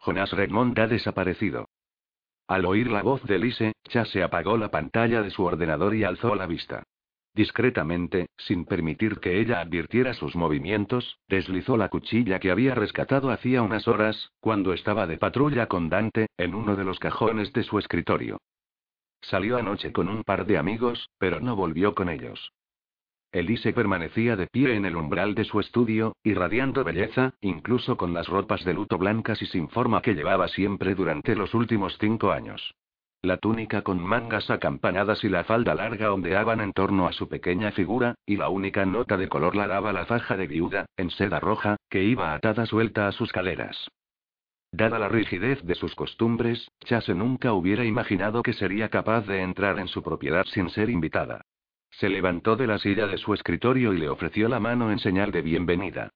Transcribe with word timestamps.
Jonas 0.00 0.32
Redmond 0.32 0.78
ha 0.78 0.86
desaparecido. 0.86 1.68
Al 2.48 2.64
oír 2.64 2.90
la 2.90 3.02
voz 3.02 3.22
de 3.24 3.38
Lise, 3.38 3.72
Chase 3.88 4.22
apagó 4.22 4.56
la 4.56 4.70
pantalla 4.70 5.22
de 5.22 5.30
su 5.30 5.44
ordenador 5.44 5.94
y 5.94 6.04
alzó 6.04 6.34
la 6.34 6.46
vista. 6.46 6.82
Discretamente, 7.32 8.26
sin 8.36 8.64
permitir 8.64 9.20
que 9.20 9.40
ella 9.40 9.60
advirtiera 9.60 10.14
sus 10.14 10.34
movimientos, 10.34 11.18
deslizó 11.28 11.76
la 11.76 11.88
cuchilla 11.88 12.40
que 12.40 12.50
había 12.50 12.74
rescatado 12.74 13.30
hacía 13.30 13.62
unas 13.62 13.86
horas, 13.86 14.32
cuando 14.40 14.72
estaba 14.72 15.06
de 15.06 15.16
patrulla 15.16 15.66
con 15.66 15.88
Dante, 15.88 16.26
en 16.36 16.54
uno 16.54 16.74
de 16.74 16.84
los 16.84 16.98
cajones 16.98 17.52
de 17.52 17.62
su 17.62 17.78
escritorio. 17.78 18.40
Salió 19.20 19.58
anoche 19.58 19.92
con 19.92 20.08
un 20.08 20.24
par 20.24 20.46
de 20.46 20.58
amigos, 20.58 21.10
pero 21.18 21.40
no 21.40 21.54
volvió 21.54 21.94
con 21.94 22.08
ellos. 22.08 22.52
Elise 23.32 23.72
permanecía 23.72 24.34
de 24.34 24.48
pie 24.48 24.74
en 24.74 24.84
el 24.84 24.96
umbral 24.96 25.36
de 25.36 25.44
su 25.44 25.60
estudio, 25.60 26.16
irradiando 26.24 26.82
belleza, 26.82 27.34
incluso 27.40 27.96
con 27.96 28.12
las 28.12 28.26
ropas 28.26 28.64
de 28.64 28.74
luto 28.74 28.98
blancas 28.98 29.40
y 29.40 29.46
sin 29.46 29.68
forma 29.68 30.02
que 30.02 30.14
llevaba 30.14 30.48
siempre 30.48 30.96
durante 30.96 31.36
los 31.36 31.54
últimos 31.54 31.96
cinco 32.00 32.32
años. 32.32 32.74
La 33.22 33.36
túnica 33.36 33.82
con 33.82 34.02
mangas 34.02 34.50
acampanadas 34.50 35.22
y 35.22 35.28
la 35.28 35.44
falda 35.44 35.74
larga 35.74 36.12
ondeaban 36.12 36.60
en 36.60 36.72
torno 36.72 37.06
a 37.06 37.12
su 37.12 37.28
pequeña 37.28 37.70
figura, 37.70 38.14
y 38.26 38.36
la 38.36 38.48
única 38.48 38.84
nota 38.84 39.16
de 39.16 39.28
color 39.28 39.54
la 39.54 39.68
daba 39.68 39.92
la 39.92 40.06
faja 40.06 40.36
de 40.36 40.46
viuda, 40.46 40.86
en 40.96 41.10
seda 41.10 41.38
roja, 41.38 41.76
que 41.88 42.02
iba 42.02 42.34
atada 42.34 42.66
suelta 42.66 43.06
a 43.06 43.12
sus 43.12 43.30
caderas. 43.30 43.88
Dada 44.72 44.98
la 44.98 45.08
rigidez 45.08 45.62
de 45.64 45.74
sus 45.74 45.94
costumbres, 45.94 46.70
Chase 46.84 47.14
nunca 47.14 47.52
hubiera 47.52 47.84
imaginado 47.84 48.42
que 48.42 48.54
sería 48.54 48.88
capaz 48.88 49.26
de 49.26 49.42
entrar 49.42 49.78
en 49.78 49.88
su 49.88 50.02
propiedad 50.02 50.46
sin 50.46 50.70
ser 50.70 50.88
invitada. 50.90 51.42
Se 52.00 52.08
levantó 52.08 52.56
de 52.56 52.66
la 52.66 52.78
silla 52.78 53.06
de 53.06 53.18
su 53.18 53.34
escritorio 53.34 53.92
y 53.92 53.98
le 53.98 54.08
ofreció 54.08 54.48
la 54.48 54.58
mano 54.58 54.90
en 54.90 54.98
señal 55.00 55.32
de 55.32 55.42
bienvenida. 55.42 56.08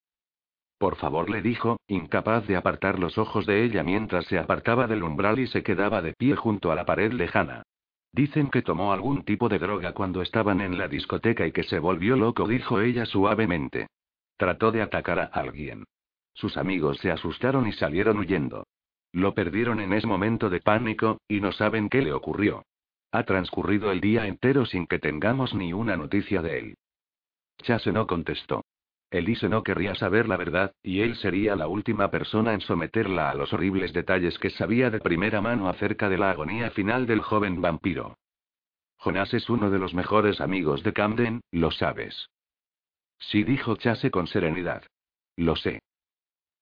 Por 0.79 0.97
favor, 0.97 1.29
le 1.29 1.43
dijo, 1.43 1.79
incapaz 1.89 2.47
de 2.47 2.57
apartar 2.57 2.99
los 2.99 3.19
ojos 3.19 3.45
de 3.45 3.63
ella 3.65 3.83
mientras 3.83 4.25
se 4.25 4.39
apartaba 4.39 4.87
del 4.87 5.03
umbral 5.03 5.39
y 5.41 5.47
se 5.47 5.63
quedaba 5.63 6.01
de 6.01 6.15
pie 6.15 6.37
junto 6.37 6.73
a 6.73 6.75
la 6.75 6.87
pared 6.87 7.13
lejana. 7.13 7.65
Dicen 8.13 8.49
que 8.49 8.63
tomó 8.63 8.95
algún 8.95 9.27
tipo 9.27 9.51
de 9.51 9.59
droga 9.59 9.93
cuando 9.93 10.23
estaban 10.23 10.63
en 10.63 10.79
la 10.79 10.89
discoteca 10.89 11.47
y 11.47 11.53
que 11.53 11.65
se 11.65 11.79
volvió 11.81 12.17
loco, 12.17 12.49
dijo 12.49 12.81
ella 12.81 13.05
suavemente. 13.05 13.89
Trató 14.39 14.73
de 14.73 14.81
atacar 14.81 15.19
a 15.19 15.25
alguien. 15.25 15.85
Sus 16.33 16.57
amigos 16.57 16.97
se 16.97 17.11
asustaron 17.11 17.67
y 17.67 17.73
salieron 17.73 18.17
huyendo. 18.17 18.67
Lo 19.13 19.35
perdieron 19.35 19.81
en 19.81 19.93
ese 19.93 20.07
momento 20.07 20.49
de 20.49 20.61
pánico, 20.61 21.19
y 21.29 21.43
no 21.43 21.53
saben 21.53 21.91
qué 21.91 22.01
le 22.01 22.15
ocurrió. 22.15 22.65
Ha 23.15 23.23
transcurrido 23.23 23.93
el 23.93 24.01
día 24.01 24.27
entero 24.27 24.67
sin 24.67 24.89
que 24.89 24.99
tengamos 24.99 25.55
ni 25.55 25.73
una 25.73 25.97
noticia 25.97 26.43
de 26.43 26.59
él. 26.59 26.75
Chase 27.63 27.93
no 27.93 28.09
contestó. 28.09 28.65
Elise 29.09 29.49
no 29.49 29.63
querría 29.63 29.95
saber 29.95 30.27
la 30.27 30.37
verdad, 30.37 30.75
y 30.83 31.01
él 31.01 31.15
sería 31.15 31.55
la 31.55 31.69
última 31.69 32.11
persona 32.11 32.55
en 32.55 32.61
someterla 32.61 33.31
a 33.31 33.35
los 33.37 33.53
horribles 33.53 33.93
detalles 33.93 34.37
que 34.41 34.51
sabía 34.51 34.91
de 34.91 34.99
primera 34.99 35.41
mano 35.41 35.69
acerca 35.69 36.09
de 36.09 36.19
la 36.19 36.33
agonía 36.33 36.73
final 36.73 37.07
del 37.07 37.21
joven 37.21 37.63
vampiro. 37.63 38.19
Jonas 38.99 39.33
es 39.33 39.49
uno 39.49 39.71
de 39.71 39.79
los 39.79 39.95
mejores 39.95 40.41
amigos 40.41 40.83
de 40.83 40.93
Camden, 40.93 41.41
lo 41.53 41.71
sabes. 41.71 42.31
Sí, 43.21 43.45
dijo 43.45 43.77
Chase 43.77 44.11
con 44.11 44.27
serenidad. 44.27 44.83
Lo 45.37 45.55
sé. 45.55 45.83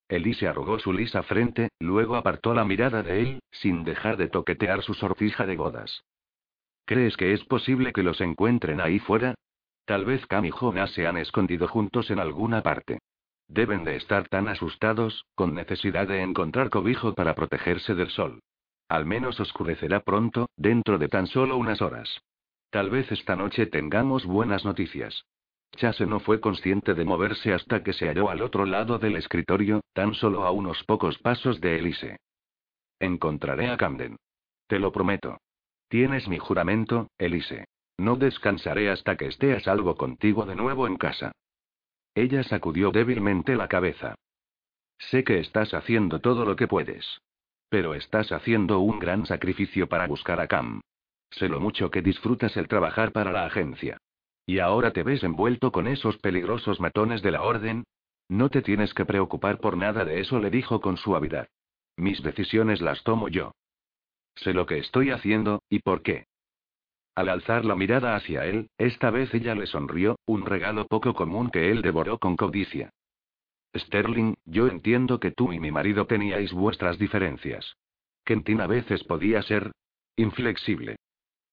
Elise 0.06 0.48
arrugó 0.48 0.78
su 0.78 0.92
lisa 0.92 1.22
frente, 1.22 1.70
luego 1.78 2.14
apartó 2.14 2.52
la 2.52 2.66
mirada 2.66 3.02
de 3.02 3.22
él, 3.22 3.42
sin 3.52 3.84
dejar 3.84 4.18
de 4.18 4.28
toquetear 4.28 4.82
su 4.82 4.92
sortija 4.92 5.46
de 5.46 5.56
bodas. 5.56 6.04
¿Crees 6.84 7.16
que 7.16 7.32
es 7.32 7.44
posible 7.44 7.92
que 7.92 8.02
los 8.02 8.20
encuentren 8.20 8.80
ahí 8.80 8.98
fuera? 8.98 9.34
Tal 9.84 10.04
vez 10.04 10.26
Cam 10.26 10.44
y 10.44 10.50
Jonas 10.50 10.90
se 10.92 11.06
han 11.06 11.16
escondido 11.16 11.68
juntos 11.68 12.10
en 12.10 12.18
alguna 12.18 12.62
parte. 12.62 12.98
Deben 13.48 13.84
de 13.84 13.96
estar 13.96 14.28
tan 14.28 14.48
asustados, 14.48 15.26
con 15.34 15.54
necesidad 15.54 16.08
de 16.08 16.22
encontrar 16.22 16.70
cobijo 16.70 17.14
para 17.14 17.34
protegerse 17.34 17.94
del 17.94 18.10
sol. 18.10 18.40
Al 18.88 19.06
menos 19.06 19.40
oscurecerá 19.40 20.00
pronto, 20.00 20.48
dentro 20.56 20.98
de 20.98 21.08
tan 21.08 21.26
solo 21.26 21.56
unas 21.56 21.82
horas. 21.82 22.20
Tal 22.70 22.90
vez 22.90 23.10
esta 23.12 23.36
noche 23.36 23.66
tengamos 23.66 24.24
buenas 24.24 24.64
noticias. 24.64 25.24
Chase 25.76 26.06
no 26.06 26.20
fue 26.20 26.40
consciente 26.40 26.94
de 26.94 27.04
moverse 27.04 27.52
hasta 27.52 27.82
que 27.82 27.92
se 27.92 28.06
halló 28.06 28.30
al 28.30 28.42
otro 28.42 28.66
lado 28.66 28.98
del 28.98 29.16
escritorio, 29.16 29.80
tan 29.92 30.14
solo 30.14 30.44
a 30.44 30.50
unos 30.50 30.82
pocos 30.84 31.18
pasos 31.18 31.60
de 31.60 31.78
Elise. 31.78 32.18
Encontraré 33.00 33.70
a 33.70 33.76
Camden. 33.76 34.16
Te 34.66 34.78
lo 34.78 34.92
prometo. 34.92 35.38
Tienes 35.92 36.26
mi 36.26 36.38
juramento, 36.38 37.10
Elise. 37.18 37.66
No 37.98 38.16
descansaré 38.16 38.88
hasta 38.88 39.18
que 39.18 39.26
esté 39.26 39.54
a 39.54 39.60
salvo 39.60 39.94
contigo 39.94 40.46
de 40.46 40.56
nuevo 40.56 40.86
en 40.86 40.96
casa. 40.96 41.32
Ella 42.14 42.42
sacudió 42.44 42.92
débilmente 42.92 43.56
la 43.56 43.68
cabeza. 43.68 44.14
Sé 44.96 45.22
que 45.22 45.38
estás 45.38 45.74
haciendo 45.74 46.22
todo 46.22 46.46
lo 46.46 46.56
que 46.56 46.66
puedes. 46.66 47.20
Pero 47.68 47.92
estás 47.92 48.32
haciendo 48.32 48.78
un 48.78 49.00
gran 49.00 49.26
sacrificio 49.26 49.86
para 49.86 50.06
buscar 50.06 50.40
a 50.40 50.48
Cam. 50.48 50.80
Sé 51.30 51.50
lo 51.50 51.60
mucho 51.60 51.90
que 51.90 52.00
disfrutas 52.00 52.56
el 52.56 52.68
trabajar 52.68 53.12
para 53.12 53.30
la 53.30 53.44
agencia. 53.44 53.98
¿Y 54.46 54.60
ahora 54.60 54.92
te 54.92 55.02
ves 55.02 55.22
envuelto 55.22 55.72
con 55.72 55.86
esos 55.86 56.16
peligrosos 56.16 56.80
matones 56.80 57.20
de 57.20 57.32
la 57.32 57.42
orden? 57.42 57.84
No 58.30 58.48
te 58.48 58.62
tienes 58.62 58.94
que 58.94 59.04
preocupar 59.04 59.58
por 59.58 59.76
nada 59.76 60.06
de 60.06 60.20
eso, 60.20 60.38
le 60.38 60.48
dijo 60.48 60.80
con 60.80 60.96
suavidad. 60.96 61.48
Mis 61.98 62.22
decisiones 62.22 62.80
las 62.80 63.02
tomo 63.02 63.28
yo. 63.28 63.52
Sé 64.36 64.54
lo 64.54 64.66
que 64.66 64.78
estoy 64.78 65.10
haciendo, 65.10 65.62
y 65.68 65.80
por 65.80 66.02
qué. 66.02 66.26
Al 67.14 67.28
alzar 67.28 67.64
la 67.64 67.74
mirada 67.74 68.16
hacia 68.16 68.46
él, 68.46 68.70
esta 68.78 69.10
vez 69.10 69.32
ella 69.34 69.54
le 69.54 69.66
sonrió, 69.66 70.18
un 70.26 70.46
regalo 70.46 70.86
poco 70.86 71.14
común 71.14 71.50
que 71.50 71.70
él 71.70 71.82
devoró 71.82 72.18
con 72.18 72.36
codicia. 72.36 72.90
Sterling, 73.76 74.34
yo 74.44 74.66
entiendo 74.68 75.20
que 75.20 75.30
tú 75.30 75.52
y 75.52 75.60
mi 75.60 75.70
marido 75.70 76.06
teníais 76.06 76.52
vuestras 76.52 76.98
diferencias. 76.98 77.76
Kentin 78.24 78.60
a 78.60 78.66
veces 78.66 79.04
podía 79.04 79.42
ser 79.42 79.72
inflexible. 80.16 80.96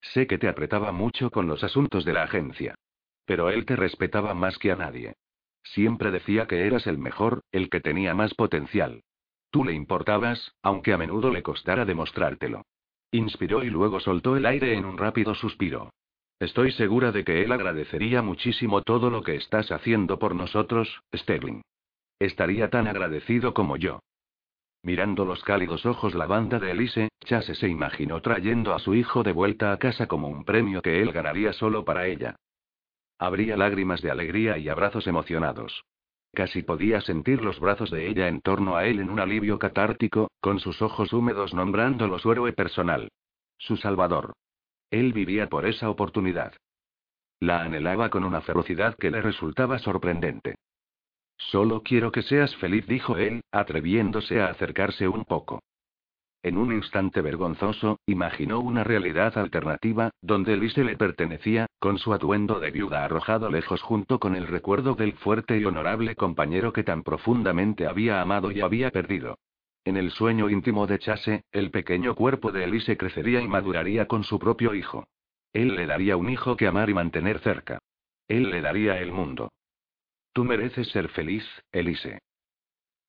Sé 0.01 0.27
que 0.27 0.37
te 0.37 0.47
apretaba 0.47 0.91
mucho 0.91 1.29
con 1.29 1.47
los 1.47 1.63
asuntos 1.63 2.05
de 2.05 2.13
la 2.13 2.23
agencia. 2.23 2.75
Pero 3.25 3.49
él 3.49 3.65
te 3.65 3.75
respetaba 3.75 4.33
más 4.33 4.57
que 4.57 4.71
a 4.71 4.75
nadie. 4.75 5.13
Siempre 5.63 6.11
decía 6.11 6.47
que 6.47 6.65
eras 6.65 6.87
el 6.87 6.97
mejor, 6.97 7.41
el 7.51 7.69
que 7.69 7.81
tenía 7.81 8.13
más 8.13 8.33
potencial. 8.33 9.01
Tú 9.51 9.63
le 9.63 9.73
importabas, 9.73 10.55
aunque 10.61 10.93
a 10.93 10.97
menudo 10.97 11.31
le 11.31 11.43
costara 11.43 11.85
demostrártelo. 11.85 12.63
Inspiró 13.11 13.63
y 13.63 13.69
luego 13.69 13.99
soltó 13.99 14.37
el 14.37 14.45
aire 14.45 14.75
en 14.75 14.85
un 14.85 14.97
rápido 14.97 15.33
suspiro. 15.33 15.89
Estoy 16.39 16.71
segura 16.71 17.11
de 17.11 17.23
que 17.23 17.43
él 17.43 17.51
agradecería 17.51 18.21
muchísimo 18.21 18.81
todo 18.81 19.09
lo 19.09 19.23
que 19.23 19.35
estás 19.35 19.71
haciendo 19.71 20.19
por 20.19 20.35
nosotros, 20.35 21.01
Sterling. 21.13 21.61
Estaría 22.19 22.69
tan 22.69 22.87
agradecido 22.87 23.53
como 23.53 23.77
yo. 23.77 23.99
Mirando 24.83 25.25
los 25.25 25.43
cálidos 25.43 25.85
ojos 25.85 26.15
lavanda 26.15 26.59
de 26.59 26.71
Elise, 26.71 27.09
Chase 27.25 27.55
se 27.55 27.67
imaginó 27.67 28.21
trayendo 28.21 28.73
a 28.73 28.79
su 28.79 28.95
hijo 28.95 29.23
de 29.23 29.33
vuelta 29.33 29.73
a 29.73 29.77
casa 29.77 30.07
como 30.07 30.29
un 30.29 30.45
premio 30.45 30.81
que 30.81 31.01
él 31.01 31.11
ganaría 31.11 31.51
solo 31.51 31.83
para 31.83 32.07
ella. 32.07 32.35
Habría 33.17 33.57
lágrimas 33.57 34.01
de 34.01 34.11
alegría 34.11 34.57
y 34.57 34.69
abrazos 34.69 35.07
emocionados. 35.07 35.83
Casi 36.33 36.63
podía 36.63 37.01
sentir 37.01 37.41
los 37.41 37.59
brazos 37.59 37.91
de 37.91 38.07
ella 38.07 38.27
en 38.27 38.41
torno 38.41 38.75
a 38.75 38.85
él 38.85 38.99
en 38.99 39.09
un 39.09 39.19
alivio 39.19 39.57
catártico, 39.59 40.29
con 40.39 40.59
sus 40.59 40.81
ojos 40.81 41.11
húmedos 41.13 41.53
nombrándolo 41.53 42.19
su 42.19 42.31
héroe 42.31 42.53
personal. 42.53 43.09
Su 43.57 43.77
salvador. 43.77 44.33
Él 44.91 45.13
vivía 45.13 45.49
por 45.49 45.65
esa 45.65 45.89
oportunidad. 45.89 46.53
La 47.39 47.61
anhelaba 47.61 48.09
con 48.09 48.23
una 48.23 48.41
ferocidad 48.41 48.95
que 48.95 49.11
le 49.11 49.21
resultaba 49.21 49.79
sorprendente. 49.79 50.55
Solo 51.37 51.83
quiero 51.83 52.11
que 52.11 52.21
seas 52.21 52.55
feliz, 52.57 52.85
dijo 52.85 53.17
él, 53.17 53.41
atreviéndose 53.51 54.41
a 54.41 54.47
acercarse 54.47 55.07
un 55.07 55.23
poco. 55.25 55.61
En 56.43 56.57
un 56.57 56.73
instante 56.73 57.21
vergonzoso, 57.21 57.99
imaginó 58.05 58.59
una 58.59 58.83
realidad 58.83 59.37
alternativa, 59.37 60.11
donde 60.21 60.53
Elise 60.53 60.83
le 60.83 60.95
pertenecía, 60.95 61.67
con 61.79 61.97
su 61.97 62.13
atuendo 62.13 62.59
de 62.59 62.71
viuda 62.71 63.05
arrojado 63.05 63.49
lejos 63.49 63.81
junto 63.81 64.19
con 64.19 64.35
el 64.35 64.47
recuerdo 64.47 64.95
del 64.95 65.13
fuerte 65.13 65.57
y 65.57 65.65
honorable 65.65 66.15
compañero 66.15 66.73
que 66.73 66.83
tan 66.83 67.03
profundamente 67.03 67.87
había 67.87 68.21
amado 68.21 68.51
y 68.51 68.61
había 68.61 68.91
perdido. 68.91 69.39
En 69.85 69.95
el 69.95 70.11
sueño 70.11 70.49
íntimo 70.49 70.87
de 70.87 70.99
Chase, 70.99 71.45
el 71.51 71.71
pequeño 71.71 72.15
cuerpo 72.15 72.51
de 72.51 72.65
Elise 72.65 72.97
crecería 72.97 73.41
y 73.41 73.47
maduraría 73.47 74.07
con 74.07 74.23
su 74.23 74.37
propio 74.37 74.75
hijo. 74.75 75.07
Él 75.53 75.75
le 75.75 75.87
daría 75.87 76.17
un 76.17 76.29
hijo 76.29 76.57
que 76.57 76.67
amar 76.67 76.89
y 76.89 76.93
mantener 76.93 77.39
cerca. 77.39 77.79
Él 78.27 78.51
le 78.51 78.61
daría 78.61 78.99
el 78.99 79.11
mundo. 79.11 79.51
Tú 80.33 80.43
mereces 80.43 80.89
ser 80.89 81.07
feliz, 81.09 81.43
Elise. 81.71 82.19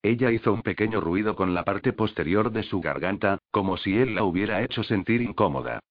Ella 0.01 0.31
hizo 0.31 0.51
un 0.51 0.63
pequeño 0.63 0.99
ruido 0.99 1.35
con 1.35 1.53
la 1.53 1.63
parte 1.63 1.93
posterior 1.93 2.51
de 2.51 2.63
su 2.63 2.81
garganta, 2.81 3.37
como 3.51 3.77
si 3.77 3.97
él 3.97 4.15
la 4.15 4.23
hubiera 4.23 4.63
hecho 4.63 4.81
sentir 4.81 5.21
incómoda. 5.21 5.81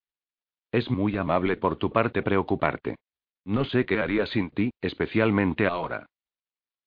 Es 0.72 0.90
muy 0.90 1.16
amable 1.16 1.56
por 1.56 1.76
tu 1.76 1.90
parte 1.90 2.22
preocuparte. 2.22 2.96
No 3.44 3.64
sé 3.64 3.84
qué 3.86 4.00
haría 4.00 4.26
sin 4.26 4.50
ti, 4.50 4.70
especialmente 4.80 5.66
ahora. 5.66 6.06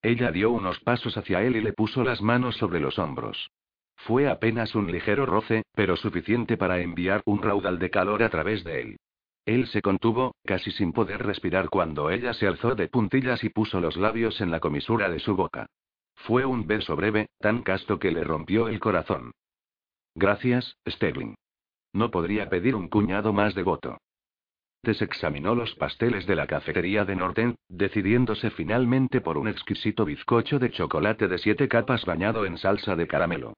Ella 0.02 0.32
dio 0.32 0.52
unos 0.52 0.80
pasos 0.82 1.18
hacia 1.18 1.42
él 1.42 1.56
y 1.56 1.62
le 1.62 1.74
puso 1.74 2.04
las 2.04 2.22
manos 2.22 2.58
sobre 2.58 2.80
los 2.80 3.00
hombros. 3.00 3.50
Fue 3.96 4.30
apenas 4.30 4.76
un 4.76 4.92
ligero 4.92 5.26
roce, 5.26 5.64
pero 5.74 5.96
suficiente 5.96 6.58
para 6.58 6.82
enviar 6.82 7.22
un 7.26 7.42
raudal 7.42 7.80
de 7.80 7.90
calor 7.90 8.22
a 8.24 8.30
través 8.30 8.64
de 8.64 8.82
él. 8.82 8.98
Él 9.46 9.68
se 9.68 9.82
contuvo, 9.82 10.36
casi 10.46 10.72
sin 10.72 10.94
poder 10.94 11.26
respirar 11.26 11.70
cuando 11.70 12.10
ella 12.10 12.34
se 12.34 12.48
alzó 12.48 12.76
de 12.76 12.88
puntillas 12.88 13.44
y 13.44 13.50
puso 13.50 13.80
los 13.80 13.98
labios 13.98 14.40
en 14.42 14.52
la 14.52 14.60
comisura 14.60 15.10
de 15.10 15.20
su 15.20 15.36
boca. 15.36 15.68
Fue 16.16 16.46
un 16.46 16.68
beso 16.68 16.96
breve, 16.96 17.28
tan 17.40 17.64
casto 17.64 18.00
que 18.00 18.12
le 18.12 18.24
rompió 18.24 18.70
el 18.70 18.80
corazón. 18.80 19.32
Gracias, 20.16 20.78
Sterling. 20.88 21.36
No 21.94 22.12
podría 22.12 22.50
pedir 22.50 22.76
un 22.76 22.90
cuñado 22.90 23.34
más 23.34 23.54
devoto. 23.56 24.00
Desexaminó 24.84 25.56
los 25.56 25.76
pasteles 25.76 26.26
de 26.26 26.36
la 26.36 26.48
cafetería 26.48 27.06
de 27.06 27.16
Norten, 27.16 27.56
decidiéndose 27.70 28.50
finalmente 28.50 29.22
por 29.22 29.38
un 29.38 29.48
exquisito 29.48 30.04
bizcocho 30.04 30.60
de 30.60 30.72
chocolate 30.72 31.28
de 31.30 31.38
siete 31.38 31.70
capas 31.70 32.04
bañado 32.06 32.46
en 32.46 32.58
salsa 32.58 32.96
de 32.96 33.08
caramelo. 33.08 33.54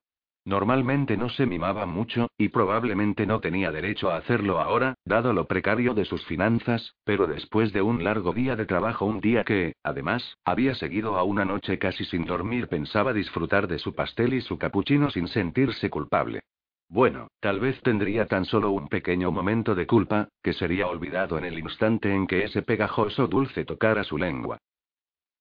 Normalmente 0.48 1.18
no 1.18 1.30
se 1.30 1.48
mimaba 1.48 1.88
mucho, 1.88 2.28
y 2.38 2.50
probablemente 2.50 3.26
no 3.26 3.40
tenía 3.40 3.72
derecho 3.72 4.12
a 4.12 4.18
hacerlo 4.18 4.60
ahora, 4.60 4.94
dado 5.04 5.34
lo 5.34 5.48
precario 5.48 5.96
de 5.96 6.06
sus 6.06 6.24
finanzas, 6.26 6.94
pero 7.04 7.26
después 7.26 7.74
de 7.74 7.82
un 7.82 8.04
largo 8.04 8.32
día 8.32 8.56
de 8.56 8.68
trabajo, 8.68 9.06
un 9.06 9.22
día 9.22 9.44
que, 9.44 9.74
además, 9.82 10.38
había 10.46 10.76
seguido 10.76 11.18
a 11.18 11.24
una 11.24 11.46
noche 11.46 11.80
casi 11.80 12.06
sin 12.06 12.26
dormir, 12.26 12.68
pensaba 12.68 13.14
disfrutar 13.14 13.68
de 13.68 13.80
su 13.80 13.96
pastel 13.96 14.36
y 14.36 14.42
su 14.42 14.60
capuchino 14.60 15.10
sin 15.10 15.28
sentirse 15.28 15.90
culpable. 15.90 16.42
Bueno, 16.88 17.30
tal 17.40 17.60
vez 17.60 17.82
tendría 17.82 18.28
tan 18.28 18.46
solo 18.46 18.72
un 18.72 18.88
pequeño 18.88 19.32
momento 19.32 19.76
de 19.76 19.88
culpa, 19.88 20.30
que 20.44 20.54
sería 20.54 20.88
olvidado 20.88 21.38
en 21.38 21.46
el 21.46 21.58
instante 21.58 22.14
en 22.14 22.28
que 22.28 22.44
ese 22.44 22.62
pegajoso 22.62 23.28
dulce 23.28 23.66
tocara 23.66 24.04
su 24.04 24.18
lengua. 24.18 24.60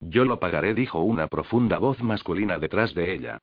Yo 0.00 0.24
lo 0.24 0.40
pagaré, 0.40 0.74
dijo 0.74 1.00
una 1.00 1.28
profunda 1.28 1.78
voz 1.78 2.02
masculina 2.02 2.58
detrás 2.58 2.94
de 2.94 3.14
ella. 3.14 3.38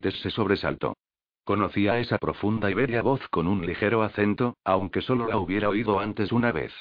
Tess 0.00 0.18
se 0.20 0.30
sobresaltó. 0.30 0.96
Conocía 1.44 1.98
esa 1.98 2.18
profunda 2.18 2.70
y 2.70 2.74
bella 2.74 3.02
voz 3.02 3.26
con 3.28 3.46
un 3.46 3.66
ligero 3.66 4.02
acento, 4.02 4.56
aunque 4.64 5.02
solo 5.02 5.26
la 5.26 5.38
hubiera 5.38 5.68
oído 5.68 5.98
antes 5.98 6.32
una 6.32 6.52
vez. 6.52 6.72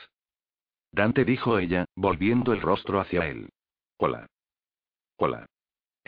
Dante 0.91 1.25
dijo 1.25 1.59
ella, 1.59 1.85
volviendo 1.95 2.53
el 2.53 2.61
rostro 2.61 2.99
hacia 2.99 3.27
él. 3.27 3.49
Hola. 3.97 4.27
Hola. 5.17 5.45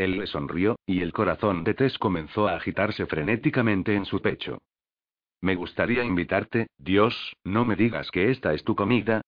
Él 0.01 0.17
le 0.17 0.25
sonrió, 0.25 0.79
y 0.87 1.01
el 1.01 1.13
corazón 1.13 1.63
de 1.63 1.75
Tess 1.75 1.99
comenzó 1.99 2.47
a 2.47 2.55
agitarse 2.55 3.05
frenéticamente 3.05 3.93
en 3.93 4.05
su 4.05 4.19
pecho. 4.19 4.57
Me 5.41 5.53
gustaría 5.53 6.03
invitarte, 6.03 6.69
Dios, 6.79 7.35
no 7.43 7.65
me 7.65 7.75
digas 7.75 8.09
que 8.09 8.31
esta 8.31 8.55
es 8.55 8.63
tu 8.63 8.75
comida. 8.75 9.21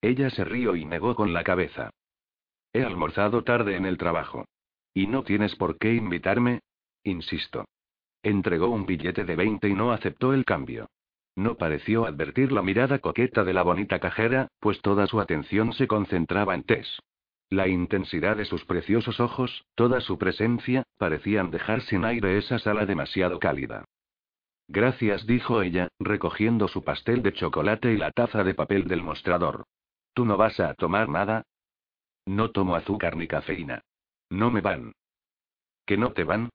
Ella 0.00 0.30
se 0.30 0.44
rió 0.44 0.76
y 0.76 0.84
negó 0.84 1.16
con 1.16 1.32
la 1.32 1.42
cabeza. 1.42 1.90
He 2.72 2.84
almorzado 2.84 3.42
tarde 3.42 3.74
en 3.74 3.86
el 3.86 3.98
trabajo. 3.98 4.44
¿Y 4.94 5.08
no 5.08 5.24
tienes 5.24 5.56
por 5.56 5.78
qué 5.78 5.94
invitarme? 5.94 6.60
Insisto. 7.02 7.64
Entregó 8.22 8.68
un 8.68 8.86
billete 8.86 9.24
de 9.24 9.34
20 9.34 9.68
y 9.68 9.74
no 9.74 9.90
aceptó 9.90 10.32
el 10.32 10.44
cambio. 10.44 10.86
No 11.34 11.56
pareció 11.56 12.06
advertir 12.06 12.52
la 12.52 12.62
mirada 12.62 13.00
coqueta 13.00 13.42
de 13.42 13.52
la 13.52 13.64
bonita 13.64 13.98
cajera, 13.98 14.46
pues 14.60 14.80
toda 14.80 15.08
su 15.08 15.20
atención 15.20 15.72
se 15.72 15.88
concentraba 15.88 16.54
en 16.54 16.62
Tess. 16.62 17.00
La 17.50 17.66
intensidad 17.66 18.36
de 18.36 18.44
sus 18.44 18.64
preciosos 18.66 19.20
ojos, 19.20 19.64
toda 19.74 20.00
su 20.00 20.18
presencia, 20.18 20.82
parecían 20.98 21.50
dejar 21.50 21.80
sin 21.82 22.04
aire 22.04 22.36
esa 22.36 22.58
sala 22.58 22.84
demasiado 22.84 23.38
cálida. 23.38 23.84
Gracias, 24.68 25.26
dijo 25.26 25.62
ella, 25.62 25.88
recogiendo 25.98 26.68
su 26.68 26.84
pastel 26.84 27.22
de 27.22 27.32
chocolate 27.32 27.94
y 27.94 27.96
la 27.96 28.10
taza 28.10 28.44
de 28.44 28.54
papel 28.54 28.86
del 28.86 29.02
mostrador. 29.02 29.64
¿Tú 30.12 30.26
no 30.26 30.36
vas 30.36 30.60
a 30.60 30.74
tomar 30.74 31.08
nada? 31.08 31.44
No 32.26 32.50
tomo 32.50 32.76
azúcar 32.76 33.16
ni 33.16 33.26
cafeína. 33.26 33.80
No 34.28 34.50
me 34.50 34.60
van. 34.60 34.92
¿Que 35.86 35.96
no 35.96 36.12
te 36.12 36.24
van? 36.24 36.50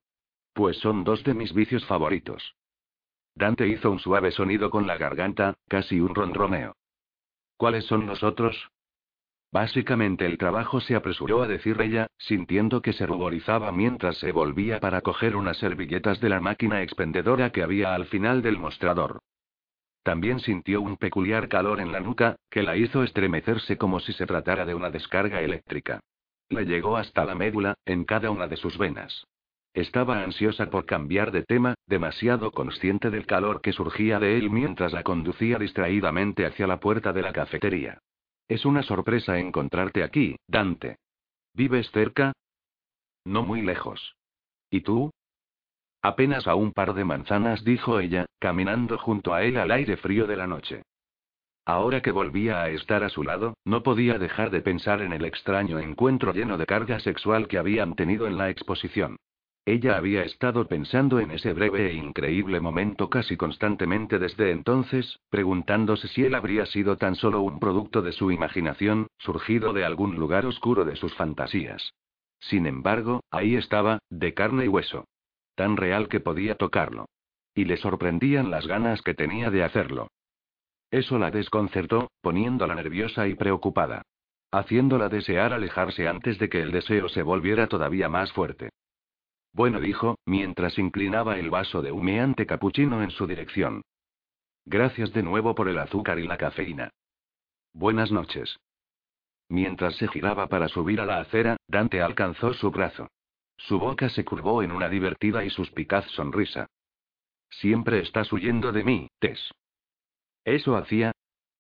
Pues 0.54 0.78
son 0.78 1.04
dos 1.04 1.24
de 1.24 1.34
mis 1.34 1.56
vicios 1.56 1.84
favoritos. 1.88 2.56
Dante 3.34 3.68
hizo 3.68 3.90
un 3.90 3.98
suave 3.98 4.30
sonido 4.32 4.70
con 4.70 4.86
la 4.86 4.98
garganta, 4.98 5.56
casi 5.68 6.00
un 6.00 6.14
ronroneo. 6.14 6.76
¿Cuáles 7.58 7.86
son 7.86 8.06
los 8.06 8.22
otros? 8.22 8.70
Básicamente 9.54 10.26
el 10.26 10.40
trabajo 10.40 10.82
se 10.82 10.96
apresuró 10.96 11.44
a 11.44 11.48
decir 11.48 11.80
ella, 11.80 12.08
sintiendo 12.18 12.82
que 12.82 12.92
se 12.92 13.06
ruborizaba 13.06 13.72
mientras 13.72 14.18
se 14.18 14.32
volvía 14.32 14.80
para 14.80 15.02
coger 15.02 15.36
unas 15.36 15.58
servilletas 15.58 16.20
de 16.20 16.30
la 16.30 16.40
máquina 16.40 16.82
expendedora 16.82 17.52
que 17.52 17.62
había 17.62 17.94
al 17.94 18.08
final 18.08 18.42
del 18.42 18.58
mostrador. 18.58 19.20
También 20.02 20.40
sintió 20.40 20.82
un 20.82 20.98
peculiar 20.98 21.50
calor 21.50 21.82
en 21.82 21.92
la 21.92 22.00
nuca, 22.00 22.36
que 22.50 22.64
la 22.64 22.76
hizo 22.78 23.04
estremecerse 23.04 23.78
como 23.78 24.00
si 24.00 24.14
se 24.14 24.26
tratara 24.26 24.66
de 24.66 24.74
una 24.74 24.90
descarga 24.90 25.44
eléctrica. 25.44 26.00
Le 26.50 26.66
llegó 26.66 26.98
hasta 26.98 27.24
la 27.24 27.36
médula, 27.36 27.76
en 27.86 28.06
cada 28.06 28.32
una 28.32 28.48
de 28.48 28.58
sus 28.58 28.80
venas. 28.80 29.28
Estaba 29.76 30.24
ansiosa 30.24 30.72
por 30.72 30.88
cambiar 30.88 31.32
de 31.32 31.44
tema, 31.44 31.76
demasiado 31.86 32.50
consciente 32.50 33.12
del 33.12 33.28
calor 33.28 33.62
que 33.62 33.72
surgía 33.72 34.20
de 34.20 34.36
él 34.36 34.50
mientras 34.50 34.94
la 34.94 35.04
conducía 35.04 35.60
distraídamente 35.60 36.48
hacia 36.48 36.66
la 36.66 36.80
puerta 36.80 37.14
de 37.14 37.22
la 37.22 37.34
cafetería. 37.34 38.00
Es 38.48 38.66
una 38.66 38.84
sorpresa 38.84 39.40
encontrarte 39.40 40.04
aquí, 40.04 40.36
Dante. 40.48 40.98
¿Vives 41.54 41.90
cerca? 41.92 42.34
No 43.26 43.44
muy 43.44 43.62
lejos. 43.62 44.16
¿Y 44.70 44.82
tú? 44.82 45.12
Apenas 46.02 46.48
a 46.48 46.56
un 46.56 46.74
par 46.74 46.94
de 46.94 47.06
manzanas, 47.06 47.64
dijo 47.64 48.00
ella, 48.00 48.26
caminando 48.40 48.98
junto 48.98 49.34
a 49.34 49.44
él 49.44 49.58
al 49.58 49.72
aire 49.72 49.96
frío 49.96 50.28
de 50.28 50.36
la 50.36 50.48
noche. 50.48 50.84
Ahora 51.66 52.02
que 52.02 52.12
volvía 52.12 52.62
a 52.62 52.70
estar 52.70 53.04
a 53.04 53.10
su 53.10 53.24
lado, 53.24 53.54
no 53.64 53.84
podía 53.84 54.20
dejar 54.20 54.50
de 54.50 54.62
pensar 54.62 55.02
en 55.02 55.14
el 55.14 55.24
extraño 55.24 55.80
encuentro 55.80 56.34
lleno 56.34 56.58
de 56.58 56.66
carga 56.66 57.00
sexual 57.00 57.48
que 57.48 57.58
habían 57.58 57.96
tenido 57.96 58.28
en 58.28 58.38
la 58.38 58.50
exposición. 58.50 59.16
Ella 59.66 59.96
había 59.96 60.24
estado 60.24 60.68
pensando 60.68 61.22
en 61.22 61.32
ese 61.32 61.54
breve 61.54 61.90
e 61.90 61.94
increíble 61.94 62.60
momento 62.60 63.10
casi 63.10 63.38
constantemente 63.38 64.20
desde 64.20 64.52
entonces, 64.52 65.22
preguntándose 65.30 66.10
si 66.10 66.26
él 66.26 66.36
habría 66.36 66.66
sido 66.66 66.98
tan 66.98 67.16
solo 67.16 67.42
un 67.42 67.60
producto 67.60 68.02
de 68.02 68.12
su 68.12 68.32
imaginación, 68.32 69.08
surgido 69.20 69.72
de 69.72 69.86
algún 69.86 70.16
lugar 70.16 70.46
oscuro 70.46 70.84
de 70.84 70.98
sus 70.98 71.16
fantasías. 71.16 71.94
Sin 72.42 72.66
embargo, 72.66 73.24
ahí 73.32 73.56
estaba, 73.56 74.00
de 74.10 74.34
carne 74.34 74.66
y 74.66 74.68
hueso. 74.68 75.06
Tan 75.56 75.78
real 75.78 76.10
que 76.10 76.20
podía 76.20 76.56
tocarlo. 76.56 77.06
Y 77.56 77.64
le 77.64 77.78
sorprendían 77.78 78.52
las 78.52 78.68
ganas 78.68 79.02
que 79.02 79.14
tenía 79.14 79.50
de 79.50 79.64
hacerlo. 79.64 80.10
Eso 80.92 81.18
la 81.18 81.32
desconcertó, 81.32 82.12
poniéndola 82.22 82.76
nerviosa 82.76 83.30
y 83.30 83.36
preocupada. 83.36 84.02
Haciéndola 84.52 85.08
desear 85.08 85.54
alejarse 85.54 86.10
antes 86.10 86.38
de 86.38 86.50
que 86.50 86.62
el 86.62 86.72
deseo 86.72 87.08
se 87.08 87.24
volviera 87.24 87.68
todavía 87.68 88.10
más 88.10 88.34
fuerte. 88.34 88.70
Bueno, 89.54 89.80
dijo, 89.80 90.18
mientras 90.26 90.80
inclinaba 90.80 91.38
el 91.38 91.52
vaso 91.52 91.84
de 91.84 91.92
humeante 91.92 92.48
capuchino 92.48 93.04
en 93.04 93.12
su 93.12 93.28
dirección. 93.28 93.84
Gracias 94.66 95.14
de 95.14 95.22
nuevo 95.22 95.54
por 95.54 95.70
el 95.70 95.78
azúcar 95.78 96.18
y 96.18 96.28
la 96.28 96.38
cafeína. 96.38 96.90
Buenas 97.72 98.12
noches. 98.12 98.58
Mientras 99.50 99.96
se 99.98 100.08
giraba 100.08 100.48
para 100.48 100.68
subir 100.68 101.00
a 101.00 101.06
la 101.06 101.20
acera, 101.20 101.58
Dante 101.68 102.02
alcanzó 102.02 102.54
su 102.54 102.72
brazo. 102.72 103.10
Su 103.58 103.78
boca 103.78 104.10
se 104.10 104.26
curvó 104.26 104.64
en 104.64 104.72
una 104.72 104.90
divertida 104.90 105.46
y 105.46 105.52
suspicaz 105.52 106.06
sonrisa. 106.12 106.68
Siempre 107.50 108.00
estás 108.00 108.34
huyendo 108.34 108.72
de 108.72 108.84
mí, 108.84 109.08
Tess. 109.20 109.52
Eso 110.44 110.76
hacía. 110.76 111.12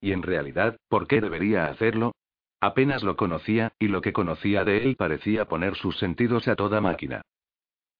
Y 0.01 0.12
en 0.12 0.23
realidad, 0.23 0.77
¿por 0.88 1.07
qué 1.07 1.21
debería 1.21 1.67
hacerlo? 1.67 2.13
Apenas 2.59 3.03
lo 3.03 3.15
conocía, 3.15 3.73
y 3.77 3.88
lo 3.88 4.01
que 4.01 4.13
conocía 4.13 4.63
de 4.63 4.83
él 4.83 4.95
parecía 4.95 5.45
poner 5.45 5.75
sus 5.75 5.97
sentidos 6.00 6.47
a 6.47 6.55
toda 6.55 6.81
máquina. 6.81 7.21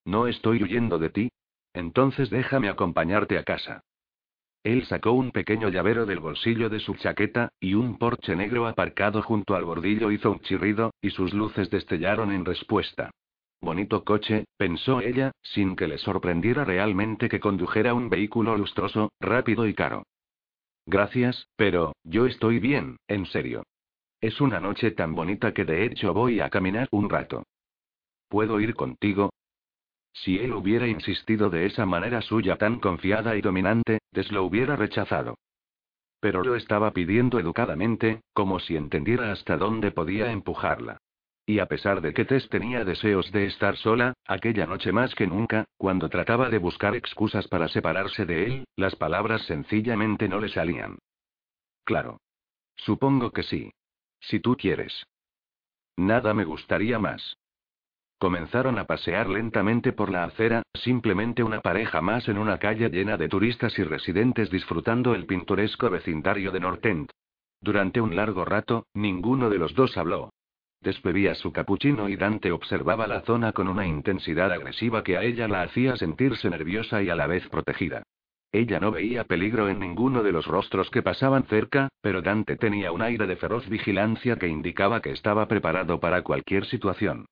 No 0.06 0.28
estoy 0.28 0.64
huyendo 0.64 1.00
de 1.00 1.10
ti. 1.10 1.32
Entonces 1.74 2.30
déjame 2.30 2.70
acompañarte 2.70 3.38
a 3.38 3.44
casa. 3.44 3.84
Él 4.64 4.86
sacó 4.86 5.12
un 5.12 5.32
pequeño 5.32 5.70
llavero 5.70 6.06
del 6.06 6.20
bolsillo 6.20 6.70
de 6.70 6.80
su 6.80 6.96
chaqueta, 6.96 7.50
y 7.60 7.74
un 7.74 7.98
porche 7.98 8.36
negro 8.36 8.66
aparcado 8.68 9.22
junto 9.22 9.56
al 9.56 9.66
bordillo 9.66 10.10
hizo 10.10 10.32
un 10.32 10.40
chirrido, 10.40 10.94
y 11.02 11.10
sus 11.10 11.34
luces 11.34 11.70
destellaron 11.70 12.32
en 12.32 12.46
respuesta. 12.46 13.12
Bonito 13.60 14.04
coche, 14.04 14.46
pensó 14.58 15.02
ella, 15.02 15.32
sin 15.42 15.76
que 15.76 15.88
le 15.88 15.98
sorprendiera 15.98 16.64
realmente 16.64 17.28
que 17.28 17.40
condujera 17.40 17.94
un 17.94 18.10
vehículo 18.10 18.58
lustroso, 18.58 19.12
rápido 19.20 19.68
y 19.68 19.74
caro. 19.74 20.04
Gracias, 20.86 21.48
pero, 21.56 21.94
yo 22.04 22.26
estoy 22.26 22.60
bien, 22.60 22.98
en 23.08 23.26
serio. 23.26 23.64
Es 24.22 24.40
una 24.40 24.60
noche 24.60 24.92
tan 24.92 25.16
bonita 25.16 25.54
que 25.54 25.66
de 25.66 25.86
hecho 25.86 26.14
voy 26.14 26.40
a 26.40 26.50
caminar 26.50 26.88
un 26.92 27.10
rato. 27.10 27.44
¿Puedo 28.30 28.60
ir 28.62 28.76
contigo? 28.76 29.32
Si 30.14 30.38
él 30.38 30.54
hubiera 30.54 30.88
insistido 30.88 31.50
de 31.50 31.66
esa 31.66 31.86
manera 31.86 32.22
suya 32.22 32.56
tan 32.56 32.80
confiada 32.80 33.36
y 33.36 33.42
dominante, 33.42 34.00
Tess 34.12 34.32
lo 34.32 34.44
hubiera 34.44 34.76
rechazado. 34.76 35.38
Pero 36.20 36.44
lo 36.44 36.56
estaba 36.56 36.92
pidiendo 36.92 37.40
educadamente, 37.40 38.22
como 38.32 38.60
si 38.60 38.78
entendiera 38.78 39.32
hasta 39.32 39.58
dónde 39.58 39.92
podía 39.92 40.32
empujarla. 40.32 40.98
Y 41.46 41.60
a 41.60 41.66
pesar 41.66 42.00
de 42.00 42.14
que 42.14 42.24
Tess 42.24 42.48
tenía 42.48 42.86
deseos 42.86 43.30
de 43.34 43.48
estar 43.48 43.76
sola, 43.76 44.14
aquella 44.26 44.66
noche 44.66 44.94
más 44.94 45.14
que 45.16 45.28
nunca, 45.28 45.66
cuando 45.76 46.08
trataba 46.08 46.50
de 46.50 46.60
buscar 46.60 46.96
excusas 46.96 47.48
para 47.50 47.68
separarse 47.68 48.26
de 48.26 48.46
él, 48.46 48.66
las 48.78 48.96
palabras 48.96 49.42
sencillamente 49.46 50.30
no 50.30 50.40
le 50.40 50.48
salían. 50.48 51.00
Claro. 51.84 52.22
Supongo 52.76 53.32
que 53.32 53.44
sí. 53.44 53.74
Si 54.22 54.40
tú 54.40 54.56
quieres. 54.56 55.06
Nada 55.98 56.34
me 56.34 56.46
gustaría 56.46 56.98
más. 56.98 57.36
Comenzaron 58.24 58.80
a 58.80 58.86
pasear 58.86 59.28
lentamente 59.28 59.92
por 59.92 60.10
la 60.10 60.24
acera, 60.24 60.64
simplemente 60.74 61.44
una 61.44 61.60
pareja 61.60 62.00
más 62.00 62.30
en 62.30 62.38
una 62.38 62.58
calle 62.58 62.88
llena 62.88 63.18
de 63.18 63.28
turistas 63.28 63.78
y 63.78 63.84
residentes 63.84 64.50
disfrutando 64.50 65.14
el 65.14 65.26
pintoresco 65.26 65.90
vecindario 65.90 66.54
de 66.54 66.62
Nortent. 66.62 67.12
Durante 67.60 68.00
un 68.00 68.16
largo 68.16 68.46
rato, 68.46 68.86
ninguno 68.94 69.50
de 69.50 69.58
los 69.58 69.76
dos 69.76 69.98
habló. 69.98 70.30
Despedía 70.80 71.36
su 71.36 71.52
capuchino 71.52 72.08
y 72.08 72.16
Dante 72.16 72.54
observaba 72.54 73.08
la 73.08 73.24
zona 73.24 73.52
con 73.52 73.68
una 73.68 73.86
intensidad 73.86 74.54
agresiva 74.54 75.04
que 75.04 75.18
a 75.18 75.24
ella 75.24 75.50
la 75.50 75.64
hacía 75.64 75.98
sentirse 75.98 76.50
nerviosa 76.50 77.04
y 77.04 77.10
a 77.10 77.16
la 77.16 77.28
vez 77.28 77.46
protegida. 77.50 78.04
Ella 78.54 78.80
no 78.80 78.92
veía 78.92 79.26
peligro 79.26 79.68
en 79.68 79.80
ninguno 79.80 80.24
de 80.24 80.32
los 80.32 80.48
rostros 80.48 80.90
que 80.92 81.02
pasaban 81.02 81.44
cerca, 81.48 81.90
pero 82.00 82.22
Dante 82.22 82.56
tenía 82.56 82.94
un 82.94 83.02
aire 83.02 83.28
de 83.28 83.36
feroz 83.36 83.68
vigilancia 83.68 84.38
que 84.38 84.48
indicaba 84.48 85.02
que 85.02 85.12
estaba 85.12 85.46
preparado 85.50 86.00
para 86.00 86.22
cualquier 86.22 86.64
situación. 86.68 87.26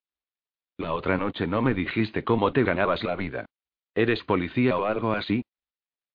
La 0.82 0.94
otra 0.94 1.16
noche 1.16 1.46
no 1.46 1.62
me 1.62 1.74
dijiste 1.74 2.24
cómo 2.24 2.52
te 2.52 2.64
ganabas 2.64 3.04
la 3.04 3.14
vida. 3.14 3.46
¿Eres 3.94 4.24
policía 4.24 4.76
o 4.76 4.84
algo 4.84 5.12
así? 5.12 5.44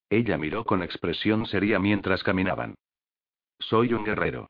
Ella 0.10 0.38
miró 0.38 0.66
con 0.66 0.84
expresión 0.84 1.46
seria 1.46 1.80
mientras 1.80 2.22
caminaban. 2.22 2.76
Soy 3.60 3.94
un 3.94 4.04
guerrero. 4.04 4.50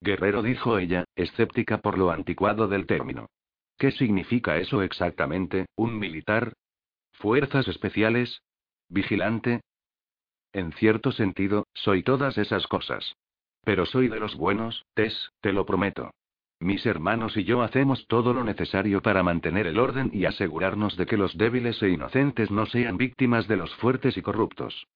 Guerrero 0.00 0.42
dijo 0.42 0.76
ella, 0.76 1.04
escéptica 1.14 1.78
por 1.78 1.98
lo 1.98 2.10
anticuado 2.10 2.66
del 2.66 2.86
término. 2.86 3.28
¿Qué 3.78 3.92
significa 3.92 4.56
eso 4.56 4.82
exactamente? 4.82 5.66
¿Un 5.76 6.00
militar? 6.00 6.54
¿Fuerzas 7.12 7.68
especiales? 7.68 8.42
¿Vigilante? 8.88 9.60
En 10.52 10.72
cierto 10.72 11.12
sentido, 11.12 11.68
soy 11.74 12.02
todas 12.02 12.38
esas 12.38 12.66
cosas. 12.66 13.14
Pero 13.62 13.86
soy 13.86 14.08
de 14.08 14.18
los 14.18 14.34
buenos, 14.34 14.84
Tess, 14.94 15.30
te 15.40 15.52
lo 15.52 15.64
prometo. 15.64 16.10
Mis 16.60 16.84
hermanos 16.86 17.36
y 17.36 17.44
yo 17.44 17.62
hacemos 17.62 18.06
todo 18.08 18.34
lo 18.34 18.42
necesario 18.42 19.00
para 19.00 19.22
mantener 19.22 19.68
el 19.68 19.78
orden 19.78 20.10
y 20.12 20.24
asegurarnos 20.24 20.96
de 20.96 21.06
que 21.06 21.16
los 21.16 21.38
débiles 21.38 21.80
e 21.82 21.90
inocentes 21.90 22.50
no 22.50 22.66
sean 22.66 22.96
víctimas 22.96 23.46
de 23.46 23.56
los 23.56 23.72
fuertes 23.76 24.16
y 24.16 24.22
corruptos. 24.22 24.88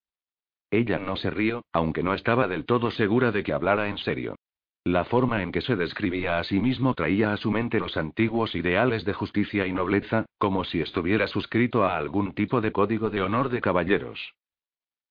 Ella 0.72 0.98
no 0.98 1.16
se 1.16 1.30
rió, 1.30 1.64
aunque 1.72 2.02
no 2.02 2.14
estaba 2.14 2.48
del 2.48 2.64
todo 2.64 2.90
segura 2.90 3.30
de 3.30 3.44
que 3.44 3.52
hablara 3.52 3.88
en 3.88 3.98
serio. 3.98 4.36
La 4.84 5.04
forma 5.04 5.42
en 5.42 5.52
que 5.52 5.60
se 5.60 5.76
describía 5.76 6.40
a 6.40 6.44
sí 6.44 6.58
mismo 6.58 6.94
traía 6.94 7.32
a 7.32 7.36
su 7.36 7.52
mente 7.52 7.78
los 7.78 7.96
antiguos 7.96 8.56
ideales 8.56 9.04
de 9.04 9.12
justicia 9.12 9.64
y 9.64 9.72
nobleza, 9.72 10.26
como 10.38 10.64
si 10.64 10.80
estuviera 10.80 11.28
suscrito 11.28 11.84
a 11.84 11.96
algún 11.96 12.34
tipo 12.34 12.60
de 12.60 12.72
código 12.72 13.08
de 13.08 13.22
honor 13.22 13.48
de 13.50 13.60
caballeros. 13.60 14.34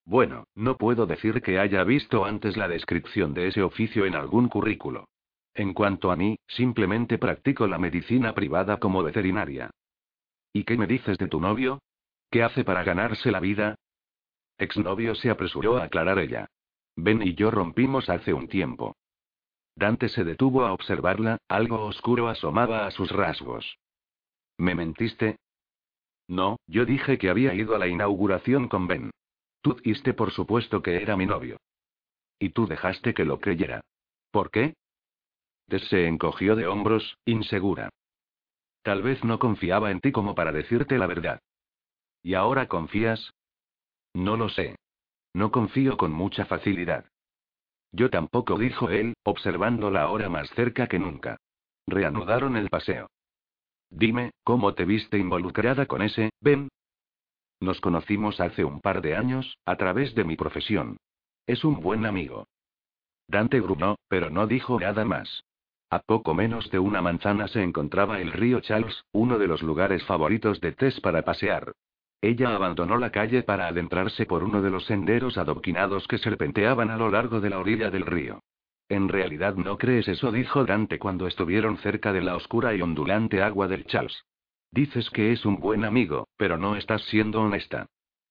Bueno, 0.04 0.44
no 0.54 0.76
puedo 0.76 1.06
decir 1.06 1.40
que 1.40 1.58
haya 1.58 1.84
visto 1.84 2.26
antes 2.26 2.58
la 2.58 2.68
descripción 2.68 3.32
de 3.32 3.46
ese 3.46 3.62
oficio 3.62 4.04
en 4.04 4.14
algún 4.14 4.48
currículo. 4.48 5.06
En 5.54 5.74
cuanto 5.74 6.10
a 6.10 6.16
mí, 6.16 6.38
simplemente 6.46 7.18
practico 7.18 7.66
la 7.66 7.78
medicina 7.78 8.34
privada 8.34 8.78
como 8.78 9.02
veterinaria. 9.02 9.70
¿Y 10.52 10.64
qué 10.64 10.76
me 10.76 10.86
dices 10.86 11.18
de 11.18 11.28
tu 11.28 11.40
novio? 11.40 11.80
¿Qué 12.30 12.42
hace 12.42 12.64
para 12.64 12.84
ganarse 12.84 13.30
la 13.30 13.40
vida? 13.40 13.76
Exnovio 14.58 15.14
se 15.14 15.30
apresuró 15.30 15.76
a 15.76 15.84
aclarar 15.84 16.18
ella. 16.18 16.46
Ben 16.96 17.22
y 17.22 17.34
yo 17.34 17.50
rompimos 17.50 18.08
hace 18.08 18.32
un 18.32 18.48
tiempo. 18.48 18.96
Dante 19.74 20.08
se 20.08 20.24
detuvo 20.24 20.64
a 20.64 20.72
observarla, 20.72 21.38
algo 21.48 21.84
oscuro 21.84 22.28
asomaba 22.28 22.86
a 22.86 22.90
sus 22.90 23.10
rasgos. 23.10 23.78
¿Me 24.58 24.74
mentiste? 24.74 25.38
No, 26.28 26.58
yo 26.66 26.84
dije 26.84 27.18
que 27.18 27.30
había 27.30 27.54
ido 27.54 27.74
a 27.74 27.78
la 27.78 27.88
inauguración 27.88 28.68
con 28.68 28.86
Ben. 28.86 29.10
Tú 29.62 29.74
dijiste 29.74 30.14
por 30.14 30.32
supuesto 30.32 30.82
que 30.82 31.02
era 31.02 31.16
mi 31.16 31.26
novio. 31.26 31.58
Y 32.38 32.50
tú 32.50 32.66
dejaste 32.66 33.14
que 33.14 33.24
lo 33.24 33.40
creyera. 33.40 33.80
¿Por 34.30 34.50
qué? 34.50 34.74
Tess 35.72 35.88
se 35.88 36.06
encogió 36.06 36.54
de 36.54 36.66
hombros, 36.66 37.16
insegura. 37.24 37.88
Tal 38.82 39.00
vez 39.00 39.24
no 39.24 39.38
confiaba 39.38 39.90
en 39.90 40.00
ti 40.00 40.12
como 40.12 40.34
para 40.34 40.52
decirte 40.52 40.98
la 40.98 41.06
verdad. 41.06 41.40
¿Y 42.22 42.34
ahora 42.34 42.68
confías? 42.68 43.32
No 44.12 44.36
lo 44.36 44.50
sé. 44.50 44.76
No 45.32 45.50
confío 45.50 45.96
con 45.96 46.12
mucha 46.12 46.44
facilidad. 46.44 47.06
Yo 47.90 48.10
tampoco, 48.10 48.58
dijo 48.58 48.90
él, 48.90 49.14
observándola 49.22 50.02
ahora 50.02 50.28
más 50.28 50.50
cerca 50.50 50.88
que 50.88 50.98
nunca. 50.98 51.38
Reanudaron 51.86 52.58
el 52.58 52.68
paseo. 52.68 53.08
Dime, 53.88 54.32
¿cómo 54.44 54.74
te 54.74 54.84
viste 54.84 55.16
involucrada 55.16 55.86
con 55.86 56.02
ese, 56.02 56.32
Ben? 56.42 56.68
Nos 57.60 57.80
conocimos 57.80 58.40
hace 58.40 58.62
un 58.62 58.82
par 58.82 59.00
de 59.00 59.16
años, 59.16 59.56
a 59.64 59.76
través 59.76 60.14
de 60.14 60.24
mi 60.24 60.36
profesión. 60.36 60.98
Es 61.46 61.64
un 61.64 61.80
buen 61.80 62.04
amigo. 62.04 62.46
Dante 63.26 63.58
gruñó, 63.58 63.96
pero 64.08 64.28
no 64.28 64.46
dijo 64.46 64.78
nada 64.78 65.06
más. 65.06 65.42
A 65.92 65.98
poco 65.98 66.32
menos 66.32 66.70
de 66.70 66.78
una 66.78 67.02
manzana 67.02 67.48
se 67.48 67.62
encontraba 67.62 68.18
el 68.18 68.32
río 68.32 68.60
Charles, 68.60 69.04
uno 69.12 69.38
de 69.38 69.46
los 69.46 69.60
lugares 69.60 70.02
favoritos 70.04 70.58
de 70.62 70.72
Tess 70.72 70.98
para 71.02 71.20
pasear. 71.20 71.72
Ella 72.22 72.54
abandonó 72.54 72.96
la 72.96 73.12
calle 73.12 73.42
para 73.42 73.66
adentrarse 73.66 74.24
por 74.24 74.42
uno 74.42 74.62
de 74.62 74.70
los 74.70 74.86
senderos 74.86 75.36
adoquinados 75.36 76.08
que 76.08 76.16
serpenteaban 76.16 76.88
a 76.88 76.96
lo 76.96 77.10
largo 77.10 77.42
de 77.42 77.50
la 77.50 77.58
orilla 77.58 77.90
del 77.90 78.06
río. 78.06 78.40
En 78.88 79.10
realidad 79.10 79.54
no 79.56 79.76
crees 79.76 80.08
eso, 80.08 80.32
dijo 80.32 80.64
Dante 80.64 80.98
cuando 80.98 81.26
estuvieron 81.26 81.76
cerca 81.76 82.10
de 82.14 82.22
la 82.22 82.36
oscura 82.36 82.74
y 82.74 82.80
ondulante 82.80 83.42
agua 83.42 83.68
del 83.68 83.84
Charles. 83.84 84.24
Dices 84.70 85.10
que 85.10 85.30
es 85.30 85.44
un 85.44 85.60
buen 85.60 85.84
amigo, 85.84 86.26
pero 86.38 86.56
no 86.56 86.74
estás 86.74 87.02
siendo 87.02 87.42
honesta. 87.42 87.84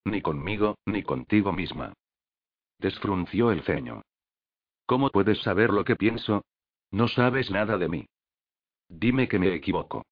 Ni 0.04 0.24
conmigo, 0.24 0.80
ni 0.88 1.04
contigo 1.04 1.54
misma. 1.54 1.94
Desfrunció 2.80 3.52
el 3.52 3.62
ceño. 3.62 4.02
¿Cómo 4.88 5.12
puedes 5.12 5.40
saber 5.44 5.70
lo 5.70 5.84
que 5.84 5.96
pienso? 5.96 6.42
No 6.92 7.08
sabes 7.08 7.50
nada 7.50 7.78
de 7.78 7.88
mí. 7.88 8.06
Dime 8.90 9.28
que 9.28 9.40
me 9.40 9.54
equivoco. 9.54 10.04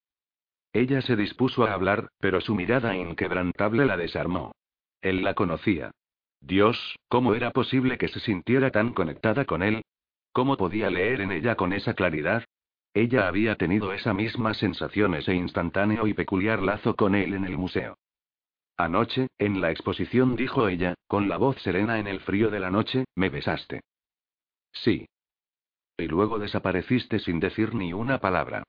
Ella 0.72 1.02
se 1.02 1.16
dispuso 1.16 1.66
a 1.66 1.74
hablar, 1.74 2.10
pero 2.20 2.40
su 2.40 2.56
mirada 2.56 2.96
inquebrantable 2.96 3.86
la 3.86 3.98
desarmó. 3.98 4.54
Él 5.02 5.24
la 5.24 5.34
conocía. 5.34 5.92
Dios, 6.40 6.96
¿cómo 7.10 7.36
era 7.36 7.52
posible 7.52 7.98
que 7.98 8.08
se 8.08 8.20
sintiera 8.20 8.72
tan 8.72 8.94
conectada 8.94 9.46
con 9.46 9.62
él? 9.62 9.82
¿Cómo 10.32 10.56
podía 10.56 10.90
leer 10.90 11.22
en 11.22 11.32
ella 11.32 11.56
con 11.56 11.74
esa 11.74 11.94
claridad? 11.94 12.46
Ella 12.94 13.28
había 13.28 13.56
tenido 13.56 13.94
esa 13.94 14.14
misma 14.14 14.54
sensación, 14.54 15.14
ese 15.16 15.36
instantáneo 15.36 16.08
y 16.08 16.14
peculiar 16.14 16.62
lazo 16.62 16.96
con 16.96 17.16
él 17.16 17.34
en 17.34 17.46
el 17.46 17.58
museo. 17.58 17.98
Anoche, 18.78 19.28
en 19.38 19.60
la 19.60 19.72
exposición 19.72 20.38
dijo 20.38 20.70
ella, 20.70 20.96
con 21.08 21.28
la 21.28 21.38
voz 21.38 21.62
serena 21.62 22.00
en 22.00 22.08
el 22.08 22.22
frío 22.22 22.50
de 22.50 22.62
la 22.62 22.72
noche, 22.72 23.04
me 23.16 23.30
besaste. 23.30 23.82
Sí, 24.72 25.08
y 26.00 26.08
luego 26.08 26.40
desapareciste 26.40 27.20
sin 27.20 27.40
decir 27.40 27.74
ni 27.74 27.94
una 27.94 28.20
palabra. 28.20 28.64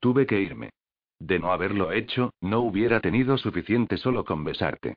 Tuve 0.00 0.26
que 0.26 0.40
irme. 0.40 0.70
De 1.18 1.38
no 1.38 1.52
haberlo 1.52 1.92
hecho, 1.92 2.32
no 2.40 2.60
hubiera 2.60 3.00
tenido 3.00 3.36
suficiente 3.36 3.98
solo 3.98 4.24
con 4.24 4.42
besarte. 4.42 4.96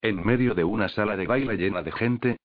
En 0.00 0.24
medio 0.24 0.54
de 0.54 0.64
una 0.64 0.88
sala 0.88 1.16
de 1.16 1.26
baile 1.26 1.56
llena 1.56 1.82
de 1.82 1.92
gente. 1.92 2.36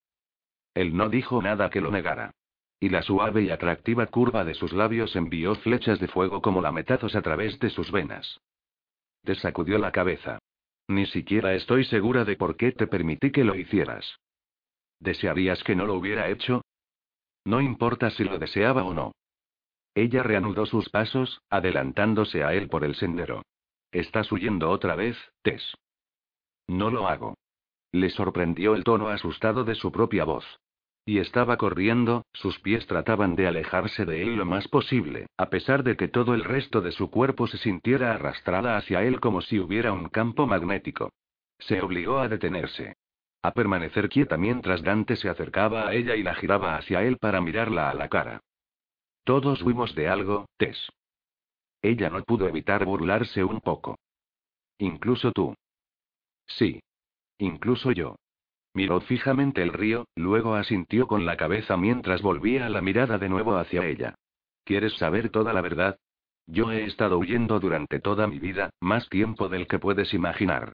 Él 0.74 0.96
no 0.96 1.10
dijo 1.10 1.42
nada 1.42 1.70
que 1.70 1.82
lo 1.82 1.92
negara. 1.92 2.32
Y 2.80 2.90
la 2.90 3.02
suave 3.02 3.44
y 3.44 3.50
atractiva 3.50 4.08
curva 4.08 4.46
de 4.46 4.54
sus 4.54 4.72
labios 4.72 5.16
envió 5.16 5.56
flechas 5.56 6.00
de 6.00 6.08
fuego 6.08 6.42
como 6.42 6.62
lametazos 6.62 7.16
a 7.16 7.22
través 7.22 7.60
de 7.60 7.70
sus 7.70 7.92
venas. 7.92 8.40
Desacudió 9.24 9.78
la 9.78 9.92
cabeza. 9.92 10.40
Ni 10.88 11.06
siquiera 11.06 11.54
estoy 11.54 11.86
segura 11.86 12.26
de 12.26 12.36
por 12.36 12.56
qué 12.56 12.72
te 12.72 12.88
permití 12.88 13.32
que 13.32 13.44
lo 13.44 13.56
hicieras. 13.56 14.20
¿Desearías 15.00 15.64
que 15.64 15.76
no 15.76 15.86
lo 15.86 15.96
hubiera 15.96 16.30
hecho? 16.30 16.62
No 17.50 17.62
importa 17.62 18.12
si 18.12 18.24
lo 18.24 18.38
deseaba 18.38 18.84
o 18.84 18.94
no. 18.94 19.12
Ella 19.96 20.22
reanudó 20.22 20.68
sus 20.68 20.88
pasos, 20.90 21.42
adelantándose 21.50 22.44
a 22.44 22.54
él 22.54 22.70
por 22.70 22.84
el 22.84 22.94
sendero. 22.94 23.42
Estás 23.92 24.32
huyendo 24.32 24.70
otra 24.70 24.96
vez, 24.96 25.18
Tess. 25.42 25.76
No 26.68 26.92
lo 26.92 27.08
hago. 27.08 27.40
Le 27.92 28.12
sorprendió 28.12 28.76
el 28.76 28.84
tono 28.84 29.08
asustado 29.08 29.64
de 29.64 29.74
su 29.74 29.92
propia 29.92 30.26
voz. 30.26 30.46
Y 31.08 31.18
estaba 31.18 31.58
corriendo, 31.58 32.24
sus 32.34 32.60
pies 32.60 32.86
trataban 32.86 33.36
de 33.36 33.48
alejarse 33.48 34.06
de 34.06 34.22
él 34.22 34.36
lo 34.36 34.46
más 34.46 34.68
posible, 34.68 35.26
a 35.36 35.50
pesar 35.50 35.82
de 35.82 35.98
que 35.98 36.08
todo 36.08 36.36
el 36.36 36.44
resto 36.44 36.82
de 36.82 36.92
su 36.92 37.10
cuerpo 37.10 37.48
se 37.48 37.58
sintiera 37.58 38.14
arrastrada 38.14 38.78
hacia 38.78 39.02
él 39.02 39.20
como 39.20 39.42
si 39.42 39.58
hubiera 39.58 39.92
un 39.92 40.10
campo 40.10 40.46
magnético. 40.46 41.10
Se 41.58 41.82
obligó 41.82 42.20
a 42.20 42.28
detenerse 42.28 42.96
a 43.42 43.52
permanecer 43.52 44.10
quieta 44.10 44.38
mientras 44.38 44.84
Dante 44.84 45.16
se 45.16 45.30
acercaba 45.30 45.88
a 45.88 45.94
ella 45.94 46.16
y 46.16 46.24
la 46.24 46.36
giraba 46.36 46.76
hacia 46.76 47.04
él 47.04 47.18
para 47.18 47.42
mirarla 47.42 47.90
a 47.90 47.94
la 47.94 48.10
cara. 48.10 48.42
Todos 49.24 49.62
huimos 49.62 49.96
de 49.96 50.10
algo, 50.10 50.48
Tess. 50.58 50.90
Ella 51.82 52.10
no 52.10 52.22
pudo 52.24 52.48
evitar 52.48 52.84
burlarse 52.84 53.44
un 53.44 53.62
poco. 53.62 53.98
Incluso 54.78 55.32
tú. 55.32 55.56
Sí. 56.48 56.82
Incluso 57.38 57.92
yo. 57.92 58.16
Miró 58.74 59.02
fijamente 59.02 59.64
el 59.64 59.74
río, 59.74 60.06
luego 60.16 60.56
asintió 60.56 61.08
con 61.08 61.26
la 61.26 61.38
cabeza 61.38 61.78
mientras 61.78 62.22
volvía 62.22 62.70
la 62.70 62.82
mirada 62.82 63.18
de 63.18 63.30
nuevo 63.30 63.58
hacia 63.58 63.86
ella. 63.86 64.16
¿Quieres 64.64 64.94
saber 64.98 65.30
toda 65.30 65.54
la 65.54 65.62
verdad? 65.62 65.98
Yo 66.46 66.72
he 66.72 66.84
estado 66.86 67.18
huyendo 67.18 67.60
durante 67.60 68.00
toda 68.00 68.28
mi 68.28 68.40
vida, 68.40 68.72
más 68.80 69.08
tiempo 69.10 69.50
del 69.50 69.68
que 69.68 69.80
puedes 69.80 70.14
imaginar. 70.14 70.74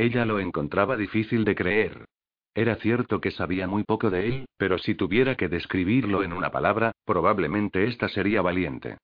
Ella 0.00 0.24
lo 0.24 0.40
encontraba 0.40 0.96
difícil 0.96 1.44
de 1.44 1.54
creer. 1.54 2.06
Era 2.54 2.76
cierto 2.76 3.20
que 3.20 3.30
sabía 3.32 3.66
muy 3.66 3.84
poco 3.84 4.08
de 4.08 4.28
él, 4.28 4.46
pero 4.56 4.78
si 4.78 4.94
tuviera 4.94 5.36
que 5.36 5.50
describirlo 5.50 6.22
en 6.22 6.32
una 6.32 6.50
palabra, 6.50 6.92
probablemente 7.04 7.84
esta 7.84 8.08
sería 8.08 8.40
valiente. 8.40 8.96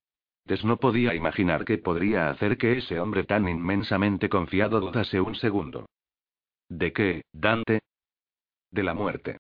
Des 0.47 0.65
no 0.65 0.79
podía 0.79 1.15
imaginar 1.15 1.67
qué 1.67 1.77
podría 1.77 2.31
hacer 2.31 2.57
que 2.57 2.79
ese 2.79 2.99
hombre 2.99 3.25
tan 3.25 3.47
inmensamente 3.47 4.31
confiado 4.31 4.81
dudase 4.81 5.21
un 5.21 5.35
segundo. 5.35 5.85
¿De 6.71 6.95
qué, 6.95 7.25
Dante? 7.31 7.81
De 8.71 8.83
la 8.83 8.95
muerte. 8.95 9.37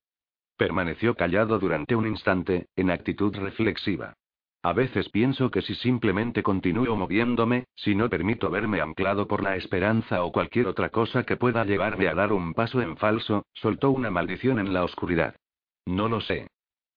Permaneció 0.58 1.14
callado 1.14 1.58
durante 1.58 1.96
un 1.96 2.06
instante, 2.06 2.66
en 2.76 2.90
actitud 2.90 3.34
reflexiva. 3.34 4.12
A 4.66 4.72
veces 4.72 5.08
pienso 5.10 5.48
que 5.52 5.62
si 5.62 5.76
simplemente 5.76 6.42
continúo 6.42 6.96
moviéndome, 6.96 7.66
si 7.76 7.94
no 7.94 8.10
permito 8.10 8.50
verme 8.50 8.80
anclado 8.80 9.28
por 9.28 9.40
la 9.40 9.54
esperanza 9.54 10.24
o 10.24 10.32
cualquier 10.32 10.66
otra 10.66 10.88
cosa 10.88 11.22
que 11.22 11.36
pueda 11.36 11.64
llevarme 11.64 12.08
a 12.08 12.16
dar 12.16 12.32
un 12.32 12.52
paso 12.52 12.82
en 12.82 12.96
falso, 12.96 13.46
soltó 13.54 13.92
una 13.92 14.10
maldición 14.10 14.58
en 14.58 14.74
la 14.74 14.82
oscuridad. 14.82 15.36
No 15.84 16.08
lo 16.08 16.20
sé. 16.20 16.48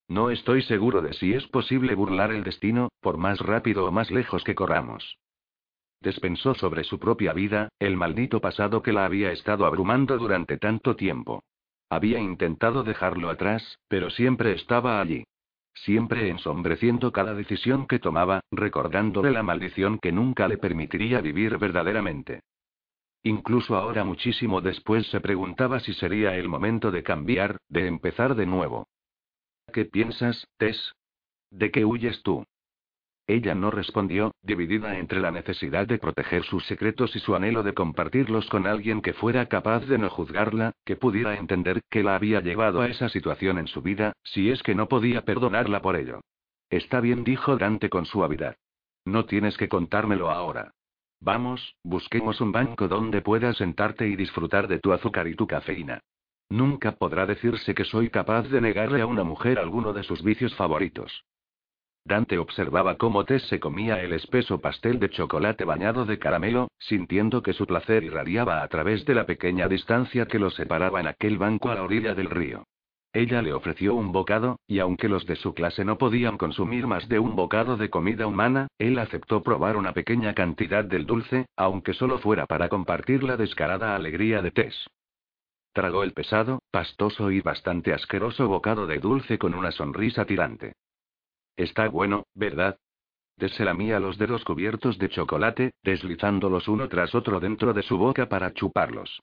No 0.07 0.31
estoy 0.31 0.63
seguro 0.63 1.03
de 1.03 1.13
si 1.13 1.35
es 1.35 1.45
posible 1.45 1.93
burlar 1.93 2.31
el 2.31 2.43
destino, 2.43 2.89
por 3.01 3.19
más 3.19 3.39
rápido 3.39 3.85
o 3.85 3.91
más 3.91 4.09
lejos 4.09 4.43
que 4.43 4.55
corramos. 4.55 5.19
Despensó 6.01 6.55
sobre 6.55 6.83
su 6.83 6.97
propia 6.97 7.33
vida, 7.33 7.69
el 7.77 7.97
maldito 7.97 8.41
pasado 8.41 8.81
que 8.81 8.93
la 8.93 9.05
había 9.05 9.31
estado 9.31 9.67
abrumando 9.67 10.17
durante 10.17 10.57
tanto 10.57 10.95
tiempo. 10.95 11.43
Había 11.87 12.17
intentado 12.17 12.81
dejarlo 12.81 13.29
atrás, 13.29 13.77
pero 13.87 14.09
siempre 14.09 14.53
estaba 14.53 14.99
allí. 14.99 15.23
Siempre 15.83 16.29
ensombreciendo 16.29 17.11
cada 17.11 17.33
decisión 17.33 17.87
que 17.87 17.99
tomaba, 17.99 18.41
recordándole 18.51 19.31
la 19.31 19.43
maldición 19.43 19.97
que 19.99 20.11
nunca 20.11 20.47
le 20.47 20.57
permitiría 20.57 21.21
vivir 21.21 21.57
verdaderamente. 21.57 22.41
Incluso 23.23 23.75
ahora 23.75 24.03
muchísimo 24.03 24.61
después 24.61 25.07
se 25.07 25.19
preguntaba 25.19 25.79
si 25.79 25.93
sería 25.93 26.35
el 26.35 26.47
momento 26.47 26.91
de 26.91 27.03
cambiar, 27.03 27.57
de 27.67 27.87
empezar 27.87 28.35
de 28.35 28.45
nuevo. 28.45 28.87
¿Qué 29.73 29.85
piensas, 29.85 30.47
Tess? 30.57 30.93
¿De 31.51 31.71
qué 31.71 31.85
huyes 31.85 32.21
tú? 32.23 32.45
Ella 33.29 33.53
no 33.53 33.69
respondió, 33.69 34.33
dividida 34.41 34.97
entre 34.97 35.19
la 35.19 35.29
necesidad 35.29 35.85
de 35.85 35.99
proteger 35.99 36.41
sus 36.45 36.65
secretos 36.65 37.15
y 37.15 37.19
su 37.19 37.35
anhelo 37.35 37.61
de 37.61 37.75
compartirlos 37.75 38.49
con 38.49 38.65
alguien 38.65 39.03
que 39.03 39.13
fuera 39.13 39.45
capaz 39.45 39.85
de 39.85 39.99
no 39.99 40.09
juzgarla, 40.09 40.71
que 40.83 40.95
pudiera 40.95 41.35
entender 41.35 41.83
que 41.91 42.01
la 42.01 42.15
había 42.15 42.41
llevado 42.41 42.81
a 42.81 42.87
esa 42.87 43.07
situación 43.07 43.59
en 43.59 43.67
su 43.67 43.83
vida, 43.83 44.13
si 44.23 44.49
es 44.49 44.63
que 44.63 44.73
no 44.73 44.87
podía 44.87 45.25
perdonarla 45.25 45.79
por 45.83 45.95
ello. 45.95 46.21
Está 46.71 47.01
bien, 47.01 47.23
dijo 47.23 47.55
Dante 47.55 47.87
con 47.87 48.07
suavidad. 48.07 48.55
No 49.05 49.25
tienes 49.25 49.57
que 49.57 49.69
contármelo 49.69 50.31
ahora. 50.31 50.71
Vamos, 51.19 51.75
busquemos 51.83 52.41
un 52.41 52.51
banco 52.51 52.87
donde 52.87 53.21
puedas 53.21 53.57
sentarte 53.57 54.07
y 54.07 54.15
disfrutar 54.15 54.67
de 54.67 54.79
tu 54.79 54.91
azúcar 54.91 55.27
y 55.27 55.35
tu 55.35 55.45
cafeína. 55.45 55.99
Nunca 56.49 56.93
podrá 56.93 57.27
decirse 57.27 57.75
que 57.75 57.85
soy 57.85 58.09
capaz 58.09 58.49
de 58.49 58.59
negarle 58.59 59.01
a 59.01 59.05
una 59.05 59.23
mujer 59.23 59.59
alguno 59.59 59.93
de 59.93 60.01
sus 60.01 60.23
vicios 60.23 60.55
favoritos. 60.55 61.25
Dante 62.09 62.39
observaba 62.39 62.97
cómo 62.97 63.23
Tess 63.23 63.43
se 63.43 63.59
comía 63.59 64.01
el 64.01 64.13
espeso 64.13 64.59
pastel 64.59 64.97
de 64.97 65.11
chocolate 65.11 65.63
bañado 65.63 66.05
de 66.05 66.17
caramelo, 66.17 66.69
sintiendo 66.79 67.43
que 67.43 67.53
su 67.53 67.67
placer 67.67 68.03
irradiaba 68.03 68.63
a 68.63 68.67
través 68.67 69.05
de 69.05 69.13
la 69.13 69.27
pequeña 69.27 69.67
distancia 69.67 70.25
que 70.25 70.39
los 70.39 70.55
separaba 70.55 70.99
en 70.99 71.05
aquel 71.05 71.37
banco 71.37 71.69
a 71.69 71.75
la 71.75 71.83
orilla 71.83 72.15
del 72.15 72.31
río. 72.31 72.63
Ella 73.13 73.43
le 73.43 73.53
ofreció 73.53 73.93
un 73.93 74.11
bocado, 74.11 74.57
y 74.65 74.79
aunque 74.79 75.07
los 75.07 75.27
de 75.27 75.35
su 75.35 75.53
clase 75.53 75.85
no 75.85 75.99
podían 75.99 76.39
consumir 76.39 76.87
más 76.87 77.07
de 77.09 77.19
un 77.19 77.35
bocado 77.35 77.77
de 77.77 77.91
comida 77.91 78.25
humana, 78.25 78.69
él 78.79 78.97
aceptó 78.97 79.43
probar 79.43 79.77
una 79.77 79.93
pequeña 79.93 80.33
cantidad 80.33 80.83
del 80.83 81.05
dulce, 81.05 81.45
aunque 81.55 81.93
solo 81.93 82.17
fuera 82.17 82.47
para 82.47 82.69
compartir 82.69 83.23
la 83.23 83.37
descarada 83.37 83.95
alegría 83.95 84.41
de 84.41 84.49
Tess. 84.49 84.89
Tragó 85.73 86.01
el 86.01 86.13
pesado, 86.13 86.57
pastoso 86.71 87.29
y 87.29 87.41
bastante 87.41 87.93
asqueroso 87.93 88.47
bocado 88.47 88.87
de 88.87 88.97
dulce 88.97 89.37
con 89.37 89.53
una 89.53 89.71
sonrisa 89.71 90.25
tirante. 90.25 90.73
Está 91.59 91.89
bueno, 91.89 92.25
¿verdad? 92.35 92.79
Deselamía 93.35 93.99
los 93.99 94.17
dedos 94.17 94.45
cubiertos 94.45 94.97
de 94.97 95.09
chocolate, 95.09 95.73
deslizándolos 95.83 96.69
uno 96.69 96.87
tras 96.87 97.13
otro 97.13 97.41
dentro 97.41 97.73
de 97.73 97.83
su 97.83 97.97
boca 97.97 98.29
para 98.29 98.53
chuparlos. 98.53 99.21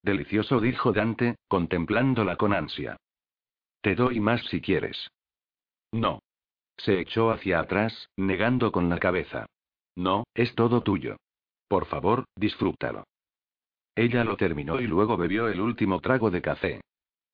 Delicioso, 0.00 0.60
dijo 0.60 0.92
Dante, 0.92 1.34
contemplándola 1.48 2.36
con 2.36 2.52
ansia. 2.52 2.96
Te 3.80 3.96
doy 3.96 4.20
más 4.20 4.40
si 4.46 4.60
quieres. 4.60 5.10
No. 5.90 6.20
Se 6.76 7.00
echó 7.00 7.32
hacia 7.32 7.58
atrás, 7.58 8.08
negando 8.16 8.70
con 8.70 8.88
la 8.88 9.00
cabeza. 9.00 9.46
No, 9.96 10.28
es 10.34 10.54
todo 10.54 10.82
tuyo. 10.82 11.16
Por 11.66 11.86
favor, 11.86 12.24
disfrútalo. 12.36 13.02
Ella 13.96 14.22
lo 14.22 14.36
terminó 14.36 14.80
y 14.80 14.86
luego 14.86 15.16
bebió 15.16 15.48
el 15.48 15.60
último 15.60 15.98
trago 16.00 16.30
de 16.30 16.40
café. 16.40 16.80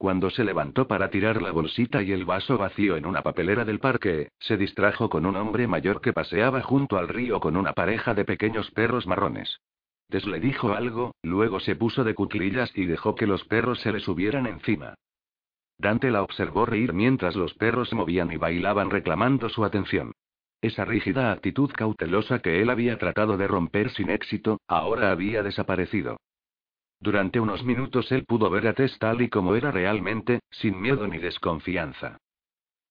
Cuando 0.05 0.29
se 0.29 0.45
levantó 0.45 0.87
para 0.87 1.09
tirar 1.09 1.41
la 1.41 1.51
bolsita 1.51 2.03
y 2.03 2.13
el 2.13 2.27
vaso 2.27 2.59
vacío 2.59 2.99
en 2.99 3.07
una 3.07 3.23
papelera 3.23 3.65
del 3.65 3.81
parque, 3.81 4.29
se 4.39 4.59
distrajo 4.59 5.09
con 5.09 5.25
un 5.25 5.35
hombre 5.35 5.67
mayor 5.67 6.03
que 6.03 6.13
paseaba 6.13 6.61
junto 6.61 6.99
al 6.99 7.09
río 7.09 7.41
con 7.41 7.57
una 7.57 7.73
pareja 7.73 8.13
de 8.13 8.27
pequeños 8.27 8.71
perros 8.73 9.07
marrones. 9.07 9.63
Des 10.11 10.27
le 10.27 10.41
dijo 10.41 10.75
algo, 10.75 11.15
luego 11.23 11.59
se 11.59 11.75
puso 11.75 12.05
de 12.05 12.15
cuclillas 12.15 12.71
y 12.77 12.85
dejó 12.85 13.15
que 13.15 13.27
los 13.27 13.45
perros 13.45 13.81
se 13.81 13.93
le 13.93 14.01
subieran 14.01 14.47
encima. 14.47 14.93
Dante 15.79 16.11
la 16.11 16.23
observó 16.23 16.67
reír 16.67 16.93
mientras 16.93 17.35
los 17.35 17.55
perros 17.55 17.91
movían 17.95 18.31
y 18.31 18.37
bailaban 18.37 18.91
reclamando 18.91 19.49
su 19.49 19.65
atención. 19.65 20.13
Esa 20.61 20.85
rígida 20.85 21.33
actitud 21.33 21.71
cautelosa 21.73 22.41
que 22.41 22.61
él 22.61 22.69
había 22.69 22.99
tratado 22.99 23.39
de 23.39 23.49
romper 23.49 23.89
sin 23.89 24.11
éxito, 24.11 24.61
ahora 24.69 25.13
había 25.13 25.43
desaparecido. 25.43 26.19
Durante 27.05 27.39
unos 27.39 27.63
minutos 27.63 28.11
él 28.13 28.25
pudo 28.25 28.49
ver 28.49 28.67
a 28.67 28.73
Tess 28.73 28.99
tal 28.99 29.21
y 29.21 29.29
como 29.29 29.55
era 29.55 29.71
realmente, 29.71 30.41
sin 30.51 30.81
miedo 30.81 31.07
ni 31.07 31.19
desconfianza. 31.19 32.17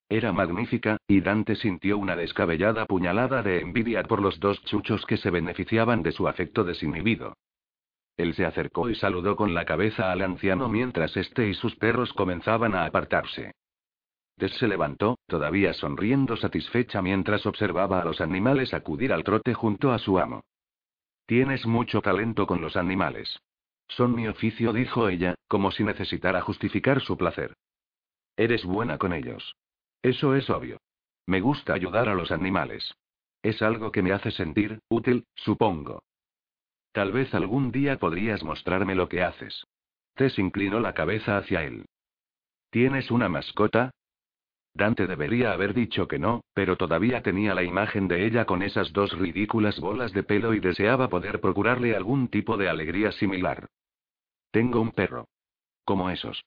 Era 0.07 0.31
magnífica, 0.31 0.97
y 1.07 1.21
Dante 1.21 1.55
sintió 1.55 1.97
una 1.97 2.15
descabellada 2.15 2.85
puñalada 2.85 3.41
de 3.41 3.61
envidia 3.61 4.03
por 4.03 4.21
los 4.21 4.39
dos 4.39 4.63
chuchos 4.65 5.03
que 5.07 5.17
se 5.17 5.31
beneficiaban 5.31 6.03
de 6.03 6.11
su 6.11 6.27
afecto 6.27 6.63
desinhibido. 6.63 7.33
Él 8.15 8.35
se 8.35 8.45
acercó 8.45 8.87
y 8.87 8.93
saludó 8.93 9.35
con 9.35 9.55
la 9.55 9.65
cabeza 9.65 10.11
al 10.11 10.21
anciano 10.21 10.69
mientras 10.69 11.17
este 11.17 11.49
y 11.49 11.55
sus 11.55 11.75
perros 11.77 12.13
comenzaban 12.13 12.75
a 12.75 12.85
apartarse. 12.85 13.53
Tess 14.37 14.53
se 14.59 14.67
levantó, 14.67 15.17
todavía 15.25 15.73
sonriendo 15.73 16.37
satisfecha 16.37 17.01
mientras 17.01 17.47
observaba 17.47 17.99
a 17.99 18.05
los 18.05 18.21
animales 18.21 18.75
acudir 18.75 19.11
al 19.11 19.23
trote 19.23 19.55
junto 19.55 19.91
a 19.91 19.97
su 19.97 20.19
amo. 20.19 20.43
Tienes 21.25 21.65
mucho 21.65 21.99
talento 21.99 22.45
con 22.45 22.61
los 22.61 22.77
animales. 22.77 23.39
Son 23.95 24.15
mi 24.15 24.27
oficio, 24.27 24.73
dijo 24.73 25.07
ella, 25.07 25.35
como 25.47 25.71
si 25.71 25.83
necesitara 25.83 26.41
justificar 26.41 27.01
su 27.01 27.15
placer. 27.15 27.53
Eres 28.35 28.65
buena 28.65 28.97
con 28.97 29.13
ellos. 29.13 29.55
Eso 30.01 30.35
es 30.35 30.49
obvio. 30.49 30.79
Me 31.27 31.41
gusta 31.41 31.73
ayudar 31.73 32.09
a 32.09 32.15
los 32.15 32.31
animales. 32.31 32.95
Es 33.43 33.61
algo 33.61 33.91
que 33.91 34.01
me 34.01 34.11
hace 34.11 34.31
sentir 34.31 34.79
útil, 34.89 35.25
supongo. 35.35 36.01
Tal 36.91 37.11
vez 37.11 37.33
algún 37.35 37.71
día 37.71 37.99
podrías 37.99 38.43
mostrarme 38.43 38.95
lo 38.95 39.09
que 39.09 39.23
haces. 39.23 39.65
Tess 40.15 40.39
inclinó 40.39 40.79
la 40.79 40.93
cabeza 40.93 41.37
hacia 41.37 41.63
él. 41.63 41.85
¿Tienes 42.71 43.11
una 43.11 43.29
mascota? 43.29 43.91
Dante 44.73 45.05
debería 45.05 45.53
haber 45.53 45.75
dicho 45.75 46.07
que 46.07 46.17
no, 46.17 46.41
pero 46.55 46.77
todavía 46.77 47.21
tenía 47.21 47.53
la 47.53 47.63
imagen 47.63 48.07
de 48.07 48.25
ella 48.25 48.45
con 48.45 48.63
esas 48.63 48.91
dos 48.91 49.15
ridículas 49.17 49.79
bolas 49.79 50.13
de 50.13 50.23
pelo 50.23 50.55
y 50.55 50.59
deseaba 50.59 51.09
poder 51.09 51.41
procurarle 51.41 51.95
algún 51.95 52.27
tipo 52.27 52.57
de 52.57 52.69
alegría 52.69 53.11
similar. 53.11 53.69
Tengo 54.53 54.79
un 54.81 54.91
perro. 54.91 55.27
Como 55.83 56.11
esos. 56.11 56.45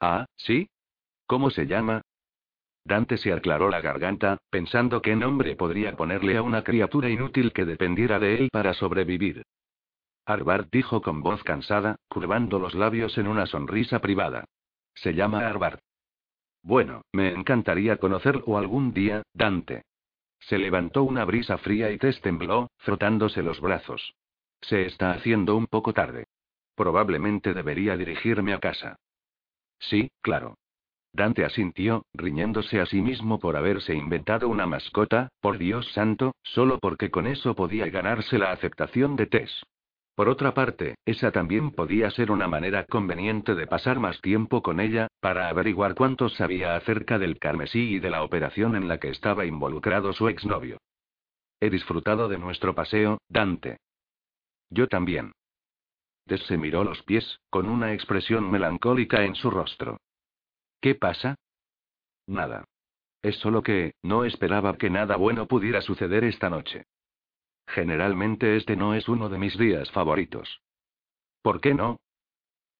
Ah, 0.00 0.24
¿sí? 0.36 0.70
¿Cómo 1.26 1.50
se 1.50 1.66
llama? 1.66 2.00
Dante 2.82 3.18
se 3.18 3.30
aclaró 3.30 3.68
la 3.68 3.82
garganta, 3.82 4.38
pensando 4.48 5.02
qué 5.02 5.14
nombre 5.14 5.54
podría 5.54 5.94
ponerle 5.96 6.38
a 6.38 6.42
una 6.42 6.64
criatura 6.64 7.10
inútil 7.10 7.52
que 7.52 7.66
dependiera 7.66 8.18
de 8.18 8.36
él 8.36 8.48
para 8.50 8.72
sobrevivir. 8.72 9.42
Arbart 10.24 10.70
dijo 10.72 11.02
con 11.02 11.22
voz 11.22 11.44
cansada, 11.44 11.96
curvando 12.08 12.58
los 12.58 12.74
labios 12.74 13.18
en 13.18 13.28
una 13.28 13.44
sonrisa 13.44 13.98
privada. 13.98 14.46
Se 14.94 15.12
llama 15.12 15.46
Arbart. 15.46 15.82
Bueno, 16.62 17.02
me 17.12 17.32
encantaría 17.34 17.98
conocerlo 17.98 18.56
algún 18.56 18.94
día, 18.94 19.24
Dante. 19.34 19.82
Se 20.38 20.56
levantó 20.56 21.02
una 21.02 21.26
brisa 21.26 21.58
fría 21.58 21.90
y 21.90 21.98
Tess 21.98 22.18
tembló, 22.22 22.70
frotándose 22.78 23.42
los 23.42 23.60
brazos. 23.60 24.14
Se 24.62 24.86
está 24.86 25.10
haciendo 25.10 25.54
un 25.54 25.66
poco 25.66 25.92
tarde. 25.92 26.24
Probablemente 26.80 27.52
debería 27.52 27.94
dirigirme 27.98 28.54
a 28.54 28.58
casa. 28.58 28.96
Sí, 29.80 30.10
claro. 30.22 30.54
Dante 31.12 31.44
asintió, 31.44 32.06
riñéndose 32.14 32.80
a 32.80 32.86
sí 32.86 33.02
mismo 33.02 33.38
por 33.38 33.58
haberse 33.58 33.94
inventado 33.94 34.48
una 34.48 34.64
mascota, 34.64 35.28
por 35.42 35.58
Dios 35.58 35.92
santo, 35.92 36.34
solo 36.42 36.78
porque 36.78 37.10
con 37.10 37.26
eso 37.26 37.54
podía 37.54 37.84
ganarse 37.90 38.38
la 38.38 38.50
aceptación 38.50 39.14
de 39.16 39.26
Tess. 39.26 39.62
Por 40.14 40.30
otra 40.30 40.54
parte, 40.54 40.94
esa 41.04 41.30
también 41.32 41.70
podía 41.72 42.10
ser 42.12 42.30
una 42.30 42.48
manera 42.48 42.86
conveniente 42.86 43.54
de 43.54 43.66
pasar 43.66 44.00
más 44.00 44.18
tiempo 44.22 44.62
con 44.62 44.80
ella, 44.80 45.08
para 45.20 45.50
averiguar 45.50 45.94
cuánto 45.94 46.30
sabía 46.30 46.76
acerca 46.76 47.18
del 47.18 47.38
carmesí 47.38 47.96
y 47.96 47.98
de 47.98 48.08
la 48.08 48.22
operación 48.22 48.74
en 48.74 48.88
la 48.88 48.96
que 48.96 49.10
estaba 49.10 49.44
involucrado 49.44 50.14
su 50.14 50.30
exnovio. 50.30 50.78
He 51.60 51.68
disfrutado 51.68 52.26
de 52.26 52.38
nuestro 52.38 52.74
paseo, 52.74 53.18
Dante. 53.28 53.76
Yo 54.70 54.88
también. 54.88 55.32
Tess 56.30 56.46
se 56.46 56.56
miró 56.56 56.84
los 56.84 57.02
pies, 57.02 57.40
con 57.50 57.68
una 57.68 57.92
expresión 57.92 58.48
melancólica 58.52 59.24
en 59.24 59.34
su 59.34 59.50
rostro. 59.50 59.98
¿Qué 60.80 60.94
pasa? 60.94 61.34
Nada. 62.28 62.66
Es 63.20 63.34
solo 63.40 63.64
que, 63.64 63.94
no 64.04 64.24
esperaba 64.24 64.76
que 64.76 64.90
nada 64.90 65.16
bueno 65.16 65.48
pudiera 65.48 65.82
suceder 65.82 66.22
esta 66.22 66.48
noche. 66.48 66.84
Generalmente 67.66 68.56
este 68.56 68.76
no 68.76 68.94
es 68.94 69.08
uno 69.08 69.28
de 69.28 69.38
mis 69.38 69.58
días 69.58 69.90
favoritos. 69.90 70.60
¿Por 71.42 71.60
qué 71.60 71.74
no? 71.74 71.98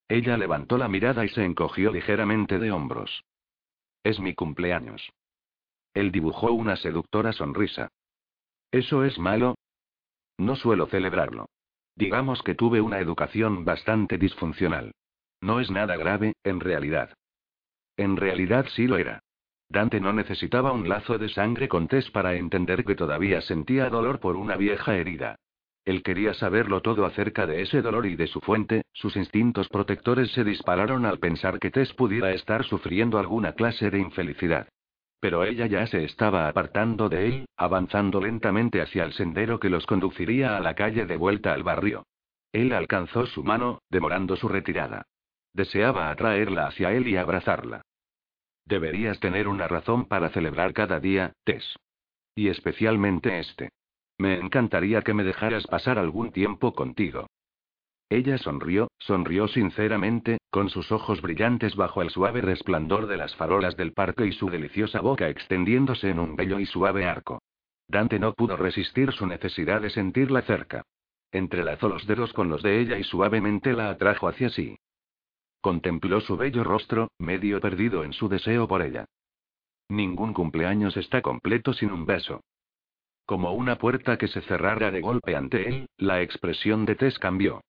Ella 0.07 0.37
levantó 0.37 0.79
la 0.79 0.87
mirada 0.87 1.25
y 1.25 1.29
se 1.31 1.45
encogió 1.45 1.91
ligeramente 1.91 2.61
de 2.61 2.71
hombros. 2.71 3.25
Es 4.05 4.21
mi 4.21 4.33
cumpleaños. 4.33 5.11
Él 5.93 6.13
dibujó 6.13 6.53
una 6.53 6.77
seductora 6.77 7.33
sonrisa. 7.33 7.89
¿Eso 8.71 9.05
es 9.05 9.19
malo? 9.19 9.57
No 10.39 10.55
suelo 10.55 10.87
celebrarlo. 10.87 11.49
Digamos 12.01 12.43
que 12.43 12.55
tuve 12.55 12.81
una 12.81 12.99
educación 12.99 13.67
bastante 13.67 14.17
disfuncional. 14.17 14.93
No 15.43 15.61
es 15.61 15.71
nada 15.71 15.97
grave, 15.97 16.33
en 16.45 16.59
realidad. 16.59 17.11
En 17.99 18.17
realidad 18.17 18.65
sí 18.75 18.87
lo 18.87 18.97
era. 18.97 19.21
Dante 19.69 20.01
no 20.01 20.15
necesitaba 20.15 20.73
un 20.73 20.89
lazo 20.89 21.19
de 21.19 21.29
sangre 21.29 21.69
con 21.69 21.89
Tess 21.89 22.11
para 22.11 22.37
entender 22.37 22.87
que 22.87 22.95
todavía 22.95 23.43
sentía 23.43 23.91
dolor 23.91 24.19
por 24.19 24.37
una 24.37 24.57
vieja 24.57 24.97
herida. 24.97 25.37
Él 25.85 26.03
quería 26.03 26.33
saberlo 26.33 26.81
todo 26.81 27.05
acerca 27.05 27.47
de 27.47 27.61
ese 27.61 27.83
dolor 27.83 28.07
y 28.07 28.17
de 28.17 28.29
su 28.29 28.41
fuente, 28.41 28.83
sus 28.95 29.15
instintos 29.17 29.69
protectores 29.69 30.33
se 30.33 30.43
dispararon 30.43 31.05
al 31.05 31.19
pensar 31.19 31.59
que 31.59 31.71
Tess 31.71 31.93
pudiera 31.93 32.33
estar 32.33 32.65
sufriendo 32.65 33.19
alguna 33.19 33.53
clase 33.53 33.91
de 33.91 33.99
infelicidad. 33.99 34.69
Pero 35.21 35.45
ella 35.45 35.67
ya 35.67 35.87
se 35.87 36.05
estaba 36.05 36.49
apartando 36.49 37.09
de 37.09 37.27
él, 37.27 37.49
avanzando 37.57 38.21
lentamente 38.21 38.81
hacia 38.81 39.05
el 39.05 39.13
sendero 39.13 39.61
que 39.61 39.69
los 39.69 39.87
conduciría 39.87 40.57
a 40.57 40.61
la 40.61 40.75
calle 40.75 41.05
de 41.05 41.17
vuelta 41.17 41.53
al 41.53 41.63
barrio. 41.63 42.07
Él 42.53 42.73
alcanzó 42.73 43.27
su 43.27 43.45
mano, 43.45 43.81
demorando 43.91 44.37
su 44.37 44.49
retirada. 44.49 45.07
Deseaba 45.53 46.11
atraerla 46.11 46.67
hacia 46.67 46.93
él 46.93 47.07
y 47.07 47.17
abrazarla. 47.17 47.83
Deberías 48.65 49.21
tener 49.21 49.49
una 49.49 49.69
razón 49.69 50.07
para 50.07 50.31
celebrar 50.31 50.73
cada 50.73 51.01
día, 51.01 51.33
Tess. 51.45 51.77
Y 52.35 52.49
especialmente 52.49 53.39
este. 53.39 53.71
Me 54.19 54.39
encantaría 54.39 55.03
que 55.03 55.15
me 55.15 55.25
dejaras 55.25 55.67
pasar 55.67 55.99
algún 55.99 56.33
tiempo 56.33 56.73
contigo. 56.73 57.27
Ella 58.13 58.39
sonrió, 58.39 58.91
sonrió 58.99 59.47
sinceramente, 59.47 60.39
con 60.51 60.69
sus 60.69 60.91
ojos 60.91 61.23
brillantes 61.23 61.77
bajo 61.77 62.03
el 62.03 62.11
suave 62.11 62.41
resplandor 62.41 63.07
de 63.07 63.17
las 63.17 63.37
farolas 63.37 63.77
del 63.77 63.93
parque 63.93 64.27
y 64.27 64.33
su 64.33 64.51
deliciosa 64.51 65.01
boca 65.01 65.29
extendiéndose 65.29 66.11
en 66.11 66.19
un 66.19 66.35
bello 66.35 66.59
y 66.59 66.67
suave 66.67 67.05
arco. 67.05 67.41
Dante 67.87 68.19
no 68.19 68.35
pudo 68.35 68.57
resistir 68.57 69.13
su 69.13 69.29
necesidad 69.29 69.81
de 69.81 69.91
sentirla 69.91 70.43
cerca. 70.43 70.83
Entrelazó 71.31 71.89
los 71.89 72.05
dedos 72.09 72.33
con 72.33 72.49
los 72.49 72.65
de 72.65 72.81
ella 72.81 72.99
y 72.99 73.05
suavemente 73.05 73.73
la 73.75 73.91
atrajo 73.91 74.27
hacia 74.27 74.51
sí. 74.51 74.77
Contempló 75.61 76.21
su 76.21 76.37
bello 76.37 76.65
rostro, 76.65 77.13
medio 77.19 77.61
perdido 77.61 78.03
en 78.03 78.13
su 78.13 78.29
deseo 78.29 78.67
por 78.67 78.83
ella. 78.83 79.05
Ningún 79.89 80.35
cumpleaños 80.35 80.97
está 80.97 81.23
completo 81.23 81.73
sin 81.75 81.93
un 81.93 82.07
beso. 82.07 82.43
Como 83.25 83.53
una 83.53 83.79
puerta 83.79 84.19
que 84.19 84.27
se 84.27 84.41
cerrara 84.41 84.91
de 84.91 85.01
golpe 85.01 85.37
ante 85.37 85.69
él, 85.69 85.87
la 85.97 86.23
expresión 86.23 86.87
de 86.87 86.97
Tess 86.97 87.17
cambió. 87.21 87.61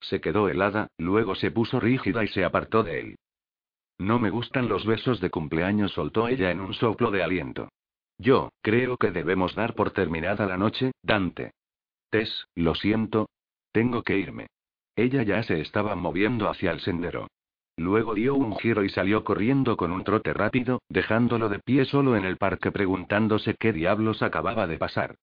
Se 0.00 0.20
quedó 0.20 0.48
helada, 0.48 0.88
luego 0.98 1.34
se 1.34 1.50
puso 1.50 1.78
rígida 1.78 2.24
y 2.24 2.28
se 2.28 2.44
apartó 2.44 2.82
de 2.82 3.00
él. 3.00 3.16
No 3.98 4.18
me 4.18 4.30
gustan 4.30 4.68
los 4.68 4.86
besos 4.86 5.20
de 5.20 5.30
cumpleaños, 5.30 5.92
soltó 5.92 6.26
ella 6.28 6.50
en 6.50 6.60
un 6.60 6.72
soplo 6.72 7.10
de 7.10 7.22
aliento. 7.22 7.68
Yo, 8.16 8.50
creo 8.62 8.96
que 8.96 9.10
debemos 9.10 9.54
dar 9.54 9.74
por 9.74 9.90
terminada 9.90 10.46
la 10.46 10.56
noche, 10.56 10.92
Dante. 11.02 11.52
Tess, 12.10 12.46
lo 12.54 12.74
siento. 12.74 13.28
Tengo 13.72 14.02
que 14.02 14.18
irme. 14.18 14.46
Ella 14.96 15.22
ya 15.22 15.42
se 15.42 15.60
estaba 15.60 15.94
moviendo 15.94 16.48
hacia 16.48 16.72
el 16.72 16.80
sendero. 16.80 17.28
Luego 17.76 18.14
dio 18.14 18.34
un 18.34 18.56
giro 18.56 18.84
y 18.84 18.90
salió 18.90 19.24
corriendo 19.24 19.76
con 19.76 19.92
un 19.92 20.04
trote 20.04 20.34
rápido, 20.34 20.82
dejándolo 20.88 21.48
de 21.48 21.60
pie 21.60 21.84
solo 21.84 22.16
en 22.16 22.24
el 22.24 22.36
parque 22.36 22.72
preguntándose 22.72 23.54
qué 23.54 23.72
diablos 23.72 24.22
acababa 24.22 24.66
de 24.66 24.76
pasar. 24.76 25.16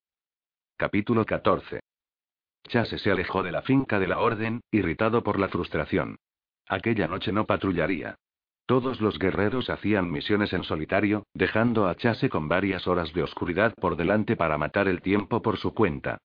Capítulo 0.76 1.26
14. 1.26 1.82
Chase 2.68 3.00
se 3.00 3.12
alejó 3.12 3.44
de 3.44 3.52
la 3.52 3.62
finca 3.62 4.00
de 4.00 4.08
la 4.08 4.20
Orden, 4.20 4.62
irritado 4.72 5.24
por 5.24 5.40
la 5.40 5.50
frustración. 5.50 6.18
Aquella 6.68 7.08
noche 7.08 7.32
no 7.32 7.46
patrullaría. 7.46 8.16
Todos 8.66 9.00
los 9.00 9.18
guerreros 9.18 9.70
hacían 9.70 10.12
misiones 10.12 10.52
en 10.52 10.64
solitario, 10.64 11.24
dejando 11.34 11.88
a 11.88 11.96
Chase 11.96 12.30
con 12.30 12.50
varias 12.50 12.86
horas 12.86 13.14
de 13.14 13.24
oscuridad 13.24 13.74
por 13.80 13.96
delante 13.96 14.36
para 14.36 14.58
matar 14.58 14.88
el 14.88 15.02
tiempo 15.02 15.42
por 15.42 15.58
su 15.58 15.74
cuenta. 15.74 16.18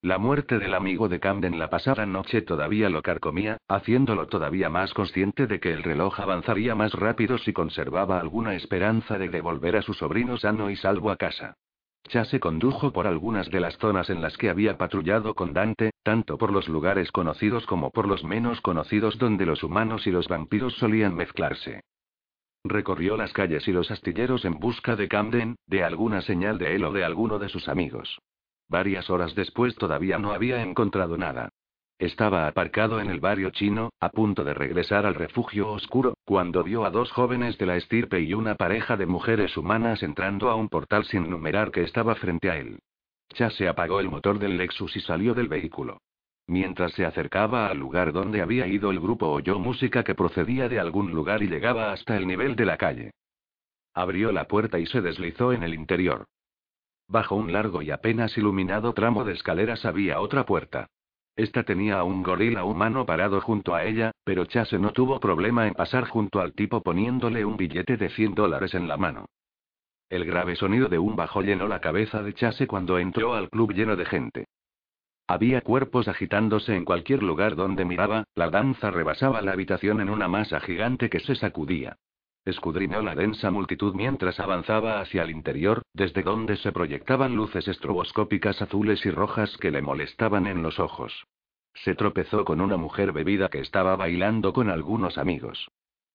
La 0.00 0.16
muerte 0.16 0.60
del 0.60 0.74
amigo 0.74 1.08
de 1.08 1.18
Camden 1.18 1.58
la 1.58 1.70
pasada 1.70 2.06
noche 2.06 2.40
todavía 2.40 2.88
lo 2.88 3.02
carcomía, 3.02 3.58
haciéndolo 3.66 4.28
todavía 4.28 4.70
más 4.70 4.94
consciente 4.94 5.48
de 5.48 5.58
que 5.58 5.72
el 5.72 5.82
reloj 5.82 6.20
avanzaría 6.20 6.76
más 6.76 6.92
rápido 6.92 7.36
si 7.36 7.52
conservaba 7.52 8.20
alguna 8.20 8.54
esperanza 8.54 9.18
de 9.18 9.28
devolver 9.28 9.76
a 9.76 9.82
su 9.82 9.94
sobrino 9.94 10.36
sano 10.38 10.70
y 10.70 10.76
salvo 10.76 11.10
a 11.10 11.16
casa. 11.16 11.56
Chase 12.08 12.40
condujo 12.40 12.92
por 12.92 13.06
algunas 13.06 13.50
de 13.50 13.60
las 13.60 13.76
zonas 13.78 14.08
en 14.08 14.22
las 14.22 14.36
que 14.38 14.48
había 14.48 14.78
patrullado 14.78 15.34
con 15.34 15.52
Dante, 15.52 15.90
tanto 16.02 16.38
por 16.38 16.52
los 16.52 16.68
lugares 16.68 17.12
conocidos 17.12 17.66
como 17.66 17.90
por 17.90 18.08
los 18.08 18.24
menos 18.24 18.60
conocidos 18.60 19.18
donde 19.18 19.44
los 19.44 19.62
humanos 19.62 20.06
y 20.06 20.10
los 20.10 20.28
vampiros 20.28 20.74
solían 20.74 21.14
mezclarse. 21.14 21.82
Recorrió 22.64 23.16
las 23.16 23.32
calles 23.32 23.68
y 23.68 23.72
los 23.72 23.90
astilleros 23.90 24.44
en 24.44 24.58
busca 24.58 24.96
de 24.96 25.08
Camden, 25.08 25.56
de 25.66 25.84
alguna 25.84 26.22
señal 26.22 26.58
de 26.58 26.74
él 26.74 26.84
o 26.84 26.92
de 26.92 27.04
alguno 27.04 27.38
de 27.38 27.48
sus 27.48 27.68
amigos. 27.68 28.18
Varias 28.68 29.10
horas 29.10 29.34
después 29.34 29.74
todavía 29.76 30.18
no 30.18 30.32
había 30.32 30.62
encontrado 30.62 31.16
nada. 31.16 31.50
Estaba 31.98 32.46
aparcado 32.46 33.00
en 33.00 33.10
el 33.10 33.18
barrio 33.18 33.50
chino, 33.50 33.90
a 33.98 34.10
punto 34.10 34.44
de 34.44 34.54
regresar 34.54 35.04
al 35.04 35.16
refugio 35.16 35.72
oscuro, 35.72 36.14
cuando 36.24 36.62
vio 36.62 36.84
a 36.84 36.90
dos 36.90 37.10
jóvenes 37.10 37.58
de 37.58 37.66
la 37.66 37.76
estirpe 37.76 38.20
y 38.20 38.34
una 38.34 38.54
pareja 38.54 38.96
de 38.96 39.06
mujeres 39.06 39.56
humanas 39.56 40.04
entrando 40.04 40.48
a 40.48 40.54
un 40.54 40.68
portal 40.68 41.04
sin 41.06 41.28
numerar 41.28 41.72
que 41.72 41.82
estaba 41.82 42.14
frente 42.14 42.50
a 42.50 42.56
él. 42.56 42.78
se 43.34 43.68
apagó 43.68 43.98
el 43.98 44.08
motor 44.08 44.38
del 44.38 44.56
Lexus 44.56 44.94
y 44.96 45.00
salió 45.00 45.34
del 45.34 45.48
vehículo. 45.48 45.98
Mientras 46.46 46.92
se 46.92 47.04
acercaba 47.04 47.66
al 47.66 47.78
lugar 47.78 48.12
donde 48.12 48.42
había 48.42 48.68
ido 48.68 48.92
el 48.92 49.00
grupo 49.00 49.26
oyó 49.26 49.58
música 49.58 50.04
que 50.04 50.14
procedía 50.14 50.68
de 50.68 50.78
algún 50.78 51.10
lugar 51.10 51.42
y 51.42 51.48
llegaba 51.48 51.92
hasta 51.92 52.16
el 52.16 52.28
nivel 52.28 52.54
de 52.54 52.64
la 52.64 52.76
calle. 52.76 53.10
Abrió 53.92 54.30
la 54.30 54.44
puerta 54.44 54.78
y 54.78 54.86
se 54.86 55.00
deslizó 55.00 55.52
en 55.52 55.64
el 55.64 55.74
interior. 55.74 56.26
Bajo 57.08 57.34
un 57.34 57.52
largo 57.52 57.82
y 57.82 57.90
apenas 57.90 58.38
iluminado 58.38 58.94
tramo 58.94 59.24
de 59.24 59.32
escaleras 59.32 59.84
había 59.84 60.20
otra 60.20 60.46
puerta. 60.46 60.86
Esta 61.38 61.62
tenía 61.62 62.00
a 62.00 62.02
un 62.02 62.24
gorila 62.24 62.64
humano 62.64 63.06
parado 63.06 63.40
junto 63.40 63.72
a 63.72 63.84
ella, 63.84 64.10
pero 64.24 64.46
Chase 64.46 64.76
no 64.76 64.90
tuvo 64.92 65.20
problema 65.20 65.68
en 65.68 65.74
pasar 65.74 66.08
junto 66.08 66.40
al 66.40 66.52
tipo 66.52 66.82
poniéndole 66.82 67.44
un 67.44 67.56
billete 67.56 67.96
de 67.96 68.08
100 68.08 68.34
dólares 68.34 68.74
en 68.74 68.88
la 68.88 68.96
mano. 68.96 69.26
El 70.10 70.24
grave 70.24 70.56
sonido 70.56 70.88
de 70.88 70.98
un 70.98 71.14
bajo 71.14 71.40
llenó 71.40 71.68
la 71.68 71.80
cabeza 71.80 72.24
de 72.24 72.34
Chase 72.34 72.66
cuando 72.66 72.98
entró 72.98 73.34
al 73.34 73.50
club 73.50 73.72
lleno 73.72 73.94
de 73.94 74.04
gente. 74.04 74.46
Había 75.28 75.60
cuerpos 75.60 76.08
agitándose 76.08 76.74
en 76.74 76.84
cualquier 76.84 77.22
lugar 77.22 77.54
donde 77.54 77.84
miraba, 77.84 78.24
la 78.34 78.50
danza 78.50 78.90
rebasaba 78.90 79.40
la 79.40 79.52
habitación 79.52 80.00
en 80.00 80.10
una 80.10 80.26
masa 80.26 80.58
gigante 80.58 81.08
que 81.08 81.20
se 81.20 81.36
sacudía. 81.36 81.98
Escudriñó 82.48 83.02
la 83.02 83.14
densa 83.14 83.50
multitud 83.50 83.94
mientras 83.94 84.40
avanzaba 84.40 85.00
hacia 85.00 85.22
el 85.22 85.28
interior, 85.28 85.82
desde 85.92 86.22
donde 86.22 86.56
se 86.56 86.72
proyectaban 86.72 87.36
luces 87.36 87.68
estroboscópicas 87.68 88.62
azules 88.62 89.04
y 89.04 89.10
rojas 89.10 89.54
que 89.58 89.70
le 89.70 89.82
molestaban 89.82 90.46
en 90.46 90.62
los 90.62 90.80
ojos. 90.80 91.26
Se 91.74 91.94
tropezó 91.94 92.46
con 92.46 92.62
una 92.62 92.78
mujer 92.78 93.12
bebida 93.12 93.50
que 93.50 93.60
estaba 93.60 93.96
bailando 93.96 94.54
con 94.54 94.70
algunos 94.70 95.18
amigos. 95.18 95.68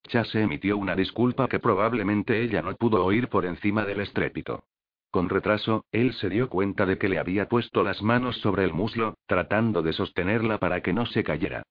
Chase 0.08 0.42
emitió 0.42 0.76
una 0.76 0.96
disculpa 0.96 1.48
que 1.48 1.60
probablemente 1.60 2.42
ella 2.42 2.64
no 2.64 2.76
pudo 2.78 3.06
oír 3.06 3.28
por 3.30 3.46
encima 3.46 3.86
del 3.86 4.02
estrépito. 4.02 4.64
Con 5.12 5.30
retraso, 5.30 5.86
él 5.92 6.14
se 6.14 6.30
dio 6.30 6.50
cuenta 6.50 6.88
de 6.88 6.98
que 6.98 7.10
le 7.10 7.20
había 7.20 7.48
puesto 7.48 7.84
las 7.84 8.02
manos 8.02 8.38
sobre 8.38 8.64
el 8.64 8.74
muslo, 8.74 9.20
tratando 9.28 9.84
de 9.84 9.94
sostenerla 9.94 10.58
para 10.58 10.82
que 10.82 10.94
no 10.94 11.06
se 11.06 11.24
cayera. 11.24 11.62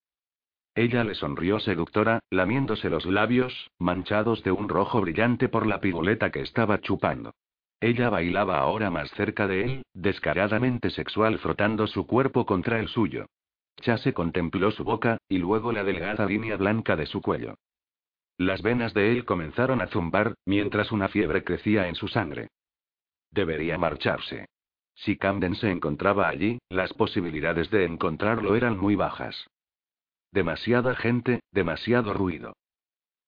Ella 0.75 1.05
le 1.05 1.15
sonrió 1.15 1.61
seductora, 1.61 2.21
lamiéndose 2.31 2.89
los 2.89 3.05
labios, 3.05 3.71
manchados 3.79 4.43
de 4.43 4.53
un 4.53 4.69
rojo 4.69 5.01
brillante 5.03 5.49
por 5.49 5.67
la 5.67 5.81
pigoleta 5.81 6.31
que 6.31 6.41
estaba 6.41 6.81
chupando. 6.81 7.35
Ella 7.81 8.09
bailaba 8.09 8.59
ahora 8.59 8.91
más 8.91 9.11
cerca 9.11 9.47
de 9.47 9.65
él, 9.65 9.83
descaradamente 9.93 10.89
sexual 10.91 11.39
frotando 11.41 11.87
su 11.87 12.07
cuerpo 12.07 12.47
contra 12.47 12.79
el 12.79 12.89
suyo. 12.89 13.27
Chase 13.81 14.15
contempló 14.15 14.71
su 14.71 14.85
boca, 14.85 15.19
y 15.29 15.39
luego 15.39 15.73
la 15.73 15.85
delgada 15.85 16.25
línea 16.25 16.57
blanca 16.57 16.97
de 16.97 17.07
su 17.07 17.21
cuello. 17.21 17.57
Las 18.39 18.63
venas 18.63 18.95
de 18.95 19.13
él 19.13 19.25
comenzaron 19.25 19.83
a 19.83 19.89
zumbar, 19.89 20.35
mientras 20.47 20.91
una 20.91 21.09
fiebre 21.09 21.45
crecía 21.45 21.89
en 21.89 21.97
su 21.97 22.09
sangre. 22.09 22.49
Debería 23.31 23.77
marcharse. 23.77 24.47
Si 24.95 25.17
Camden 25.17 25.55
se 25.57 25.71
encontraba 25.71 26.29
allí, 26.29 26.59
las 26.69 26.93
posibilidades 26.95 27.71
de 27.71 27.85
encontrarlo 27.85 28.57
eran 28.57 28.79
muy 28.79 28.95
bajas. 28.95 29.49
Demasiada 30.33 30.97
gente, 30.97 31.41
demasiado 31.53 32.15
ruido. 32.15 32.55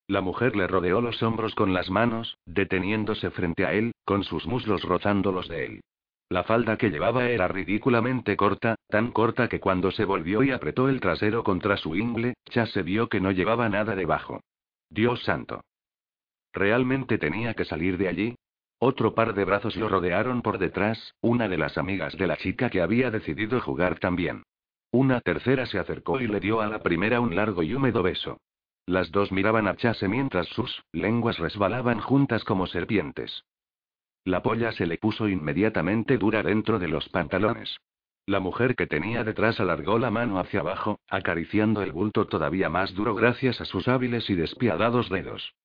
La 0.07 0.23
mujer 0.23 0.57
le 0.57 0.67
rodeó 0.67 1.01
los 1.01 1.23
hombros 1.23 1.55
con 1.55 1.73
las 1.73 1.91
manos, 1.91 2.37
deteniéndose 2.47 3.31
frente 3.31 3.67
a 3.67 3.73
él, 3.73 3.93
con 4.05 4.25
sus 4.25 4.47
muslos 4.47 4.83
rozando 4.83 5.31
los 5.31 5.49
de 5.49 5.67
él. 5.67 5.81
La 6.31 6.45
falda 6.45 6.79
que 6.79 6.91
llevaba 6.91 7.29
era 7.29 7.47
ridículamente 7.49 8.37
corta, 8.37 8.77
tan 8.89 9.13
corta 9.13 9.49
que 9.49 9.61
cuando 9.61 9.91
se 9.91 10.05
volvió 10.05 10.43
y 10.43 10.51
apretó 10.51 10.89
el 10.89 11.01
trasero 11.01 11.45
contra 11.45 11.77
su 11.77 11.95
ingle, 11.95 12.35
se 12.51 12.83
vio 12.83 13.09
que 13.09 13.21
no 13.21 13.31
llevaba 13.31 13.69
nada 13.69 13.95
debajo. 13.95 14.41
Dios 14.89 15.23
santo. 15.25 15.61
¿Realmente 16.53 17.19
tenía 17.19 17.55
que 17.55 17.65
salir 17.65 17.99
de 17.99 18.09
allí? 18.09 18.37
Otro 18.79 19.15
par 19.15 19.35
de 19.35 19.45
brazos 19.45 19.77
lo 19.77 19.89
rodearon 19.89 20.41
por 20.43 20.59
detrás, 20.59 21.15
una 21.21 21.49
de 21.49 21.59
las 21.59 21.77
amigas 21.79 22.17
de 22.17 22.27
la 22.27 22.37
chica 22.37 22.71
que 22.71 22.81
había 22.81 23.11
decidido 23.11 23.61
jugar 23.61 23.99
también. 23.99 24.43
Una 24.95 25.21
tercera 25.21 25.67
se 25.67 25.81
acercó 25.81 26.21
y 26.21 26.29
le 26.29 26.39
dio 26.39 26.61
a 26.61 26.69
la 26.69 26.79
primera 26.79 27.21
un 27.21 27.35
largo 27.35 27.65
y 27.65 27.75
húmedo 27.75 28.05
beso. 28.05 28.39
Las 28.87 29.11
dos 29.11 29.33
miraban 29.33 29.67
a 29.67 29.75
Chase 29.75 30.07
mientras 30.07 30.47
sus 30.47 30.85
lenguas 30.93 31.41
resbalaban 31.41 31.99
juntas 31.99 32.45
como 32.45 32.69
serpientes. 32.69 33.43
La 34.25 34.41
polla 34.41 34.71
se 34.71 34.87
le 34.87 34.97
puso 34.99 35.29
inmediatamente 35.29 36.17
dura 36.17 36.45
dentro 36.45 36.79
de 36.79 36.87
los 36.87 37.09
pantalones. 37.09 37.77
La 38.25 38.39
mujer 38.39 38.77
que 38.77 38.87
tenía 38.87 39.25
detrás 39.25 39.59
alargó 39.59 39.99
la 39.99 40.13
mano 40.13 40.39
hacia 40.39 40.61
abajo, 40.61 41.01
acariciando 41.09 41.83
el 41.83 41.91
bulto 41.91 42.29
todavía 42.29 42.69
más 42.69 42.95
duro 42.95 43.17
gracias 43.17 43.61
a 43.61 43.65
sus 43.65 43.89
hábiles 43.89 44.31
y 44.31 44.37
despiadados 44.37 45.09
dedos. 45.09 45.57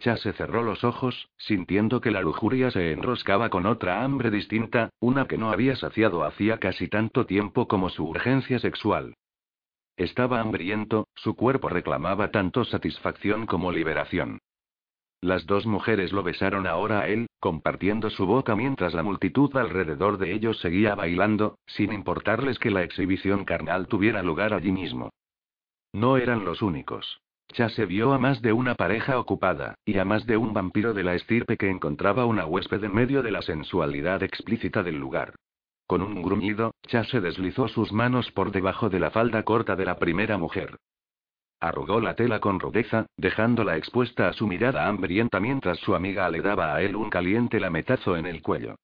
Chase 0.00 0.32
cerró 0.32 0.62
los 0.62 0.84
ojos, 0.84 1.28
sintiendo 1.36 2.00
que 2.00 2.10
la 2.10 2.20
lujuria 2.20 2.70
se 2.70 2.92
enroscaba 2.92 3.48
con 3.48 3.66
otra 3.66 4.02
hambre 4.02 4.30
distinta, 4.30 4.90
una 5.00 5.26
que 5.26 5.38
no 5.38 5.50
había 5.50 5.76
saciado 5.76 6.24
hacía 6.24 6.58
casi 6.58 6.88
tanto 6.88 7.26
tiempo 7.26 7.68
como 7.68 7.88
su 7.88 8.06
urgencia 8.06 8.58
sexual. 8.58 9.14
Estaba 9.96 10.40
hambriento, 10.40 11.06
su 11.14 11.36
cuerpo 11.36 11.68
reclamaba 11.68 12.30
tanto 12.32 12.64
satisfacción 12.64 13.46
como 13.46 13.70
liberación. 13.70 14.40
Las 15.20 15.46
dos 15.46 15.64
mujeres 15.64 16.12
lo 16.12 16.22
besaron 16.22 16.66
ahora 16.66 17.00
a 17.00 17.08
él, 17.08 17.28
compartiendo 17.40 18.10
su 18.10 18.26
boca 18.26 18.56
mientras 18.56 18.92
la 18.92 19.02
multitud 19.02 19.56
alrededor 19.56 20.18
de 20.18 20.32
ellos 20.32 20.58
seguía 20.58 20.94
bailando, 20.94 21.56
sin 21.66 21.92
importarles 21.92 22.58
que 22.58 22.70
la 22.70 22.82
exhibición 22.82 23.44
carnal 23.44 23.86
tuviera 23.86 24.22
lugar 24.22 24.52
allí 24.52 24.72
mismo. 24.72 25.10
No 25.94 26.18
eran 26.18 26.44
los 26.44 26.60
únicos. 26.60 27.22
Chase 27.54 27.86
vio 27.86 28.12
a 28.12 28.18
más 28.18 28.42
de 28.42 28.52
una 28.52 28.74
pareja 28.74 29.16
ocupada, 29.16 29.76
y 29.84 29.96
a 29.98 30.04
más 30.04 30.26
de 30.26 30.36
un 30.36 30.52
vampiro 30.52 30.92
de 30.92 31.04
la 31.04 31.14
estirpe 31.14 31.56
que 31.56 31.70
encontraba 31.70 32.26
una 32.26 32.46
huésped 32.46 32.82
en 32.82 32.92
medio 32.92 33.22
de 33.22 33.30
la 33.30 33.42
sensualidad 33.42 34.24
explícita 34.24 34.82
del 34.82 34.98
lugar. 34.98 35.36
Con 35.86 36.02
un 36.02 36.20
gruñido, 36.20 36.74
Chase 36.88 37.20
deslizó 37.20 37.68
sus 37.68 37.92
manos 37.92 38.32
por 38.32 38.50
debajo 38.50 38.90
de 38.90 38.98
la 38.98 39.12
falda 39.12 39.44
corta 39.44 39.76
de 39.76 39.84
la 39.84 39.98
primera 39.98 40.36
mujer. 40.36 40.78
Arrugó 41.60 42.00
la 42.00 42.16
tela 42.16 42.40
con 42.40 42.58
rudeza, 42.58 43.06
dejándola 43.16 43.76
expuesta 43.76 44.26
a 44.26 44.32
su 44.32 44.48
mirada 44.48 44.88
hambrienta 44.88 45.38
mientras 45.38 45.78
su 45.78 45.94
amiga 45.94 46.28
le 46.30 46.40
daba 46.40 46.74
a 46.74 46.82
él 46.82 46.96
un 46.96 47.08
caliente 47.08 47.60
lametazo 47.60 48.16
en 48.16 48.26
el 48.26 48.42
cuello. 48.42 48.74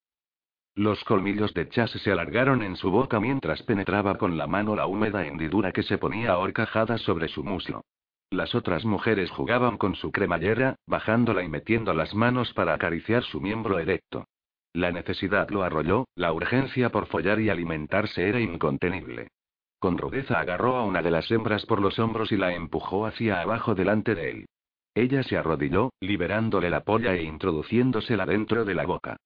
Los 0.76 1.02
colmillos 1.02 1.52
de 1.54 1.68
Chase 1.68 1.98
se 1.98 2.12
alargaron 2.12 2.62
en 2.62 2.76
su 2.76 2.92
boca 2.92 3.18
mientras 3.18 3.64
penetraba 3.64 4.16
con 4.16 4.38
la 4.38 4.46
mano 4.46 4.76
la 4.76 4.86
húmeda 4.86 5.26
hendidura 5.26 5.72
que 5.72 5.82
se 5.82 5.98
ponía 5.98 6.38
horcajada 6.38 6.98
sobre 6.98 7.26
su 7.26 7.42
muslo. 7.42 7.82
Las 8.30 8.54
otras 8.54 8.84
mujeres 8.84 9.28
jugaban 9.28 9.76
con 9.76 9.96
su 9.96 10.12
cremallera, 10.12 10.76
bajándola 10.86 11.42
y 11.42 11.48
metiendo 11.48 11.92
las 11.92 12.14
manos 12.14 12.52
para 12.54 12.74
acariciar 12.74 13.24
su 13.24 13.40
miembro 13.40 13.80
erecto. 13.80 14.28
La 14.72 14.92
necesidad 14.92 15.50
lo 15.50 15.64
arrolló, 15.64 16.06
la 16.14 16.32
urgencia 16.32 16.90
por 16.90 17.06
follar 17.06 17.40
y 17.40 17.50
alimentarse 17.50 18.28
era 18.28 18.38
incontenible. 18.38 19.32
Con 19.80 19.98
rudeza 19.98 20.38
agarró 20.38 20.76
a 20.76 20.84
una 20.84 21.02
de 21.02 21.10
las 21.10 21.28
hembras 21.32 21.66
por 21.66 21.80
los 21.80 21.98
hombros 21.98 22.30
y 22.30 22.36
la 22.36 22.54
empujó 22.54 23.04
hacia 23.04 23.40
abajo 23.40 23.74
delante 23.74 24.14
de 24.14 24.30
él. 24.30 24.46
Ella 24.94 25.24
se 25.24 25.36
arrodilló, 25.36 25.90
liberándole 26.00 26.70
la 26.70 26.84
polla 26.84 27.14
e 27.14 27.24
introduciéndosela 27.24 28.26
dentro 28.26 28.64
de 28.64 28.74
la 28.74 28.86
boca. 28.86 29.16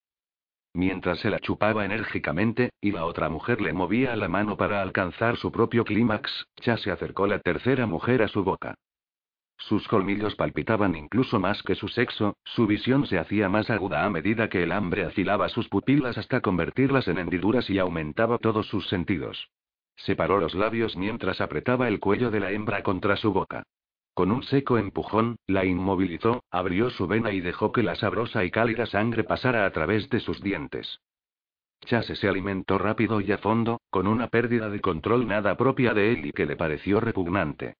Mientras 0.72 1.18
se 1.20 1.28
la 1.28 1.40
chupaba 1.40 1.84
enérgicamente, 1.84 2.70
y 2.80 2.92
la 2.92 3.04
otra 3.04 3.28
mujer 3.28 3.60
le 3.60 3.74
movía 3.74 4.16
la 4.16 4.28
mano 4.28 4.56
para 4.56 4.80
alcanzar 4.80 5.36
su 5.36 5.52
propio 5.52 5.84
clímax, 5.84 6.46
ya 6.62 6.78
se 6.78 6.90
acercó 6.90 7.26
la 7.26 7.38
tercera 7.38 7.86
mujer 7.86 8.22
a 8.22 8.28
su 8.28 8.42
boca. 8.42 8.74
Sus 9.56 9.86
colmillos 9.88 10.34
palpitaban 10.34 10.94
incluso 10.94 11.38
más 11.40 11.62
que 11.62 11.74
su 11.74 11.88
sexo, 11.88 12.36
su 12.44 12.66
visión 12.66 13.06
se 13.06 13.18
hacía 13.18 13.48
más 13.48 13.70
aguda 13.70 14.04
a 14.04 14.10
medida 14.10 14.48
que 14.48 14.62
el 14.62 14.72
hambre 14.72 15.04
afilaba 15.04 15.48
sus 15.48 15.68
pupilas 15.68 16.18
hasta 16.18 16.40
convertirlas 16.40 17.08
en 17.08 17.18
hendiduras 17.18 17.70
y 17.70 17.78
aumentaba 17.78 18.38
todos 18.38 18.66
sus 18.66 18.88
sentidos. 18.88 19.48
Separó 19.96 20.38
los 20.38 20.54
labios 20.54 20.96
mientras 20.96 21.40
apretaba 21.40 21.88
el 21.88 22.00
cuello 22.00 22.30
de 22.30 22.40
la 22.40 22.50
hembra 22.50 22.82
contra 22.82 23.16
su 23.16 23.32
boca. 23.32 23.62
Con 24.12 24.30
un 24.30 24.42
seco 24.44 24.78
empujón, 24.78 25.36
la 25.46 25.64
inmovilizó, 25.64 26.44
abrió 26.50 26.90
su 26.90 27.06
vena 27.06 27.32
y 27.32 27.40
dejó 27.40 27.72
que 27.72 27.82
la 27.82 27.96
sabrosa 27.96 28.44
y 28.44 28.50
cálida 28.50 28.86
sangre 28.86 29.24
pasara 29.24 29.66
a 29.66 29.70
través 29.70 30.08
de 30.10 30.20
sus 30.20 30.40
dientes. 30.40 31.00
Chase 31.84 32.16
se 32.16 32.28
alimentó 32.28 32.78
rápido 32.78 33.20
y 33.20 33.32
a 33.32 33.38
fondo, 33.38 33.80
con 33.90 34.06
una 34.06 34.28
pérdida 34.28 34.70
de 34.70 34.80
control 34.80 35.26
nada 35.26 35.56
propia 35.56 35.94
de 35.94 36.12
él 36.12 36.26
y 36.26 36.32
que 36.32 36.46
le 36.46 36.56
pareció 36.56 37.00
repugnante. 37.00 37.74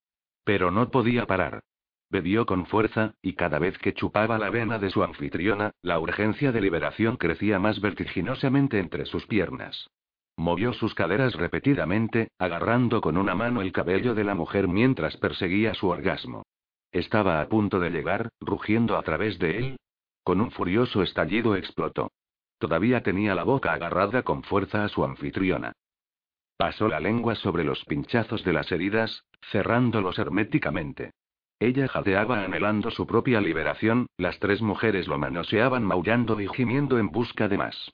Pero 0.45 0.71
no 0.71 0.91
podía 0.91 1.27
parar. 1.27 1.63
Bebió 2.11 2.47
con 2.47 2.67
fuerza, 2.67 3.15
y 3.23 3.33
cada 3.33 3.59
vez 3.59 3.77
que 3.79 3.95
chupaba 3.95 4.39
la 4.39 4.51
vena 4.51 4.79
de 4.79 4.91
su 4.91 5.03
anfitriona, 5.03 5.73
la 5.83 5.99
urgencia 5.99 6.53
de 6.53 6.61
liberación 6.61 7.17
crecía 7.17 7.59
más 7.59 7.81
vertiginosamente 7.81 8.79
entre 8.79 9.07
sus 9.07 9.27
piernas. 9.27 9.89
Movió 10.37 10.73
sus 10.73 10.95
caderas 10.95 11.35
repetidamente, 11.35 12.29
agarrando 12.39 13.01
con 13.01 13.17
una 13.17 13.35
mano 13.35 13.63
el 13.63 13.73
cabello 13.73 14.15
de 14.15 14.25
la 14.25 14.35
mujer 14.35 14.69
mientras 14.69 15.17
perseguía 15.17 15.75
su 15.75 15.89
orgasmo. 15.89 16.45
Estaba 16.93 17.41
a 17.41 17.49
punto 17.49 17.81
de 17.81 17.91
llegar, 17.91 18.31
rugiendo 18.41 18.97
a 18.97 19.03
través 19.03 19.39
de 19.39 19.59
él. 19.59 19.77
Con 20.23 20.41
un 20.41 20.51
furioso 20.51 21.03
estallido 21.03 21.57
explotó. 21.57 22.11
Todavía 22.59 23.03
tenía 23.03 23.35
la 23.35 23.45
boca 23.45 23.73
agarrada 23.73 24.23
con 24.23 24.43
fuerza 24.43 24.85
a 24.85 24.89
su 24.89 25.05
anfitriona. 25.05 25.73
Pasó 26.57 26.89
la 26.89 27.01
lengua 27.01 27.35
sobre 27.35 27.65
los 27.65 27.85
pinchazos 27.85 28.45
de 28.45 28.53
las 28.53 28.71
heridas, 28.71 29.25
cerrándolos 29.51 30.19
herméticamente. 30.19 31.11
Ella 31.59 31.89
jadeaba 31.89 32.45
anhelando 32.45 32.91
su 32.91 33.07
propia 33.07 33.41
liberación, 33.41 34.07
las 34.17 34.39
tres 34.39 34.61
mujeres 34.63 35.09
lo 35.09 35.19
manoseaban 35.19 35.83
maullando 35.83 36.41
y 36.41 36.49
gimiendo 36.49 36.99
en 36.99 37.11
busca 37.11 37.49
de 37.49 37.59
más. 37.59 37.93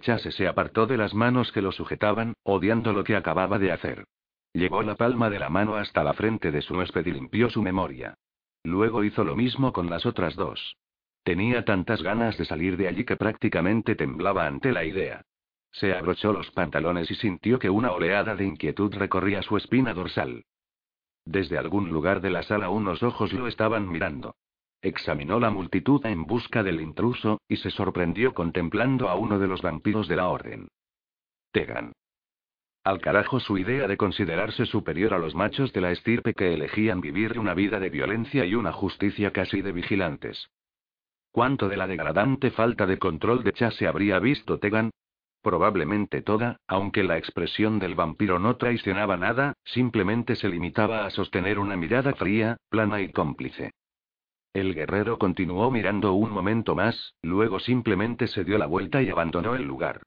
Chase 0.00 0.30
se 0.30 0.46
apartó 0.46 0.86
de 0.86 0.96
las 0.96 1.14
manos 1.14 1.52
que 1.52 1.62
lo 1.62 1.72
sujetaban, 1.72 2.34
odiando 2.42 2.92
lo 2.92 3.02
que 3.04 3.16
acababa 3.16 3.58
de 3.58 3.72
hacer. 3.72 4.04
Llevó 4.52 4.82
la 4.82 4.94
palma 4.94 5.30
de 5.30 5.38
la 5.38 5.50
mano 5.50 5.76
hasta 5.76 6.04
la 6.04 6.14
frente 6.14 6.50
de 6.50 6.62
su 6.62 6.76
huésped 6.76 7.06
y 7.06 7.12
limpió 7.12 7.50
su 7.50 7.62
memoria. 7.62 8.14
Luego 8.62 9.04
hizo 9.04 9.24
lo 9.24 9.36
mismo 9.36 9.72
con 9.72 9.90
las 9.90 10.06
otras 10.06 10.34
dos. 10.34 10.76
Tenía 11.24 11.64
tantas 11.64 12.02
ganas 12.02 12.38
de 12.38 12.44
salir 12.44 12.76
de 12.76 12.88
allí 12.88 13.04
que 13.04 13.16
prácticamente 13.16 13.96
temblaba 13.96 14.46
ante 14.46 14.72
la 14.72 14.84
idea. 14.84 15.22
Se 15.78 15.92
abrochó 15.92 16.32
los 16.32 16.50
pantalones 16.52 17.10
y 17.10 17.14
sintió 17.16 17.58
que 17.58 17.68
una 17.68 17.92
oleada 17.92 18.34
de 18.34 18.46
inquietud 18.46 18.94
recorría 18.94 19.42
su 19.42 19.58
espina 19.58 19.92
dorsal. 19.92 20.44
Desde 21.26 21.58
algún 21.58 21.90
lugar 21.90 22.22
de 22.22 22.30
la 22.30 22.42
sala 22.44 22.70
unos 22.70 23.02
ojos 23.02 23.34
lo 23.34 23.46
estaban 23.46 23.86
mirando. 23.86 24.36
Examinó 24.80 25.38
la 25.38 25.50
multitud 25.50 26.04
en 26.06 26.24
busca 26.24 26.62
del 26.62 26.80
intruso, 26.80 27.42
y 27.46 27.56
se 27.56 27.70
sorprendió 27.70 28.32
contemplando 28.32 29.10
a 29.10 29.16
uno 29.16 29.38
de 29.38 29.48
los 29.48 29.60
vampiros 29.60 30.08
de 30.08 30.16
la 30.16 30.28
orden. 30.28 30.68
Tegan. 31.52 31.92
Al 32.82 33.02
carajo 33.02 33.38
su 33.38 33.58
idea 33.58 33.86
de 33.86 33.98
considerarse 33.98 34.64
superior 34.64 35.12
a 35.12 35.18
los 35.18 35.34
machos 35.34 35.74
de 35.74 35.82
la 35.82 35.90
estirpe 35.90 36.32
que 36.32 36.54
elegían 36.54 37.02
vivir 37.02 37.38
una 37.38 37.52
vida 37.52 37.80
de 37.80 37.90
violencia 37.90 38.46
y 38.46 38.54
una 38.54 38.72
justicia 38.72 39.30
casi 39.30 39.60
de 39.60 39.72
vigilantes. 39.72 40.48
¿Cuánto 41.32 41.68
de 41.68 41.76
la 41.76 41.86
degradante 41.86 42.50
falta 42.50 42.86
de 42.86 42.98
control 42.98 43.44
de 43.44 43.52
Chase 43.52 43.86
habría 43.86 44.18
visto 44.20 44.58
Tegan? 44.58 44.90
Probablemente 45.46 46.22
toda, 46.22 46.56
aunque 46.66 47.04
la 47.04 47.18
expresión 47.18 47.78
del 47.78 47.94
vampiro 47.94 48.40
no 48.40 48.56
traicionaba 48.56 49.16
nada, 49.16 49.52
simplemente 49.64 50.34
se 50.34 50.48
limitaba 50.48 51.06
a 51.06 51.10
sostener 51.10 51.60
una 51.60 51.76
mirada 51.76 52.14
fría, 52.14 52.56
plana 52.68 53.00
y 53.00 53.12
cómplice. 53.12 53.70
El 54.52 54.74
guerrero 54.74 55.20
continuó 55.20 55.70
mirando 55.70 56.14
un 56.14 56.32
momento 56.32 56.74
más, 56.74 57.14
luego 57.22 57.60
simplemente 57.60 58.26
se 58.26 58.42
dio 58.42 58.58
la 58.58 58.66
vuelta 58.66 59.02
y 59.02 59.08
abandonó 59.08 59.54
el 59.54 59.62
lugar. 59.62 60.02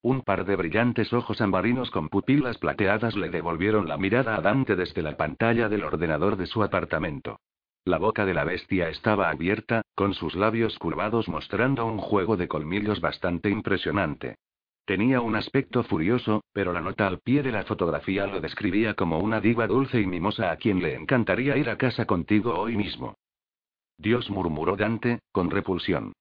Un 0.00 0.20
par 0.20 0.44
de 0.44 0.54
brillantes 0.54 1.12
ojos 1.12 1.40
ambarinos 1.40 1.90
con 1.90 2.08
pupilas 2.08 2.56
plateadas 2.58 3.16
le 3.16 3.30
devolvieron 3.30 3.88
la 3.88 3.96
mirada 3.96 4.36
a 4.36 4.42
Dante 4.42 4.76
desde 4.76 5.02
la 5.02 5.16
pantalla 5.16 5.68
del 5.68 5.82
ordenador 5.82 6.36
de 6.36 6.46
su 6.46 6.62
apartamento. 6.62 7.40
La 7.84 7.98
boca 7.98 8.24
de 8.24 8.34
la 8.34 8.44
bestia 8.44 8.90
estaba 8.90 9.28
abierta, 9.28 9.82
con 9.96 10.14
sus 10.14 10.36
labios 10.36 10.78
curvados 10.78 11.28
mostrando 11.28 11.84
un 11.84 11.98
juego 11.98 12.36
de 12.36 12.46
colmillos 12.46 13.00
bastante 13.00 13.50
impresionante. 13.50 14.36
Tenía 14.84 15.20
un 15.20 15.36
aspecto 15.36 15.84
furioso, 15.84 16.42
pero 16.52 16.72
la 16.72 16.80
nota 16.80 17.06
al 17.06 17.20
pie 17.20 17.42
de 17.42 17.52
la 17.52 17.64
fotografía 17.64 18.26
lo 18.26 18.40
describía 18.40 18.94
como 18.94 19.20
una 19.20 19.40
diva 19.40 19.68
dulce 19.68 20.00
y 20.00 20.06
mimosa 20.06 20.50
a 20.50 20.56
quien 20.56 20.82
le 20.82 20.94
encantaría 20.96 21.56
ir 21.56 21.70
a 21.70 21.78
casa 21.78 22.04
contigo 22.04 22.58
hoy 22.58 22.76
mismo. 22.76 23.14
Dios 23.96 24.28
murmuró 24.30 24.76
Dante, 24.76 25.20
con 25.30 25.50
repulsión. 25.50 26.12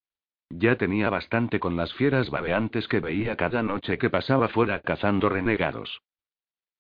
Ya 0.52 0.76
tenía 0.76 1.10
bastante 1.10 1.60
con 1.60 1.76
las 1.76 1.94
fieras 1.94 2.30
babeantes 2.30 2.88
que 2.88 3.00
veía 3.00 3.36
cada 3.36 3.64
noche 3.64 3.98
que 3.98 4.10
pasaba 4.10 4.50
fuera 4.50 4.82
cazando 4.82 5.30
renegados. 5.30 6.02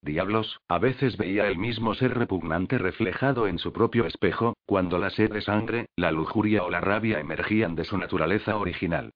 Diablos, 0.03 0.59
a 0.67 0.77
veces 0.77 1.17
veía 1.17 1.47
el 1.47 1.57
mismo 1.57 1.95
ser 1.95 2.17
repugnante 2.17 2.77
reflejado 2.77 3.47
en 3.47 3.57
su 3.57 3.71
propio 3.71 4.05
espejo, 4.05 4.55
cuando 4.65 4.99
la 4.99 5.09
sed 5.09 5.31
de 5.31 5.41
sangre, 5.41 5.87
la 5.95 6.11
lujuria 6.11 6.63
o 6.63 6.69
la 6.69 6.81
rabia 6.81 7.19
emergían 7.19 7.75
de 7.75 7.85
su 7.85 7.97
naturaleza 7.97 8.57
original. 8.57 9.11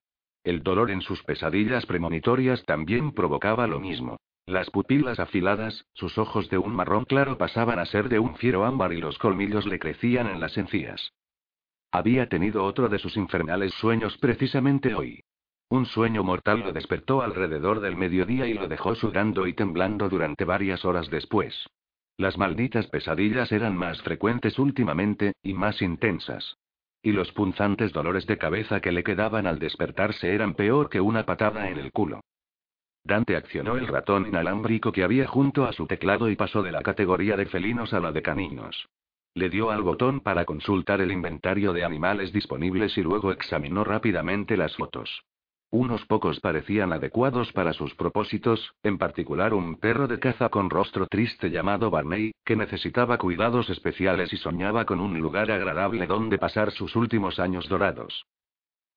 El 0.46 0.62
dolor 0.62 0.92
en 0.92 1.02
sus 1.02 1.24
pesadillas 1.24 1.88
premonitorias 1.88 2.64
también 2.66 3.14
provocaba 3.14 3.66
lo 3.66 3.80
mismo. 3.80 4.18
Las 4.46 4.70
pupilas 4.70 5.20
afiladas, 5.20 5.88
sus 5.94 6.20
ojos 6.20 6.52
de 6.52 6.60
un 6.60 6.76
marrón 6.76 7.06
claro 7.06 7.40
pasaban 7.40 7.80
a 7.80 7.86
ser 7.88 8.10
de 8.10 8.20
un 8.20 8.36
fiero 8.36 8.64
ámbar 8.64 8.94
y 8.94 9.02
los 9.02 9.18
colmillos 9.18 9.66
le 9.66 9.80
crecían 9.80 10.28
en 10.28 10.40
las 10.40 10.56
encías. 10.56 11.14
Había 11.92 12.30
tenido 12.30 12.64
otro 12.64 12.90
de 12.90 13.00
sus 13.00 13.18
infernales 13.18 13.74
sueños 13.74 14.20
precisamente 14.20 14.94
hoy. 14.94 15.24
Un 15.68 15.88
sueño 15.88 16.24
mortal 16.24 16.60
lo 16.60 16.74
despertó 16.74 17.24
alrededor 17.24 17.80
del 17.80 17.96
mediodía 17.96 18.46
y 18.46 18.54
lo 18.54 18.68
dejó 18.68 18.94
sudando 18.94 19.48
y 19.48 19.54
temblando 19.54 20.10
durante 20.10 20.46
varias 20.46 20.86
horas 20.86 21.10
después. 21.10 21.68
Las 22.18 22.38
malditas 22.38 22.86
pesadillas 22.86 23.52
eran 23.52 23.76
más 23.76 24.00
frecuentes 24.04 24.60
últimamente, 24.60 25.34
y 25.42 25.56
más 25.56 25.82
intensas. 25.82 26.56
Y 27.06 27.12
los 27.12 27.32
punzantes 27.34 27.94
dolores 27.94 28.26
de 28.26 28.40
cabeza 28.40 28.82
que 28.82 28.92
le 28.92 29.04
quedaban 29.04 29.46
al 29.46 29.60
despertarse 29.60 30.34
eran 30.34 30.56
peor 30.56 30.90
que 30.90 31.00
una 31.00 31.24
patada 31.24 31.70
en 31.70 31.78
el 31.78 31.92
culo. 31.92 32.22
Dante 33.04 33.36
accionó 33.36 33.78
el 33.78 33.86
ratón 33.86 34.26
inalámbrico 34.26 34.92
que 34.92 35.04
había 35.04 35.28
junto 35.28 35.66
a 35.66 35.72
su 35.72 35.86
teclado 35.86 36.32
y 36.32 36.36
pasó 36.36 36.64
de 36.64 36.72
la 36.72 36.82
categoría 36.82 37.38
de 37.38 37.46
felinos 37.46 37.94
a 37.94 38.00
la 38.00 38.12
de 38.12 38.24
caninos. 38.24 38.88
Le 39.36 39.52
dio 39.52 39.70
al 39.70 39.84
botón 39.84 40.22
para 40.22 40.46
consultar 40.46 41.00
el 41.00 41.12
inventario 41.12 41.74
de 41.74 41.86
animales 41.86 42.34
disponibles 42.34 42.98
y 42.98 43.04
luego 43.04 43.32
examinó 43.32 43.84
rápidamente 43.84 44.58
las 44.58 44.76
fotos. 44.76 45.26
Unos 45.72 46.06
pocos 46.06 46.40
parecían 46.40 46.94
adecuados 46.94 47.52
para 47.52 47.74
sus 47.74 47.96
propósitos, 47.96 48.76
en 48.84 48.98
particular 48.98 49.54
un 49.54 49.76
perro 49.78 50.08
de 50.08 50.20
caza 50.20 50.50
con 50.50 50.70
rostro 50.70 51.08
triste 51.08 51.50
llamado 51.50 51.90
Barney, 51.90 52.32
que 52.46 52.56
necesitaba 52.56 53.18
cuidados 53.18 53.70
especiales 53.70 54.32
y 54.32 54.38
soñaba 54.38 54.86
con 54.86 55.00
un 55.00 55.20
lugar 55.20 55.52
agradable 55.52 56.08
donde 56.08 56.38
pasar 56.38 56.72
sus 56.72 56.96
últimos 56.96 57.40
años 57.40 57.68
dorados. 57.68 58.26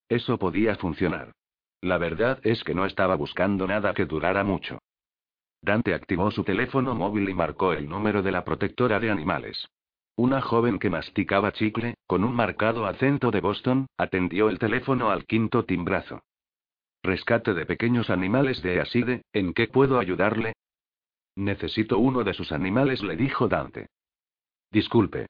Eso 0.09 0.39
podía 0.39 0.77
funcionar. 0.77 1.33
La 1.81 1.99
verdad 1.99 2.41
es 2.43 2.63
que 2.65 2.75
no 2.75 2.87
estaba 2.87 3.15
buscando 3.15 3.67
nada 3.67 3.95
que 3.95 4.07
durara 4.07 4.45
mucho. 4.45 4.79
Dante 5.61 5.95
activó 5.95 6.31
su 6.31 6.45
teléfono 6.45 6.95
móvil 6.95 7.29
y 7.29 7.35
marcó 7.35 7.73
el 7.73 7.89
número 7.89 8.23
de 8.23 8.33
la 8.33 8.45
protectora 8.45 9.01
de 9.01 9.11
animales. 9.11 9.69
Una 10.17 10.41
joven 10.41 10.79
que 10.79 10.91
masticaba 10.91 11.53
chicle, 11.53 11.95
con 12.07 12.25
un 12.25 12.35
marcado 12.35 12.87
acento 12.87 13.31
de 13.31 13.41
Boston, 13.41 13.87
atendió 13.97 14.49
el 14.49 14.59
teléfono 14.59 15.11
al 15.11 15.25
quinto 15.25 15.65
timbrazo. 15.65 16.23
Rescate 17.09 17.55
de 17.55 17.65
pequeños 17.65 18.11
animales 18.11 18.63
de 18.63 18.83
Aside, 18.83 19.23
¿en 19.33 19.55
qué 19.55 19.67
puedo 19.67 19.99
ayudarle? 19.99 20.53
Necesito 21.37 21.99
uno 21.99 22.23
de 22.23 22.35
sus 22.35 22.53
animales, 22.53 23.03
le 23.03 23.17
dijo 23.17 23.49
Dante. 23.49 23.87
Disculpe. 24.71 25.29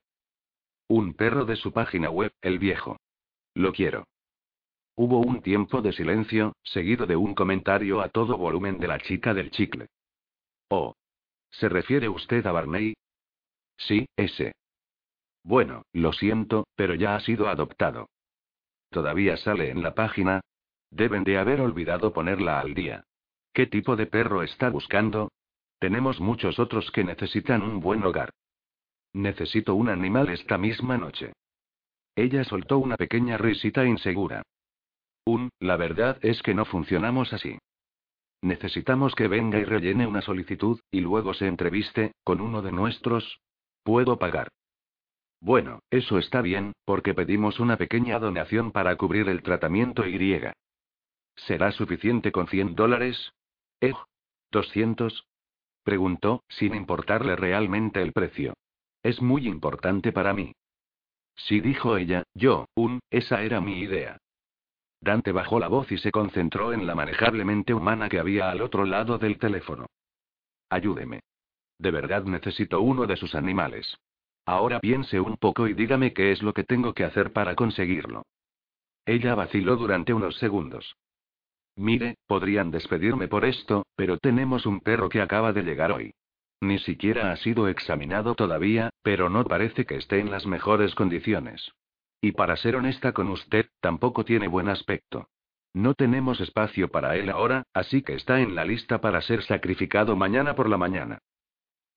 Un 0.89 1.15
perro 1.15 1.45
de 1.45 1.55
su 1.55 1.73
página 1.73 2.11
web, 2.11 2.33
el 2.43 2.59
viejo. 2.59 2.97
Lo 3.55 3.73
quiero. 3.73 4.09
Hubo 4.97 5.21
un 5.21 5.41
tiempo 5.41 5.81
de 5.81 5.93
silencio, 5.93 6.57
seguido 6.65 7.07
de 7.07 7.15
un 7.15 7.37
comentario 7.37 8.01
a 8.01 8.09
todo 8.09 8.37
volumen 8.37 8.81
de 8.81 8.89
la 8.89 8.99
chica 8.99 9.33
del 9.33 9.53
chicle. 9.53 9.87
Oh. 10.71 10.97
¿Se 11.49 11.69
refiere 11.69 12.09
usted 12.09 12.45
a 12.45 12.51
Barney? 12.51 12.95
Sí, 13.77 14.09
ese. 14.17 14.57
Bueno, 15.45 15.85
lo 15.93 16.13
siento, 16.13 16.67
pero 16.75 16.97
ya 16.97 17.15
ha 17.15 17.21
sido 17.21 17.49
adoptado. 17.49 18.09
¿Todavía 18.91 19.37
sale 19.37 19.71
en 19.71 19.85
la 19.85 19.95
página? 19.95 20.41
Deben 20.91 21.25
de 21.25 21.39
haber 21.39 21.61
olvidado 21.61 22.13
ponerla 22.13 22.61
al 22.61 22.75
día. 22.75 23.05
¿Qué 23.53 23.67
tipo 23.67 23.97
de 23.97 24.07
perro 24.07 24.43
está 24.43 24.71
buscando? 24.71 25.31
Tenemos 25.79 26.21
muchos 26.21 26.59
otros 26.59 26.91
que 26.91 27.05
necesitan 27.05 27.63
un 27.63 27.81
buen 27.81 28.03
hogar. 28.03 28.31
Necesito 29.13 29.75
un 29.75 29.89
animal 29.89 30.29
esta 30.31 30.59
misma 30.59 30.99
noche. 30.99 31.33
Ella 32.17 32.45
soltó 32.45 32.79
una 32.79 32.97
pequeña 32.97 33.37
risita 33.39 33.85
insegura. 33.85 34.43
Un, 35.25 35.51
la 35.61 35.77
verdad 35.77 36.19
es 36.23 36.43
que 36.43 36.55
no 36.55 36.65
funcionamos 36.65 37.33
así. 37.33 37.59
Necesitamos 38.43 39.15
que 39.15 39.29
venga 39.29 39.59
y 39.59 39.65
rellene 39.65 40.07
una 40.07 40.23
solicitud, 40.23 40.81
y 40.91 41.01
luego 41.01 41.35
se 41.35 41.47
entreviste, 41.47 42.13
con 42.25 42.41
uno 42.41 42.63
de 42.63 42.73
nuestros. 42.73 43.41
Puedo 43.83 44.19
pagar. 44.19 44.49
Bueno, 45.41 45.81
eso 45.91 46.19
está 46.19 46.43
bien, 46.43 46.73
porque 46.85 47.15
pedimos 47.15 47.61
una 47.61 47.77
pequeña 47.77 48.19
donación 48.19 48.73
para 48.73 48.97
cubrir 48.97 49.29
el 49.29 49.43
tratamiento 49.43 50.07
y. 50.07 50.53
¿Será 51.47 51.73
suficiente 51.73 52.33
con 52.33 52.49
100 52.49 52.75
dólares? 52.75 53.33
¿Eh? 53.81 53.93
¿200? 54.53 55.25
Preguntó, 55.83 56.43
sin 56.49 56.75
importarle 56.75 57.37
realmente 57.37 58.03
el 58.03 58.13
precio. 58.13 58.55
Es 59.03 59.23
muy 59.23 59.47
importante 59.47 60.13
para 60.13 60.35
mí. 60.35 60.53
Sí, 61.37 61.61
dijo 61.61 61.97
ella, 61.97 62.25
yo, 62.35 62.67
un, 62.75 63.01
esa 63.11 63.43
era 63.43 63.61
mi 63.61 63.81
idea. 63.81 64.19
Dante 65.01 65.31
bajó 65.31 65.61
la 65.61 65.69
voz 65.69 65.91
y 65.93 65.99
se 65.99 66.11
concentró 66.11 66.73
en 66.73 66.87
la 66.87 66.97
manejablemente 66.97 67.73
humana 67.73 68.09
que 68.09 68.19
había 68.19 68.51
al 68.51 68.61
otro 68.61 68.85
lado 68.85 69.19
del 69.19 69.39
teléfono. 69.39 69.87
Ayúdeme. 70.69 71.21
De 71.79 71.93
verdad 71.93 72.25
necesito 72.25 72.81
uno 72.81 73.07
de 73.07 73.17
sus 73.17 73.37
animales. 73.37 73.97
Ahora 74.45 74.81
piense 74.81 75.21
un 75.21 75.37
poco 75.37 75.69
y 75.69 75.75
dígame 75.75 76.13
qué 76.13 76.33
es 76.33 76.43
lo 76.43 76.53
que 76.53 76.65
tengo 76.65 76.93
que 76.95 77.05
hacer 77.05 77.33
para 77.33 77.55
conseguirlo. 77.55 78.25
Ella 79.07 79.37
vaciló 79.37 79.77
durante 79.77 80.13
unos 80.13 80.37
segundos. 80.39 80.97
Mire, 81.79 82.17
podrían 82.27 82.73
despedirme 82.73 83.29
por 83.29 83.45
esto, 83.45 83.87
pero 83.95 84.19
tenemos 84.19 84.67
un 84.67 84.81
perro 84.81 85.09
que 85.09 85.21
acaba 85.21 85.53
de 85.53 85.63
llegar 85.63 85.93
hoy. 85.93 86.13
Ni 86.61 86.81
siquiera 86.81 87.31
ha 87.31 87.37
sido 87.37 87.69
examinado 87.69 88.35
todavía, 88.35 88.91
pero 89.03 89.31
no 89.31 89.45
parece 89.45 89.87
que 89.87 89.95
esté 89.95 90.19
en 90.19 90.29
las 90.29 90.45
mejores 90.45 90.97
condiciones. 90.97 91.71
Y 92.21 92.33
para 92.33 92.57
ser 92.57 92.75
honesta 92.75 93.13
con 93.13 93.29
usted, 93.29 93.67
tampoco 93.81 94.25
tiene 94.25 94.49
buen 94.49 94.69
aspecto. 94.69 95.29
No 95.73 95.95
tenemos 95.95 96.41
espacio 96.41 96.89
para 96.89 97.15
él 97.15 97.31
ahora, 97.31 97.63
así 97.73 98.03
que 98.03 98.15
está 98.15 98.41
en 98.41 98.57
la 98.57 98.65
lista 98.65 99.01
para 99.01 99.23
ser 99.23 99.45
sacrificado 99.45 100.17
mañana 100.17 100.57
por 100.57 100.69
la 100.69 100.79
mañana. 100.79 101.21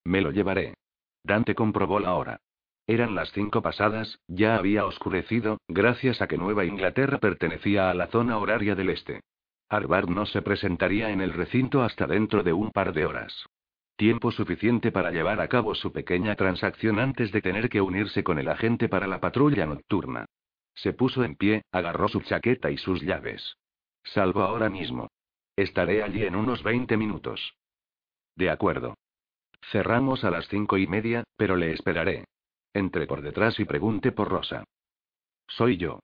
Me 0.04 0.22
lo 0.22 0.30
llevaré. 0.30 0.76
Dante 1.24 1.56
comprobó 1.56 2.00
la 2.00 2.14
hora. 2.14 2.40
Eran 2.86 3.16
las 3.16 3.32
cinco 3.32 3.64
pasadas, 3.64 4.20
ya 4.28 4.58
había 4.58 4.86
oscurecido, 4.86 5.58
gracias 5.68 6.22
a 6.22 6.28
que 6.28 6.38
Nueva 6.38 6.66
Inglaterra 6.66 7.18
pertenecía 7.18 7.90
a 7.90 7.96
la 7.96 8.08
zona 8.08 8.38
horaria 8.38 8.76
del 8.76 8.92
este. 8.92 9.22
Harvard 9.72 10.10
no 10.10 10.26
se 10.26 10.42
presentaría 10.42 11.12
en 11.12 11.22
el 11.22 11.32
recinto 11.32 11.82
hasta 11.82 12.06
dentro 12.06 12.44
de 12.44 12.52
un 12.52 12.72
par 12.72 12.92
de 12.92 13.06
horas. 13.06 13.46
Tiempo 13.96 14.30
suficiente 14.30 14.92
para 14.92 15.12
llevar 15.12 15.40
a 15.40 15.48
cabo 15.48 15.76
su 15.76 15.94
pequeña 15.94 16.36
transacción 16.36 17.00
antes 17.00 17.32
de 17.32 17.42
tener 17.42 17.70
que 17.70 17.80
unirse 17.80 18.22
con 18.22 18.38
el 18.38 18.50
agente 18.50 18.90
para 18.90 19.08
la 19.08 19.22
patrulla 19.22 19.66
nocturna. 19.66 20.26
Se 20.76 20.92
puso 20.92 21.24
en 21.24 21.36
pie, 21.36 21.62
agarró 21.72 22.10
su 22.10 22.20
chaqueta 22.20 22.70
y 22.70 22.78
sus 22.78 23.02
llaves. 23.02 23.56
Salvo 24.04 24.42
ahora 24.42 24.70
mismo. 24.70 25.08
Estaré 25.56 26.04
allí 26.04 26.26
en 26.26 26.36
unos 26.36 26.64
20 26.64 26.98
minutos. 26.98 27.56
De 28.36 28.50
acuerdo. 28.50 28.96
Cerramos 29.72 30.26
a 30.26 30.32
las 30.32 30.50
cinco 30.50 30.78
y 30.78 30.88
media, 30.88 31.24
pero 31.38 31.56
le 31.56 31.72
esperaré. 31.72 32.26
Entre 32.74 33.08
por 33.08 33.22
detrás 33.22 33.58
y 33.58 33.64
pregunte 33.64 34.12
por 34.12 34.28
Rosa. 34.28 34.66
Soy 35.48 35.78
yo. 35.78 36.00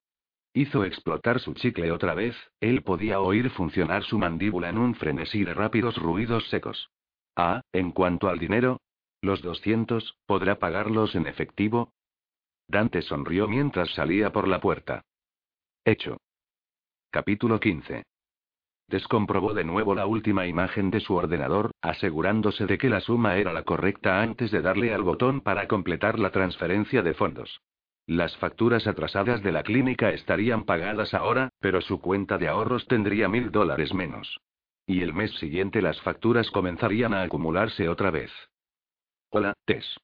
Hizo 0.58 0.84
explotar 0.84 1.39
su 1.39 1.54
chicle 1.54 1.91
otra 1.91 2.15
vez, 2.15 2.36
él 2.62 2.82
podía 2.82 3.20
oír 3.20 3.52
funcionar 3.52 4.04
su 4.04 4.17
mandíbula 4.17 4.70
en 4.70 4.80
un 4.80 4.96
frenesí 4.96 5.43
de 5.43 5.54
rápidos 5.54 5.98
ruidos 5.98 6.50
secos. 6.50 6.89
Ah, 7.36 7.62
en 7.74 7.91
cuanto 7.91 8.28
al 8.28 8.39
dinero, 8.39 8.82
los 9.22 9.43
200, 9.43 10.17
¿podrá 10.26 10.58
pagarlos 10.58 11.13
en 11.13 11.28
efectivo? 11.28 11.93
Dante 12.67 13.04
sonrió 13.04 13.48
mientras 13.48 13.93
salía 13.93 14.32
por 14.32 14.48
la 14.48 14.60
puerta. 14.60 15.04
Hecho. 15.86 16.17
Capítulo 17.12 17.60
15. 17.60 18.02
Descomprobó 18.88 19.54
de 19.54 19.63
nuevo 19.63 19.93
la 19.93 20.08
última 20.08 20.48
imagen 20.48 20.89
de 20.89 21.02
su 21.02 21.13
ordenador, 21.13 21.70
asegurándose 21.84 22.65
de 22.65 22.80
que 22.80 22.89
la 22.89 23.02
suma 23.02 23.38
era 23.38 23.54
la 23.54 23.62
correcta 23.62 24.24
antes 24.24 24.50
de 24.50 24.63
darle 24.63 24.91
al 24.91 25.04
botón 25.04 25.41
para 25.41 25.67
completar 25.67 26.17
la 26.17 26.32
transferencia 26.32 27.04
de 27.04 27.13
fondos. 27.13 27.62
Las 28.08 28.38
facturas 28.38 28.88
atrasadas 28.88 29.43
de 29.43 29.52
la 29.52 29.63
clínica 29.63 30.12
estarían 30.12 30.63
pagadas 30.63 31.13
ahora, 31.13 31.50
pero 31.60 31.82
su 31.82 32.00
cuenta 32.00 32.38
de 32.38 32.48
ahorros 32.48 32.88
tendría 32.88 33.28
mil 33.28 33.52
dólares 33.52 33.94
menos. 33.94 34.40
Y 34.86 35.02
el 35.02 35.13
mes 35.13 35.31
siguiente 35.40 35.81
las 35.81 36.02
facturas 36.02 36.50
comenzarían 36.50 37.13
a 37.13 37.23
acumularse 37.23 37.90
otra 37.90 38.10
vez. 38.10 38.31
Hola, 39.29 39.54
Tess. 39.65 40.00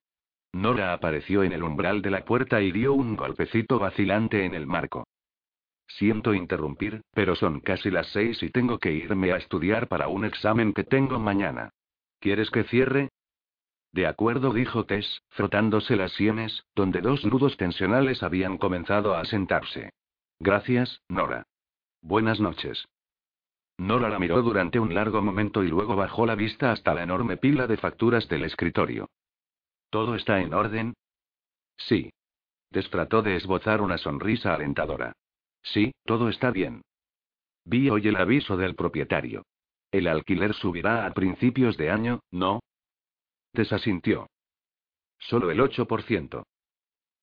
Nora 0.52 0.92
apareció 0.92 1.44
en 1.44 1.54
el 1.54 1.64
umbral 1.64 2.02
de 2.02 2.12
la 2.12 2.26
puerta 2.26 2.62
y 2.62 2.74
dio 2.74 2.94
un 2.94 3.16
golpecito 3.16 3.80
vacilante 3.80 4.44
en 4.44 4.54
el 4.54 4.68
marco. 4.68 5.08
Siento 5.88 6.34
interrumpir, 6.34 7.02
pero 7.14 7.36
son 7.36 7.62
casi 7.62 7.90
las 7.90 8.08
seis 8.08 8.44
y 8.44 8.50
tengo 8.50 8.80
que 8.80 8.92
irme 8.92 9.32
a 9.32 9.38
estudiar 9.38 9.88
para 9.88 10.10
un 10.10 10.26
examen 10.26 10.74
que 10.74 10.84
tengo 10.84 11.20
mañana. 11.20 11.70
¿Quieres 12.20 12.52
que 12.52 12.66
cierre? 12.66 13.10
De 13.94 14.08
acuerdo, 14.08 14.52
dijo 14.54 14.86
Tess, 14.86 15.22
frotándose 15.30 15.96
las 15.96 16.12
sienes, 16.14 16.66
donde 16.76 17.00
dos 17.00 17.24
nudos 17.26 17.56
tensionales 17.58 18.24
habían 18.24 18.58
comenzado 18.58 19.16
a 19.16 19.24
sentarse. 19.24 19.92
Gracias, 20.40 21.02
Nora. 21.08 21.46
Buenas 22.02 22.40
noches. 22.40 22.88
Nora 23.78 24.10
la 24.10 24.18
miró 24.18 24.42
durante 24.42 24.80
un 24.80 24.96
largo 24.96 25.22
momento 25.22 25.64
y 25.64 25.68
luego 25.68 25.96
bajó 25.96 26.26
la 26.26 26.34
vista 26.34 26.72
hasta 26.72 26.96
la 26.96 27.04
enorme 27.04 27.38
pila 27.38 27.68
de 27.68 27.78
facturas 27.78 28.28
del 28.28 28.44
escritorio. 28.46 29.10
¿Todo 29.92 30.16
está 30.16 30.42
en 30.42 30.56
orden? 30.56 30.96
Sí. 31.78 32.12
Tess 32.72 32.90
trató 32.90 33.22
de 33.22 33.36
esbozar 33.36 33.82
una 33.82 34.00
sonrisa 34.00 34.56
alentadora. 34.56 35.14
Sí, 35.62 35.94
todo 36.04 36.30
está 36.30 36.50
bien. 36.50 36.82
Vi 37.64 37.92
hoy 37.92 38.08
el 38.08 38.16
aviso 38.16 38.58
del 38.58 38.74
propietario. 38.74 39.46
El 39.92 40.08
alquiler 40.08 40.56
subirá 40.56 41.06
a 41.06 41.14
principios 41.14 41.78
de 41.78 41.92
año, 41.92 42.22
¿no? 42.32 42.60
Desasintió. 43.54 44.28
Solo 45.20 45.52
el 45.52 45.60
8%. 45.60 46.44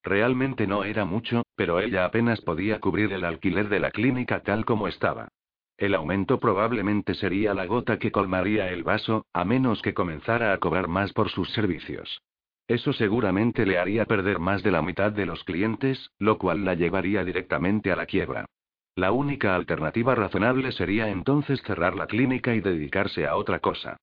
Realmente 0.05 0.69
no 0.69 0.85
era 0.85 1.05
mucho, 1.05 1.43
pero 1.57 1.81
ella 1.81 2.05
apenas 2.05 2.41
podía 2.41 2.79
cubrir 2.79 3.13
el 3.13 3.25
alquiler 3.25 3.69
de 3.69 3.81
la 3.81 3.91
clínica 3.91 4.41
tal 4.45 4.65
como 4.65 4.87
estaba. 4.87 5.29
El 5.77 5.95
aumento 5.95 6.39
probablemente 6.39 7.15
sería 7.15 7.53
la 7.53 7.67
gota 7.67 7.99
que 7.99 8.13
colmaría 8.13 8.71
el 8.71 8.85
vaso, 8.85 9.27
a 9.33 9.45
menos 9.45 9.83
que 9.83 9.93
comenzara 9.93 10.53
a 10.53 10.59
cobrar 10.59 10.87
más 10.87 11.13
por 11.13 11.31
sus 11.31 11.51
servicios. 11.51 12.23
Eso 12.69 12.93
seguramente 12.93 13.67
le 13.67 13.79
haría 13.79 14.05
perder 14.05 14.39
más 14.39 14.63
de 14.63 14.71
la 14.71 14.83
mitad 14.83 15.11
de 15.11 15.27
los 15.27 15.43
clientes, 15.43 16.11
lo 16.19 16.39
cual 16.39 16.65
la 16.65 16.75
llevaría 16.75 17.25
directamente 17.25 17.91
a 17.91 17.97
la 17.97 18.07
quiebra. 18.07 18.47
La 18.95 19.11
única 19.11 19.57
alternativa 19.57 20.15
razonable 20.15 20.71
sería 20.71 21.09
entonces 21.09 21.61
cerrar 21.63 21.97
la 21.97 22.07
clínica 22.07 22.55
y 22.55 22.61
dedicarse 22.61 23.27
a 23.27 23.35
otra 23.35 23.59
cosa. 23.59 23.97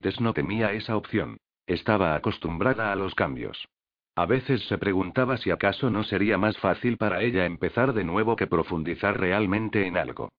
Tess 0.00 0.20
no 0.20 0.32
temía 0.32 0.72
esa 0.72 0.96
opción. 0.96 1.38
Estaba 1.66 2.14
acostumbrada 2.14 2.92
a 2.92 2.96
los 2.96 3.14
cambios. 3.14 3.68
A 4.14 4.26
veces 4.26 4.66
se 4.66 4.78
preguntaba 4.78 5.36
si 5.36 5.50
acaso 5.50 5.90
no 5.90 6.02
sería 6.02 6.38
más 6.38 6.58
fácil 6.58 6.96
para 6.96 7.22
ella 7.22 7.46
empezar 7.46 7.92
de 7.92 8.04
nuevo 8.04 8.36
que 8.36 8.46
profundizar 8.46 9.18
realmente 9.18 9.86
en 9.86 9.96
algo. 9.96 10.30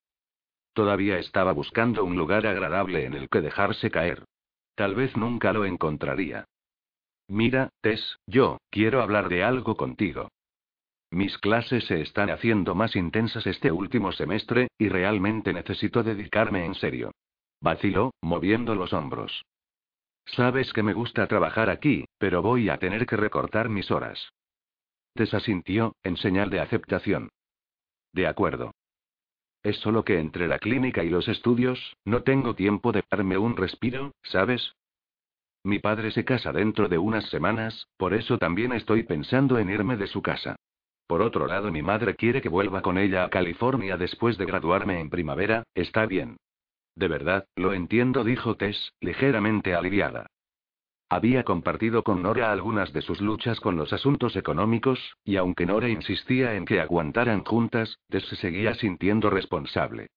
Todavía 0.74 1.18
estaba 1.18 1.52
buscando 1.52 2.04
un 2.04 2.16
lugar 2.16 2.48
agradable 2.48 3.06
en 3.06 3.14
el 3.14 3.30
que 3.30 3.42
dejarse 3.42 3.92
caer. 3.92 4.24
Tal 4.76 4.96
vez 4.96 5.16
nunca 5.18 5.54
lo 5.54 5.66
encontraría. 5.66 6.46
Mira, 7.28 7.70
Tess, 7.82 8.18
yo, 8.26 8.58
quiero 8.70 9.02
hablar 9.02 9.30
de 9.30 9.44
algo 9.44 9.76
contigo. 9.76 10.30
Mis 11.12 11.38
clases 11.38 11.86
se 11.86 12.02
están 12.02 12.30
haciendo 12.30 12.76
más 12.76 12.96
intensas 12.96 13.46
este 13.48 13.72
último 13.72 14.12
semestre, 14.12 14.70
y 14.78 14.90
realmente 14.90 15.54
necesito 15.54 16.04
dedicarme 16.04 16.66
en 16.66 16.76
serio. 16.76 17.12
Vaciló, 17.62 18.14
moviendo 18.22 18.76
los 18.76 18.94
hombros. 18.94 19.46
Sabes 20.26 20.72
que 20.74 20.84
me 20.84 20.94
gusta 20.94 21.28
trabajar 21.28 21.70
aquí, 21.70 22.06
pero 22.18 22.42
voy 22.42 22.70
a 22.70 22.78
tener 22.78 23.06
que 23.06 23.18
recortar 23.18 23.70
mis 23.70 23.92
horas. 23.92 24.32
Desasintió, 25.16 25.96
en 26.04 26.18
señal 26.18 26.50
de 26.50 26.60
aceptación. 26.60 27.30
De 28.14 28.28
acuerdo. 28.28 28.72
Es 29.64 29.78
solo 29.78 30.06
que 30.06 30.20
entre 30.20 30.48
la 30.48 30.60
clínica 30.60 31.04
y 31.04 31.10
los 31.10 31.28
estudios, 31.28 31.98
no 32.06 32.24
tengo 32.24 32.56
tiempo 32.56 32.92
de 32.92 33.04
darme 33.10 33.38
un 33.38 33.58
respiro, 33.58 34.14
¿sabes? 34.24 34.76
Mi 35.64 35.80
padre 35.80 36.12
se 36.12 36.24
casa 36.24 36.54
dentro 36.54 36.88
de 36.88 36.98
unas 36.98 37.26
semanas, 37.26 37.88
por 37.98 38.14
eso 38.14 38.38
también 38.38 38.72
estoy 38.72 39.04
pensando 39.04 39.60
en 39.60 39.70
irme 39.70 39.98
de 39.98 40.08
su 40.08 40.22
casa. 40.22 40.56
Por 41.08 41.22
otro 41.22 41.48
lado, 41.48 41.72
mi 41.72 41.82
madre 41.82 42.16
quiere 42.16 42.42
que 42.42 42.50
vuelva 42.50 42.82
con 42.82 42.98
ella 42.98 43.26
a 43.26 43.30
California 43.30 43.98
después 43.98 44.38
de 44.38 44.46
graduarme 44.46 45.00
en 45.00 45.10
primavera, 45.10 45.64
está 45.74 46.06
bien. 46.06 46.38
De 47.00 47.08
verdad, 47.08 47.48
lo 47.56 47.72
entiendo, 47.72 48.26
dijo 48.26 48.58
Tess, 48.58 48.92
ligeramente 49.00 49.74
aliviada. 49.74 50.28
Había 51.08 51.46
compartido 51.46 52.04
con 52.04 52.22
Nora 52.22 52.52
algunas 52.52 52.92
de 52.92 53.02
sus 53.02 53.22
luchas 53.22 53.62
con 53.62 53.78
los 53.78 53.94
asuntos 53.94 54.36
económicos, 54.36 55.16
y 55.24 55.38
aunque 55.38 55.66
Nora 55.66 55.88
insistía 55.88 56.56
en 56.56 56.66
que 56.66 56.82
aguantaran 56.82 57.46
juntas, 57.46 58.00
Tess 58.10 58.26
se 58.26 58.36
seguía 58.36 58.76
sintiendo 58.76 59.30
responsable. 59.30 60.08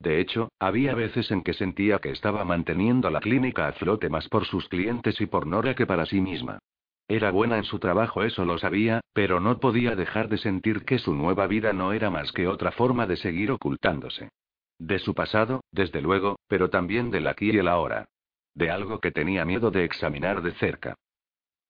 De 0.00 0.18
hecho, 0.18 0.48
había 0.58 0.96
veces 0.96 1.30
en 1.30 1.44
que 1.44 1.54
sentía 1.54 2.00
que 2.00 2.10
estaba 2.10 2.44
manteniendo 2.44 3.08
la 3.08 3.20
clínica 3.20 3.68
a 3.68 3.72
flote 3.74 4.08
más 4.08 4.28
por 4.28 4.44
sus 4.44 4.68
clientes 4.68 5.20
y 5.20 5.26
por 5.26 5.46
Nora 5.46 5.76
que 5.76 5.86
para 5.86 6.06
sí 6.06 6.20
misma. 6.20 6.58
Era 7.06 7.30
buena 7.30 7.56
en 7.56 7.64
su 7.64 7.78
trabajo, 7.78 8.24
eso 8.24 8.44
lo 8.44 8.58
sabía, 8.58 9.00
pero 9.12 9.38
no 9.38 9.60
podía 9.60 9.94
dejar 9.94 10.28
de 10.28 10.38
sentir 10.38 10.84
que 10.84 10.98
su 10.98 11.14
nueva 11.14 11.46
vida 11.46 11.72
no 11.72 11.92
era 11.92 12.10
más 12.10 12.32
que 12.32 12.48
otra 12.48 12.72
forma 12.72 13.06
de 13.06 13.16
seguir 13.16 13.52
ocultándose. 13.52 14.30
De 14.78 14.98
su 14.98 15.14
pasado, 15.14 15.62
desde 15.70 16.00
luego, 16.00 16.38
pero 16.48 16.70
también 16.70 17.10
del 17.10 17.26
aquí 17.26 17.50
y 17.50 17.58
el 17.58 17.68
ahora. 17.68 18.06
De 18.54 18.70
algo 18.70 19.00
que 19.00 19.12
tenía 19.12 19.44
miedo 19.44 19.70
de 19.70 19.84
examinar 19.84 20.42
de 20.42 20.52
cerca. 20.52 20.94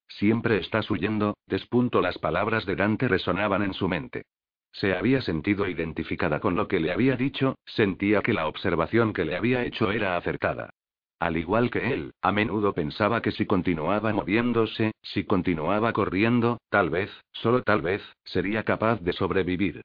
Siempre 0.08 0.58
estás 0.58 0.90
huyendo, 0.90 1.36
despunto 1.46 2.00
las 2.00 2.18
palabras 2.18 2.66
de 2.66 2.76
Dante 2.76 3.08
resonaban 3.08 3.62
en 3.62 3.72
su 3.72 3.88
mente. 3.88 4.24
Se 4.72 4.96
había 4.96 5.20
sentido 5.20 5.68
identificada 5.68 6.40
con 6.40 6.56
lo 6.56 6.66
que 6.66 6.80
le 6.80 6.92
había 6.92 7.16
dicho, 7.16 7.56
sentía 7.66 8.22
que 8.22 8.32
la 8.32 8.46
observación 8.46 9.12
que 9.12 9.24
le 9.24 9.36
había 9.36 9.64
hecho 9.64 9.92
era 9.92 10.16
acertada. 10.16 10.70
Al 11.18 11.36
igual 11.36 11.70
que 11.70 11.92
él, 11.92 12.14
a 12.20 12.32
menudo 12.32 12.72
pensaba 12.72 13.22
que 13.22 13.30
si 13.30 13.46
continuaba 13.46 14.12
moviéndose, 14.12 14.92
si 15.02 15.24
continuaba 15.24 15.92
corriendo, 15.92 16.58
tal 16.68 16.90
vez, 16.90 17.10
solo 17.30 17.62
tal 17.62 17.80
vez, 17.80 18.02
sería 18.24 18.64
capaz 18.64 19.00
de 19.00 19.12
sobrevivir. 19.12 19.82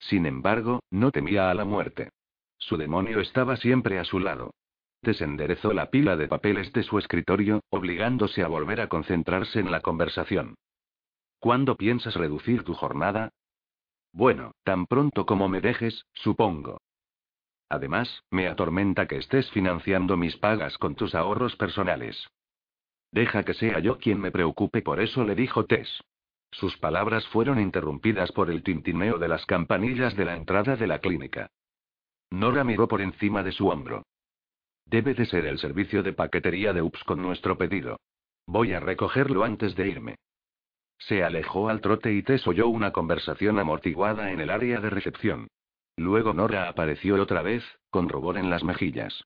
Sin 0.00 0.26
embargo, 0.26 0.80
no 0.90 1.12
temía 1.12 1.50
a 1.50 1.54
la 1.54 1.64
muerte. 1.64 2.08
Su 2.60 2.76
demonio 2.76 3.20
estaba 3.20 3.56
siempre 3.56 3.98
a 3.98 4.04
su 4.04 4.20
lado. 4.20 4.54
Desenderezó 5.02 5.72
la 5.72 5.90
pila 5.90 6.16
de 6.16 6.28
papeles 6.28 6.72
de 6.72 6.82
su 6.82 6.98
escritorio, 6.98 7.62
obligándose 7.70 8.42
a 8.42 8.48
volver 8.48 8.80
a 8.80 8.88
concentrarse 8.88 9.58
en 9.58 9.70
la 9.70 9.80
conversación. 9.80 10.54
¿Cuándo 11.40 11.76
piensas 11.76 12.14
reducir 12.14 12.62
tu 12.64 12.74
jornada? 12.74 13.30
Bueno, 14.12 14.52
tan 14.62 14.86
pronto 14.86 15.24
como 15.24 15.48
me 15.48 15.62
dejes, 15.62 16.04
supongo. 16.12 16.82
Además, 17.70 18.24
me 18.30 18.46
atormenta 18.46 19.06
que 19.06 19.16
estés 19.16 19.50
financiando 19.52 20.16
mis 20.16 20.36
pagas 20.36 20.76
con 20.76 20.96
tus 20.96 21.14
ahorros 21.14 21.56
personales. 21.56 22.28
Deja 23.10 23.42
que 23.44 23.54
sea 23.54 23.78
yo 23.78 23.98
quien 23.98 24.20
me 24.20 24.30
preocupe 24.30 24.82
por 24.82 25.00
eso, 25.00 25.24
le 25.24 25.34
dijo 25.34 25.64
Tess. 25.64 26.04
Sus 26.52 26.76
palabras 26.76 27.26
fueron 27.28 27.58
interrumpidas 27.58 28.32
por 28.32 28.50
el 28.50 28.62
tintineo 28.62 29.18
de 29.18 29.28
las 29.28 29.46
campanillas 29.46 30.14
de 30.16 30.24
la 30.24 30.36
entrada 30.36 30.76
de 30.76 30.86
la 30.86 30.98
clínica. 30.98 31.50
Nora 32.30 32.64
miró 32.64 32.86
por 32.86 33.00
encima 33.00 33.42
de 33.42 33.52
su 33.52 33.68
hombro. 33.68 34.04
Debe 34.84 35.14
de 35.14 35.26
ser 35.26 35.46
el 35.46 35.58
servicio 35.58 36.02
de 36.02 36.12
paquetería 36.12 36.72
de 36.72 36.82
UPS 36.82 37.04
con 37.04 37.20
nuestro 37.22 37.58
pedido. 37.58 37.98
Voy 38.46 38.72
a 38.72 38.80
recogerlo 38.80 39.44
antes 39.44 39.74
de 39.76 39.88
irme. 39.88 40.16
Se 40.98 41.24
alejó 41.24 41.68
al 41.68 41.80
trote 41.80 42.12
y 42.12 42.22
Tess 42.22 42.46
oyó 42.46 42.68
una 42.68 42.92
conversación 42.92 43.58
amortiguada 43.58 44.32
en 44.32 44.40
el 44.40 44.50
área 44.50 44.80
de 44.80 44.90
recepción. 44.90 45.48
Luego 45.96 46.32
Nora 46.34 46.68
apareció 46.68 47.20
otra 47.20 47.42
vez, 47.42 47.64
con 47.90 48.08
rubor 48.08 48.38
en 48.38 48.50
las 48.50 48.64
mejillas. 48.64 49.24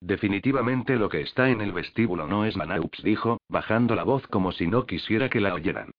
Definitivamente 0.00 0.96
lo 0.96 1.08
que 1.08 1.22
está 1.22 1.50
en 1.50 1.60
el 1.60 1.72
vestíbulo 1.72 2.26
no 2.26 2.44
es 2.44 2.56
Manaups, 2.56 3.02
dijo, 3.02 3.40
bajando 3.48 3.94
la 3.94 4.04
voz 4.04 4.26
como 4.26 4.52
si 4.52 4.66
no 4.66 4.86
quisiera 4.86 5.30
que 5.30 5.40
la 5.40 5.54
oyeran. 5.54 5.90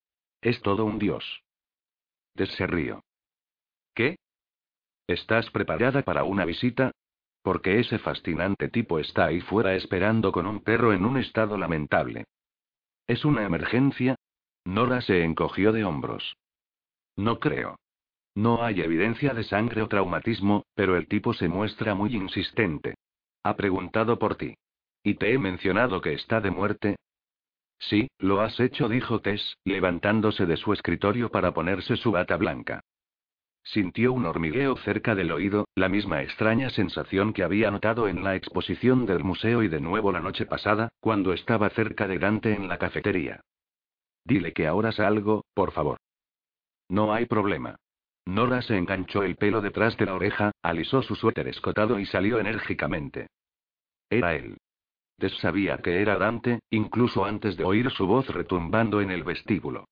Es 0.42 0.62
todo 0.62 0.86
un 0.86 1.00
dios. 1.00 1.42
Tess 2.36 2.52
se 2.52 2.68
rió. 2.68 3.04
¿Qué? 3.96 4.18
¿Estás 5.08 5.50
preparada 5.52 6.02
para 6.02 6.24
una 6.24 6.46
visita? 6.46 6.92
Porque 7.44 7.80
ese 7.80 8.00
fascinante 8.00 8.70
tipo 8.70 8.98
está 9.00 9.26
ahí 9.26 9.40
fuera 9.42 9.76
esperando 9.76 10.32
con 10.32 10.48
un 10.48 10.62
perro 10.62 10.94
en 10.94 11.06
un 11.06 11.18
estado 11.18 11.58
lamentable. 11.58 12.26
¿Es 13.06 13.24
una 13.24 13.44
emergencia? 13.44 14.16
Nora 14.66 15.02
se 15.02 15.24
encogió 15.24 15.72
de 15.72 15.86
hombros. 15.86 16.38
No 17.16 17.40
creo. 17.40 17.78
No 18.34 18.64
hay 18.64 18.82
evidencia 18.82 19.34
de 19.34 19.44
sangre 19.44 19.84
o 19.84 19.88
traumatismo, 19.88 20.66
pero 20.74 20.98
el 20.98 21.08
tipo 21.08 21.34
se 21.34 21.48
muestra 21.48 21.94
muy 21.94 22.16
insistente. 22.16 22.96
Ha 23.44 23.56
preguntado 23.56 24.18
por 24.18 24.36
ti. 24.36 24.56
¿Y 25.04 25.14
te 25.14 25.32
he 25.32 25.38
mencionado 25.38 26.02
que 26.02 26.14
está 26.14 26.42
de 26.42 26.50
muerte? 26.50 26.96
Sí, 27.78 28.08
lo 28.18 28.42
has 28.42 28.60
hecho, 28.60 28.90
dijo 28.90 29.22
Tess, 29.22 29.56
levantándose 29.64 30.48
de 30.48 30.58
su 30.58 30.74
escritorio 30.74 31.30
para 31.30 31.54
ponerse 31.54 31.96
su 31.96 32.12
bata 32.12 32.38
blanca. 32.38 32.82
Sintió 33.66 34.14
un 34.14 34.28
hormigueo 34.28 34.78
cerca 34.78 35.16
del 35.16 35.32
oído, 35.32 35.68
la 35.74 35.90
misma 35.90 36.22
extraña 36.22 36.70
sensación 36.70 37.34
que 37.34 37.44
había 37.44 37.72
notado 37.72 38.08
en 38.08 38.24
la 38.24 38.36
exposición 38.36 39.08
del 39.08 39.24
museo 39.24 39.64
y 39.64 39.68
de 39.68 39.82
nuevo 39.82 40.12
la 40.12 40.22
noche 40.22 40.46
pasada, 40.46 40.90
cuando 41.00 41.34
estaba 41.34 41.72
cerca 41.72 42.08
de 42.08 42.20
Dante 42.20 42.54
en 42.54 42.68
la 42.68 42.78
cafetería. 42.78 43.42
Dile 44.24 44.54
que 44.54 44.68
ahora 44.68 44.92
salgo, 44.92 45.46
por 45.56 45.72
favor. 45.72 45.98
No 46.90 47.12
hay 47.12 47.26
problema. 47.26 47.76
Nora 48.26 48.62
se 48.62 48.78
enganchó 48.78 49.24
el 49.24 49.36
pelo 49.36 49.62
detrás 49.62 49.98
de 49.98 50.06
la 50.06 50.14
oreja, 50.14 50.52
alisó 50.62 51.02
su 51.02 51.16
suéter 51.16 51.48
escotado 51.48 52.00
y 52.00 52.06
salió 52.06 52.40
enérgicamente. 52.40 53.28
Era 54.12 54.36
él. 54.36 54.58
Tess 55.18 55.36
sabía 55.40 55.80
que 55.80 56.02
era 56.02 56.18
Dante, 56.18 56.60
incluso 56.70 57.26
antes 57.26 57.58
de 57.58 57.64
oír 57.64 57.90
su 57.90 58.06
voz 58.06 58.28
retumbando 58.28 59.02
en 59.02 59.10
el 59.10 59.24
vestíbulo. 59.24 59.86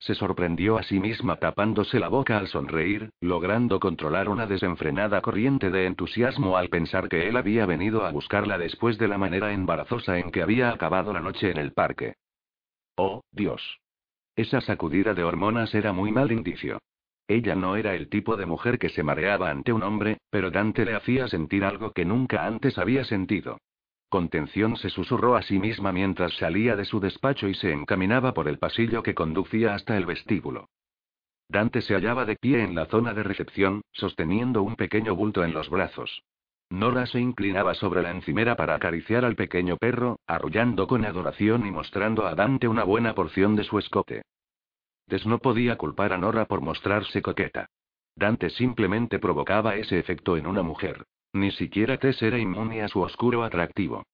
Se 0.00 0.14
sorprendió 0.14 0.78
a 0.78 0.82
sí 0.82 0.98
misma 0.98 1.36
tapándose 1.36 2.00
la 2.00 2.08
boca 2.08 2.38
al 2.38 2.48
sonreír, 2.48 3.10
logrando 3.20 3.78
controlar 3.78 4.30
una 4.30 4.46
desenfrenada 4.46 5.20
corriente 5.20 5.70
de 5.70 5.84
entusiasmo 5.84 6.56
al 6.56 6.70
pensar 6.70 7.10
que 7.10 7.28
él 7.28 7.36
había 7.36 7.66
venido 7.66 8.06
a 8.06 8.10
buscarla 8.10 8.56
después 8.56 8.96
de 8.96 9.08
la 9.08 9.18
manera 9.18 9.52
embarazosa 9.52 10.18
en 10.18 10.30
que 10.30 10.40
había 10.40 10.70
acabado 10.70 11.12
la 11.12 11.20
noche 11.20 11.50
en 11.50 11.58
el 11.58 11.72
parque. 11.72 12.14
Oh, 12.96 13.20
Dios. 13.30 13.78
Esa 14.36 14.62
sacudida 14.62 15.12
de 15.12 15.22
hormonas 15.22 15.74
era 15.74 15.92
muy 15.92 16.12
mal 16.12 16.32
indicio. 16.32 16.78
Ella 17.28 17.54
no 17.54 17.76
era 17.76 17.94
el 17.94 18.08
tipo 18.08 18.38
de 18.38 18.46
mujer 18.46 18.78
que 18.78 18.88
se 18.88 19.02
mareaba 19.02 19.50
ante 19.50 19.70
un 19.72 19.82
hombre, 19.82 20.18
pero 20.30 20.50
Dante 20.50 20.86
le 20.86 20.94
hacía 20.94 21.28
sentir 21.28 21.62
algo 21.62 21.92
que 21.92 22.06
nunca 22.06 22.46
antes 22.46 22.78
había 22.78 23.04
sentido. 23.04 23.58
Contención 24.10 24.76
se 24.76 24.90
susurró 24.90 25.36
a 25.36 25.42
sí 25.42 25.60
misma 25.60 25.92
mientras 25.92 26.34
salía 26.34 26.74
de 26.74 26.84
su 26.84 26.98
despacho 26.98 27.46
y 27.46 27.54
se 27.54 27.72
encaminaba 27.72 28.34
por 28.34 28.48
el 28.48 28.58
pasillo 28.58 29.04
que 29.04 29.14
conducía 29.14 29.72
hasta 29.72 29.96
el 29.96 30.04
vestíbulo. 30.04 30.68
Dante 31.48 31.80
se 31.80 31.94
hallaba 31.94 32.24
de 32.24 32.34
pie 32.34 32.64
en 32.64 32.74
la 32.74 32.86
zona 32.86 33.14
de 33.14 33.22
recepción, 33.22 33.82
sosteniendo 33.92 34.62
un 34.62 34.74
pequeño 34.74 35.14
bulto 35.14 35.44
en 35.44 35.52
los 35.52 35.70
brazos. 35.70 36.24
Nora 36.70 37.06
se 37.06 37.20
inclinaba 37.20 37.74
sobre 37.74 38.02
la 38.02 38.10
encimera 38.10 38.56
para 38.56 38.74
acariciar 38.74 39.24
al 39.24 39.36
pequeño 39.36 39.76
perro, 39.76 40.18
arrullando 40.26 40.88
con 40.88 41.04
adoración 41.04 41.64
y 41.64 41.70
mostrando 41.70 42.26
a 42.26 42.34
Dante 42.34 42.66
una 42.66 42.82
buena 42.82 43.14
porción 43.14 43.54
de 43.54 43.62
su 43.62 43.78
escote. 43.78 44.22
Tess 45.06 45.24
no 45.24 45.38
podía 45.38 45.76
culpar 45.76 46.12
a 46.12 46.18
Nora 46.18 46.46
por 46.46 46.62
mostrarse 46.62 47.22
coqueta. 47.22 47.66
Dante 48.16 48.50
simplemente 48.50 49.20
provocaba 49.20 49.76
ese 49.76 50.00
efecto 50.00 50.36
en 50.36 50.48
una 50.48 50.64
mujer. 50.64 51.04
Ni 51.32 51.52
siquiera 51.52 51.96
Tess 51.96 52.22
era 52.22 52.38
inmune 52.38 52.82
a 52.82 52.88
su 52.88 53.00
oscuro 53.00 53.44
atractivo. 53.44 54.04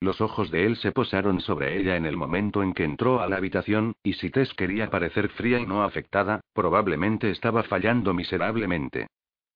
Los 0.00 0.20
ojos 0.20 0.50
de 0.50 0.66
él 0.66 0.76
se 0.76 0.92
posaron 0.92 1.40
sobre 1.40 1.80
ella 1.80 1.96
en 1.96 2.04
el 2.04 2.16
momento 2.16 2.62
en 2.62 2.74
que 2.74 2.84
entró 2.84 3.22
a 3.22 3.28
la 3.28 3.36
habitación, 3.36 3.94
y 4.02 4.12
si 4.14 4.30
Tess 4.30 4.52
quería 4.52 4.90
parecer 4.90 5.30
fría 5.30 5.58
y 5.58 5.66
no 5.66 5.82
afectada, 5.82 6.40
probablemente 6.52 7.30
estaba 7.30 7.62
fallando 7.62 8.12
miserablemente. 8.12 9.06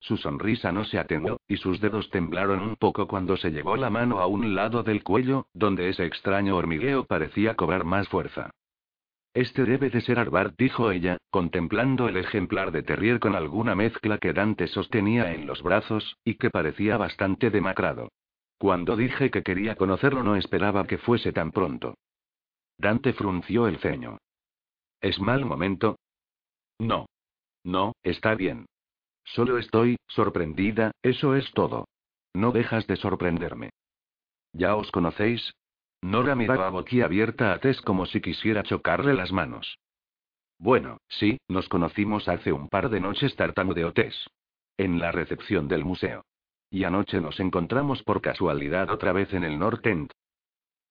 Su 0.00 0.16
sonrisa 0.16 0.72
no 0.72 0.84
se 0.84 0.98
atenuó, 0.98 1.38
y 1.46 1.56
sus 1.56 1.80
dedos 1.80 2.08
temblaron 2.10 2.60
un 2.60 2.76
poco 2.76 3.06
cuando 3.06 3.36
se 3.36 3.50
llevó 3.50 3.76
la 3.76 3.90
mano 3.90 4.20
a 4.20 4.26
un 4.26 4.54
lado 4.54 4.82
del 4.82 5.02
cuello, 5.02 5.46
donde 5.52 5.90
ese 5.90 6.06
extraño 6.06 6.56
hormigueo 6.56 7.04
parecía 7.04 7.54
cobrar 7.54 7.84
más 7.84 8.08
fuerza. 8.08 8.50
Este 9.38 9.64
debe 9.64 9.88
de 9.88 10.00
ser 10.00 10.18
Arbart, 10.18 10.58
dijo 10.58 10.90
ella, 10.90 11.16
contemplando 11.30 12.08
el 12.08 12.16
ejemplar 12.16 12.72
de 12.72 12.82
terrier 12.82 13.20
con 13.20 13.36
alguna 13.36 13.76
mezcla 13.76 14.18
que 14.18 14.32
Dante 14.32 14.66
sostenía 14.66 15.32
en 15.32 15.46
los 15.46 15.62
brazos, 15.62 16.16
y 16.24 16.34
que 16.34 16.50
parecía 16.50 16.96
bastante 16.96 17.48
demacrado. 17.48 18.08
Cuando 18.58 18.96
dije 18.96 19.30
que 19.30 19.44
quería 19.44 19.76
conocerlo 19.76 20.24
no 20.24 20.34
esperaba 20.34 20.88
que 20.88 20.98
fuese 20.98 21.32
tan 21.32 21.52
pronto. 21.52 21.94
Dante 22.78 23.12
frunció 23.12 23.68
el 23.68 23.78
ceño. 23.78 24.18
¿Es 25.00 25.20
mal 25.20 25.44
momento? 25.44 26.00
No. 26.80 27.06
No, 27.62 27.92
está 28.02 28.34
bien. 28.34 28.66
Solo 29.22 29.58
estoy, 29.58 29.98
sorprendida, 30.08 30.90
eso 31.00 31.36
es 31.36 31.48
todo. 31.52 31.86
No 32.34 32.50
dejas 32.50 32.88
de 32.88 32.96
sorprenderme. 32.96 33.70
¿Ya 34.52 34.74
os 34.74 34.90
conocéis? 34.90 35.52
Nora 36.02 36.34
miraba 36.34 36.70
boquiabierta 36.70 37.52
a 37.52 37.58
Tess 37.58 37.80
como 37.82 38.06
si 38.06 38.20
quisiera 38.20 38.62
chocarle 38.62 39.14
las 39.14 39.32
manos. 39.32 39.78
Bueno, 40.58 40.98
sí, 41.08 41.38
nos 41.48 41.68
conocimos 41.68 42.28
hace 42.28 42.52
un 42.52 42.68
par 42.68 42.88
de 42.88 43.00
noches 43.00 43.34
tartamudeó 43.36 43.92
Tess. 43.92 44.28
En 44.76 44.98
la 44.98 45.12
recepción 45.12 45.66
del 45.68 45.84
museo. 45.84 46.24
Y 46.70 46.84
anoche 46.84 47.20
nos 47.20 47.40
encontramos 47.40 48.02
por 48.02 48.20
casualidad 48.20 48.90
otra 48.90 49.12
vez 49.12 49.32
en 49.32 49.42
el 49.42 49.58
North 49.58 49.84
End. 49.86 50.10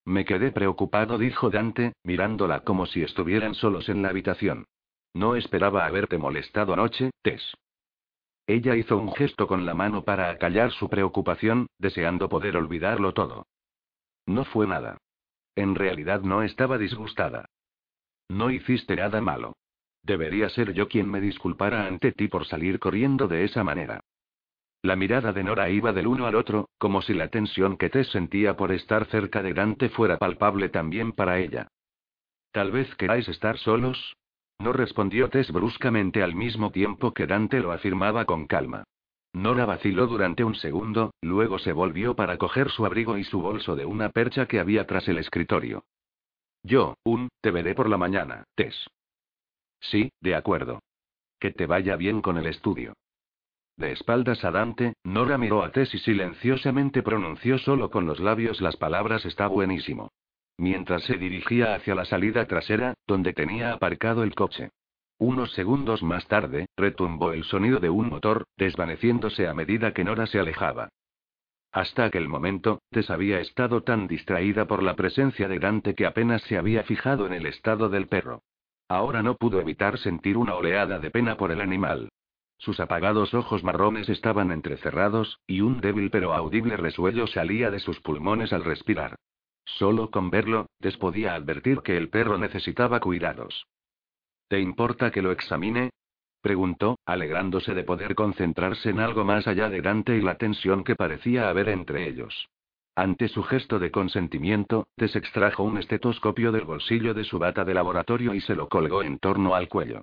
Me 0.04 0.24
quedé 0.24 0.52
preocupado, 0.52 1.18
dijo 1.18 1.50
Dante, 1.50 1.92
mirándola 2.02 2.60
como 2.60 2.86
si 2.86 3.02
estuvieran 3.02 3.54
solos 3.54 3.88
en 3.88 4.02
la 4.02 4.08
habitación. 4.08 4.66
No 5.14 5.36
esperaba 5.36 5.86
haberte 5.86 6.18
molestado 6.18 6.72
anoche, 6.72 7.10
Tess. 7.22 7.54
Ella 8.46 8.76
hizo 8.76 8.96
un 8.96 9.14
gesto 9.14 9.46
con 9.46 9.66
la 9.66 9.74
mano 9.74 10.04
para 10.04 10.30
acallar 10.30 10.72
su 10.72 10.88
preocupación, 10.88 11.66
deseando 11.78 12.28
poder 12.28 12.56
olvidarlo 12.56 13.12
todo. 13.12 13.46
No 14.28 14.44
fue 14.44 14.66
nada. 14.66 14.98
En 15.56 15.74
realidad 15.74 16.20
no 16.20 16.42
estaba 16.42 16.76
disgustada. 16.76 17.46
No 18.28 18.50
hiciste 18.50 18.94
nada 18.94 19.22
malo. 19.22 19.56
Debería 20.02 20.50
ser 20.50 20.74
yo 20.74 20.86
quien 20.86 21.10
me 21.10 21.22
disculpara 21.22 21.86
ante 21.86 22.12
ti 22.12 22.28
por 22.28 22.44
salir 22.44 22.78
corriendo 22.78 23.26
de 23.26 23.44
esa 23.44 23.64
manera. 23.64 24.00
La 24.82 24.96
mirada 24.96 25.32
de 25.32 25.42
Nora 25.42 25.70
iba 25.70 25.94
del 25.94 26.06
uno 26.06 26.26
al 26.26 26.34
otro, 26.34 26.68
como 26.76 27.00
si 27.00 27.14
la 27.14 27.28
tensión 27.28 27.78
que 27.78 27.88
Tess 27.88 28.08
sentía 28.08 28.54
por 28.54 28.70
estar 28.70 29.06
cerca 29.06 29.42
de 29.42 29.54
Dante 29.54 29.88
fuera 29.88 30.18
palpable 30.18 30.68
también 30.68 31.12
para 31.12 31.38
ella. 31.38 31.68
Tal 32.52 32.70
vez 32.70 32.94
queráis 32.96 33.28
estar 33.28 33.56
solos. 33.56 34.14
No 34.58 34.74
respondió 34.74 35.30
Tess 35.30 35.50
bruscamente 35.50 36.22
al 36.22 36.34
mismo 36.34 36.70
tiempo 36.70 37.14
que 37.14 37.26
Dante 37.26 37.60
lo 37.60 37.72
afirmaba 37.72 38.26
con 38.26 38.46
calma. 38.46 38.84
Nora 39.38 39.66
vaciló 39.66 40.08
durante 40.08 40.42
un 40.42 40.56
segundo, 40.56 41.12
luego 41.22 41.60
se 41.60 41.72
volvió 41.72 42.16
para 42.16 42.38
coger 42.38 42.70
su 42.70 42.84
abrigo 42.84 43.16
y 43.16 43.22
su 43.22 43.40
bolso 43.40 43.76
de 43.76 43.84
una 43.84 44.08
percha 44.08 44.46
que 44.46 44.58
había 44.58 44.84
tras 44.84 45.06
el 45.06 45.16
escritorio. 45.18 45.84
Yo, 46.64 46.96
un, 47.04 47.28
te 47.40 47.52
veré 47.52 47.76
por 47.76 47.88
la 47.88 47.96
mañana, 47.96 48.42
Tess. 48.56 48.90
Sí, 49.78 50.10
de 50.20 50.34
acuerdo. 50.34 50.80
Que 51.38 51.52
te 51.52 51.66
vaya 51.66 51.94
bien 51.94 52.20
con 52.20 52.36
el 52.36 52.46
estudio. 52.46 52.94
De 53.76 53.92
espaldas 53.92 54.44
a 54.44 54.50
Dante, 54.50 54.94
Nora 55.04 55.38
miró 55.38 55.62
a 55.62 55.70
Tess 55.70 55.94
y 55.94 55.98
silenciosamente 55.98 57.04
pronunció 57.04 57.58
solo 57.58 57.92
con 57.92 58.06
los 58.06 58.18
labios 58.18 58.60
las 58.60 58.76
palabras 58.76 59.24
está 59.24 59.46
buenísimo. 59.46 60.10
Mientras 60.56 61.04
se 61.04 61.16
dirigía 61.16 61.76
hacia 61.76 61.94
la 61.94 62.06
salida 62.06 62.44
trasera, 62.46 62.94
donde 63.06 63.34
tenía 63.34 63.72
aparcado 63.72 64.24
el 64.24 64.34
coche. 64.34 64.70
Unos 65.18 65.52
segundos 65.52 66.02
más 66.04 66.28
tarde, 66.28 66.66
retumbó 66.76 67.32
el 67.32 67.42
sonido 67.42 67.80
de 67.80 67.90
un 67.90 68.08
motor, 68.08 68.44
desvaneciéndose 68.56 69.48
a 69.48 69.54
medida 69.54 69.92
que 69.92 70.04
Nora 70.04 70.26
se 70.26 70.38
alejaba. 70.38 70.90
Hasta 71.72 72.04
aquel 72.04 72.28
momento, 72.28 72.80
Tess 72.90 73.10
había 73.10 73.40
estado 73.40 73.82
tan 73.82 74.06
distraída 74.06 74.66
por 74.66 74.82
la 74.82 74.94
presencia 74.94 75.48
de 75.48 75.58
Dante 75.58 75.94
que 75.94 76.06
apenas 76.06 76.42
se 76.42 76.56
había 76.56 76.84
fijado 76.84 77.26
en 77.26 77.32
el 77.32 77.46
estado 77.46 77.88
del 77.88 78.06
perro. 78.06 78.42
Ahora 78.88 79.22
no 79.22 79.34
pudo 79.34 79.60
evitar 79.60 79.98
sentir 79.98 80.36
una 80.36 80.54
oleada 80.54 80.98
de 80.98 81.10
pena 81.10 81.36
por 81.36 81.50
el 81.50 81.60
animal. 81.60 82.08
Sus 82.56 82.80
apagados 82.80 83.34
ojos 83.34 83.62
marrones 83.64 84.08
estaban 84.08 84.50
entrecerrados, 84.50 85.40
y 85.46 85.60
un 85.60 85.80
débil 85.80 86.10
pero 86.10 86.32
audible 86.32 86.76
resuello 86.76 87.26
salía 87.26 87.70
de 87.70 87.80
sus 87.80 88.00
pulmones 88.00 88.52
al 88.52 88.64
respirar. 88.64 89.16
Solo 89.64 90.10
con 90.10 90.30
verlo, 90.30 90.66
Tess 90.80 90.96
podía 90.96 91.34
advertir 91.34 91.80
que 91.80 91.96
el 91.96 92.08
perro 92.08 92.38
necesitaba 92.38 93.00
cuidados. 93.00 93.66
¿Te 94.48 94.60
importa 94.60 95.10
que 95.10 95.22
lo 95.22 95.30
examine? 95.30 95.90
preguntó, 96.40 96.98
alegrándose 97.04 97.74
de 97.74 97.84
poder 97.84 98.14
concentrarse 98.14 98.90
en 98.90 99.00
algo 99.00 99.24
más 99.24 99.46
allá 99.46 99.68
de 99.68 99.82
Dante 99.82 100.16
y 100.16 100.22
la 100.22 100.38
tensión 100.38 100.84
que 100.84 100.96
parecía 100.96 101.48
haber 101.48 101.68
entre 101.68 102.08
ellos. 102.08 102.48
Ante 102.94 103.28
su 103.28 103.42
gesto 103.42 103.78
de 103.78 103.90
consentimiento, 103.90 104.88
Tess 104.96 105.14
extrajo 105.16 105.62
un 105.62 105.78
estetoscopio 105.78 106.50
del 106.50 106.64
bolsillo 106.64 107.14
de 107.14 107.24
su 107.24 107.38
bata 107.38 107.64
de 107.64 107.74
laboratorio 107.74 108.34
y 108.34 108.40
se 108.40 108.54
lo 108.54 108.68
colgó 108.68 109.02
en 109.02 109.18
torno 109.18 109.54
al 109.54 109.68
cuello. 109.68 110.02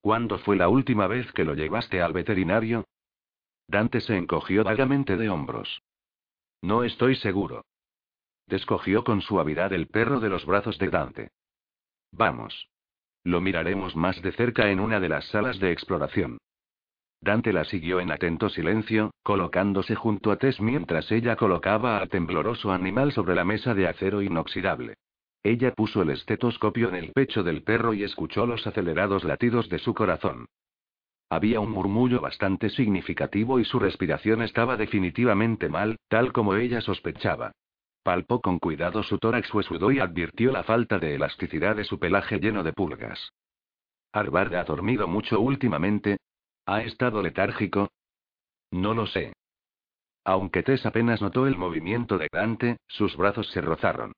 ¿Cuándo 0.00 0.38
fue 0.38 0.56
la 0.56 0.68
última 0.68 1.06
vez 1.06 1.30
que 1.32 1.44
lo 1.44 1.54
llevaste 1.54 2.02
al 2.02 2.12
veterinario? 2.12 2.84
Dante 3.68 4.00
se 4.00 4.16
encogió 4.16 4.64
vagamente 4.64 5.16
de 5.16 5.30
hombros. 5.30 5.82
No 6.60 6.82
estoy 6.82 7.14
seguro. 7.16 7.64
Descogió 8.46 9.04
con 9.04 9.22
suavidad 9.22 9.72
el 9.72 9.86
perro 9.86 10.18
de 10.20 10.28
los 10.28 10.44
brazos 10.44 10.78
de 10.78 10.90
Dante. 10.90 11.30
Vamos. 12.10 12.68
Lo 13.24 13.40
miraremos 13.40 13.94
más 13.96 14.20
de 14.22 14.32
cerca 14.32 14.70
en 14.70 14.80
una 14.80 14.98
de 15.00 15.08
las 15.08 15.26
salas 15.26 15.58
de 15.60 15.72
exploración. 15.72 16.38
Dante 17.20 17.52
la 17.52 17.64
siguió 17.64 18.00
en 18.00 18.10
atento 18.10 18.48
silencio, 18.48 19.12
colocándose 19.22 19.94
junto 19.94 20.32
a 20.32 20.36
Tess 20.36 20.60
mientras 20.60 21.10
ella 21.12 21.36
colocaba 21.36 21.98
al 21.98 22.08
tembloroso 22.08 22.72
animal 22.72 23.12
sobre 23.12 23.36
la 23.36 23.44
mesa 23.44 23.74
de 23.74 23.86
acero 23.86 24.22
inoxidable. 24.22 24.94
Ella 25.44 25.72
puso 25.72 26.02
el 26.02 26.10
estetoscopio 26.10 26.88
en 26.88 26.96
el 26.96 27.12
pecho 27.12 27.44
del 27.44 27.62
perro 27.62 27.94
y 27.94 28.02
escuchó 28.02 28.44
los 28.44 28.66
acelerados 28.66 29.22
latidos 29.22 29.68
de 29.68 29.78
su 29.78 29.94
corazón. 29.94 30.46
Había 31.30 31.60
un 31.60 31.70
murmullo 31.70 32.20
bastante 32.20 32.70
significativo 32.70 33.60
y 33.60 33.64
su 33.64 33.78
respiración 33.78 34.42
estaba 34.42 34.76
definitivamente 34.76 35.68
mal, 35.68 35.96
tal 36.08 36.32
como 36.32 36.56
ella 36.56 36.80
sospechaba. 36.80 37.52
Palpó 38.02 38.40
con 38.40 38.58
cuidado 38.58 39.02
su 39.04 39.18
tórax 39.18 39.52
huesudo 39.54 39.92
y 39.92 40.00
advirtió 40.00 40.50
la 40.50 40.64
falta 40.64 40.98
de 40.98 41.14
elasticidad 41.14 41.76
de 41.76 41.84
su 41.84 42.00
pelaje 42.00 42.38
lleno 42.38 42.64
de 42.64 42.72
pulgas. 42.72 43.32
¿Arbard 44.12 44.54
ha 44.54 44.64
dormido 44.64 45.06
mucho 45.06 45.40
últimamente? 45.40 46.18
¿Ha 46.66 46.82
estado 46.82 47.22
letárgico? 47.22 47.90
No 48.72 48.94
lo 48.94 49.06
sé. 49.06 49.32
Aunque 50.24 50.62
Tess 50.62 50.84
apenas 50.86 51.22
notó 51.22 51.46
el 51.46 51.56
movimiento 51.56 52.18
de 52.18 52.28
Dante, 52.32 52.76
sus 52.88 53.16
brazos 53.16 53.48
se 53.50 53.60
rozaron. 53.60 54.12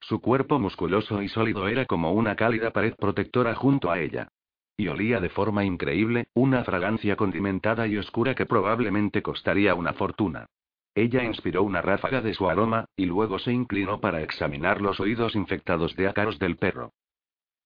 Su 0.00 0.20
cuerpo 0.20 0.58
musculoso 0.58 1.22
y 1.22 1.28
sólido 1.28 1.68
era 1.68 1.86
como 1.86 2.12
una 2.12 2.36
cálida 2.36 2.70
pared 2.72 2.94
protectora 2.94 3.54
junto 3.54 3.90
a 3.90 4.00
ella. 4.00 4.28
Y 4.76 4.88
olía 4.88 5.20
de 5.20 5.28
forma 5.28 5.64
increíble, 5.64 6.28
una 6.34 6.64
fragancia 6.64 7.16
condimentada 7.16 7.86
y 7.86 7.98
oscura 7.98 8.34
que 8.34 8.46
probablemente 8.46 9.22
costaría 9.22 9.74
una 9.74 9.92
fortuna. 9.92 10.46
Ella 10.94 11.22
inspiró 11.24 11.62
una 11.62 11.82
ráfaga 11.82 12.20
de 12.20 12.34
su 12.34 12.48
aroma, 12.48 12.86
y 12.96 13.06
luego 13.06 13.38
se 13.38 13.52
inclinó 13.52 14.00
para 14.00 14.22
examinar 14.22 14.80
los 14.80 14.98
oídos 15.00 15.34
infectados 15.34 15.94
de 15.96 16.08
ácaros 16.08 16.38
del 16.38 16.56
perro. 16.56 16.92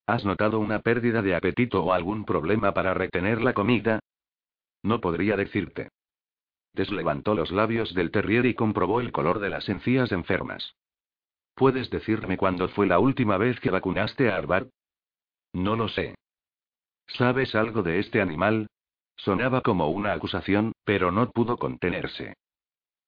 ¿Has 0.06 0.24
notado 0.24 0.58
una 0.58 0.80
pérdida 0.80 1.22
de 1.22 1.34
apetito 1.34 1.82
o 1.82 1.92
algún 1.92 2.24
problema 2.24 2.74
para 2.74 2.92
retener 2.92 3.40
la 3.40 3.54
comida? 3.54 4.00
No 4.82 5.00
podría 5.00 5.36
decirte. 5.36 5.88
Deslevantó 6.74 7.34
los 7.34 7.50
labios 7.50 7.94
del 7.94 8.10
terrier 8.10 8.44
y 8.44 8.54
comprobó 8.54 9.00
el 9.00 9.12
color 9.12 9.38
de 9.38 9.48
las 9.48 9.68
encías 9.68 10.12
enfermas. 10.12 10.74
¿Puedes 11.54 11.88
decirme 11.88 12.36
cuándo 12.36 12.68
fue 12.68 12.86
la 12.86 12.98
última 12.98 13.38
vez 13.38 13.58
que 13.60 13.70
vacunaste 13.70 14.30
a 14.30 14.36
Arbar? 14.36 14.68
No 15.52 15.76
lo 15.76 15.88
sé. 15.88 16.16
¿Sabes 17.06 17.54
algo 17.54 17.82
de 17.82 18.00
este 18.00 18.20
animal? 18.20 18.66
Sonaba 19.16 19.60
como 19.60 19.88
una 19.88 20.12
acusación, 20.12 20.72
pero 20.84 21.12
no 21.12 21.30
pudo 21.30 21.56
contenerse. 21.56 22.34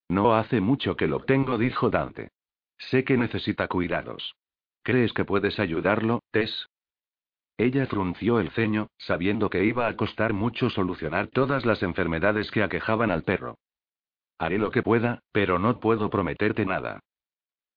No 0.08 0.34
hace 0.34 0.60
mucho 0.60 0.96
que 0.96 1.08
lo 1.08 1.20
tengo, 1.20 1.58
dijo 1.58 1.90
Dante. 1.90 2.30
Sé 2.78 3.04
que 3.04 3.16
necesita 3.16 3.68
cuidados. 3.68 4.36
¿Crees 4.82 5.12
que 5.12 5.24
puedes 5.24 5.58
ayudarlo, 5.58 6.22
Tess? 6.30 6.68
Ella 7.58 7.86
frunció 7.86 8.38
el 8.38 8.50
ceño, 8.50 8.88
sabiendo 8.98 9.48
que 9.48 9.64
iba 9.64 9.88
a 9.88 9.96
costar 9.96 10.32
mucho 10.32 10.68
solucionar 10.68 11.28
todas 11.28 11.64
las 11.64 11.82
enfermedades 11.82 12.50
que 12.50 12.62
aquejaban 12.62 13.10
al 13.10 13.22
perro. 13.22 13.56
Haré 14.38 14.58
lo 14.58 14.70
que 14.70 14.82
pueda, 14.82 15.22
pero 15.32 15.58
no 15.58 15.80
puedo 15.80 16.10
prometerte 16.10 16.66
nada. 16.66 17.00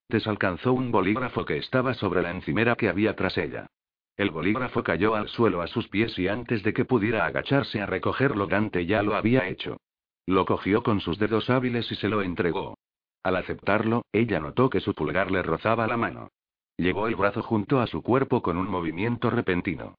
Desalcanzó 0.08 0.72
un 0.72 0.90
bolígrafo 0.90 1.44
que 1.46 1.56
estaba 1.56 1.94
sobre 1.94 2.20
la 2.20 2.30
encimera 2.30 2.76
que 2.76 2.88
había 2.88 3.16
tras 3.16 3.38
ella. 3.38 3.66
El 4.16 4.30
bolígrafo 4.30 4.82
cayó 4.82 5.14
al 5.14 5.28
suelo 5.28 5.62
a 5.62 5.66
sus 5.66 5.88
pies 5.88 6.18
y 6.18 6.28
antes 6.28 6.62
de 6.62 6.74
que 6.74 6.84
pudiera 6.84 7.24
agacharse 7.24 7.80
a 7.80 7.86
recogerlo 7.86 8.46
Dante 8.46 8.84
ya 8.84 9.02
lo 9.02 9.14
había 9.14 9.48
hecho. 9.48 9.78
Lo 10.30 10.44
cogió 10.44 10.84
con 10.84 11.00
sus 11.00 11.18
dedos 11.18 11.50
hábiles 11.50 11.90
y 11.90 11.96
se 11.96 12.08
lo 12.08 12.22
entregó. 12.22 12.78
Al 13.24 13.34
aceptarlo, 13.34 14.04
ella 14.12 14.38
notó 14.38 14.70
que 14.70 14.78
su 14.78 14.94
pulgar 14.94 15.28
le 15.32 15.42
rozaba 15.42 15.88
la 15.88 15.96
mano. 15.96 16.28
Llevó 16.76 17.08
el 17.08 17.16
brazo 17.16 17.42
junto 17.42 17.80
a 17.80 17.88
su 17.88 18.00
cuerpo 18.00 18.40
con 18.40 18.56
un 18.56 18.68
movimiento 18.68 19.28
repentino. 19.28 19.96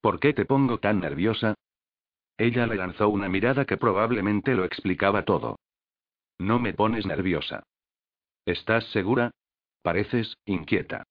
¿Por 0.00 0.20
qué 0.20 0.32
te 0.32 0.46
pongo 0.46 0.78
tan 0.78 1.00
nerviosa? 1.00 1.54
Ella 2.38 2.66
le 2.66 2.76
lanzó 2.76 3.10
una 3.10 3.28
mirada 3.28 3.66
que 3.66 3.76
probablemente 3.76 4.54
lo 4.54 4.64
explicaba 4.64 5.26
todo. 5.26 5.58
No 6.38 6.58
me 6.58 6.72
pones 6.72 7.04
nerviosa. 7.04 7.62
¿Estás 8.46 8.86
segura? 8.86 9.32
Pareces, 9.82 10.34
inquieta. 10.46 11.04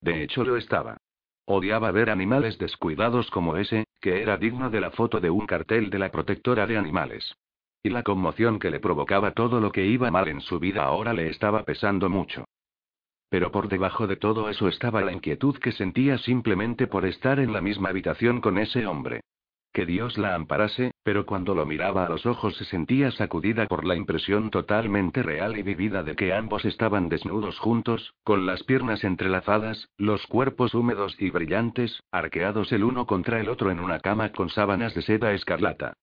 De 0.00 0.22
hecho 0.22 0.44
lo 0.44 0.56
estaba. 0.58 0.98
Odiaba 1.44 1.90
ver 1.90 2.08
animales 2.10 2.56
descuidados 2.58 3.28
como 3.32 3.56
ese, 3.56 3.82
que 4.00 4.22
era 4.22 4.36
digno 4.36 4.70
de 4.70 4.80
la 4.80 4.92
foto 4.92 5.18
de 5.18 5.30
un 5.30 5.44
cartel 5.44 5.90
de 5.90 5.98
la 5.98 6.12
protectora 6.12 6.64
de 6.64 6.78
animales. 6.78 7.34
Y 7.82 7.90
la 7.90 8.02
conmoción 8.02 8.58
que 8.58 8.70
le 8.70 8.80
provocaba 8.80 9.32
todo 9.32 9.60
lo 9.60 9.70
que 9.70 9.86
iba 9.86 10.10
mal 10.10 10.28
en 10.28 10.40
su 10.40 10.58
vida 10.58 10.84
ahora 10.84 11.12
le 11.12 11.28
estaba 11.28 11.64
pesando 11.64 12.08
mucho. 12.08 12.44
Pero 13.30 13.52
por 13.52 13.68
debajo 13.68 14.06
de 14.06 14.16
todo 14.16 14.48
eso 14.48 14.68
estaba 14.68 15.02
la 15.02 15.12
inquietud 15.12 15.56
que 15.58 15.72
sentía 15.72 16.18
simplemente 16.18 16.86
por 16.86 17.04
estar 17.04 17.38
en 17.38 17.52
la 17.52 17.60
misma 17.60 17.90
habitación 17.90 18.40
con 18.40 18.58
ese 18.58 18.86
hombre. 18.86 19.20
Que 19.72 19.84
Dios 19.84 20.16
la 20.16 20.34
amparase, 20.34 20.92
pero 21.02 21.26
cuando 21.26 21.54
lo 21.54 21.66
miraba 21.66 22.06
a 22.06 22.08
los 22.08 22.26
ojos 22.26 22.56
se 22.56 22.64
sentía 22.64 23.10
sacudida 23.12 23.66
por 23.66 23.84
la 23.84 23.96
impresión 23.96 24.50
totalmente 24.50 25.22
real 25.22 25.58
y 25.58 25.62
vivida 25.62 26.02
de 26.02 26.16
que 26.16 26.32
ambos 26.32 26.64
estaban 26.64 27.08
desnudos 27.08 27.58
juntos, 27.58 28.14
con 28.24 28.46
las 28.46 28.64
piernas 28.64 29.04
entrelazadas, 29.04 29.88
los 29.98 30.26
cuerpos 30.26 30.74
húmedos 30.74 31.14
y 31.20 31.30
brillantes, 31.30 32.02
arqueados 32.10 32.72
el 32.72 32.82
uno 32.82 33.06
contra 33.06 33.40
el 33.40 33.48
otro 33.48 33.70
en 33.70 33.78
una 33.78 34.00
cama 34.00 34.32
con 34.32 34.48
sábanas 34.48 34.94
de 34.94 35.02
seda 35.02 35.32
escarlata. 35.32 35.94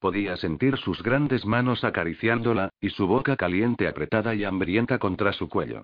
Podía 0.00 0.36
sentir 0.38 0.78
sus 0.78 1.02
grandes 1.02 1.44
manos 1.44 1.84
acariciándola, 1.84 2.70
y 2.80 2.88
su 2.90 3.06
boca 3.06 3.36
caliente 3.36 3.86
apretada 3.86 4.34
y 4.34 4.44
hambrienta 4.44 4.98
contra 4.98 5.32
su 5.34 5.48
cuello. 5.48 5.82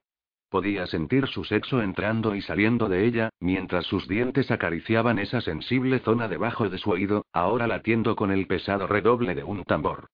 Podía 0.48 0.86
sentir 0.86 1.26
su 1.26 1.44
sexo 1.44 1.82
entrando 1.82 2.34
y 2.34 2.40
saliendo 2.40 2.88
de 2.88 3.04
ella, 3.04 3.28
mientras 3.40 3.84
sus 3.84 4.08
dientes 4.08 4.50
acariciaban 4.50 5.18
esa 5.18 5.42
sensible 5.42 5.98
zona 5.98 6.28
debajo 6.28 6.70
de 6.70 6.78
su 6.78 6.90
oído, 6.90 7.26
ahora 7.32 7.66
latiendo 7.66 8.16
con 8.16 8.30
el 8.30 8.46
pesado 8.46 8.86
redoble 8.86 9.34
de 9.34 9.44
un 9.44 9.64
tambor. 9.64 10.06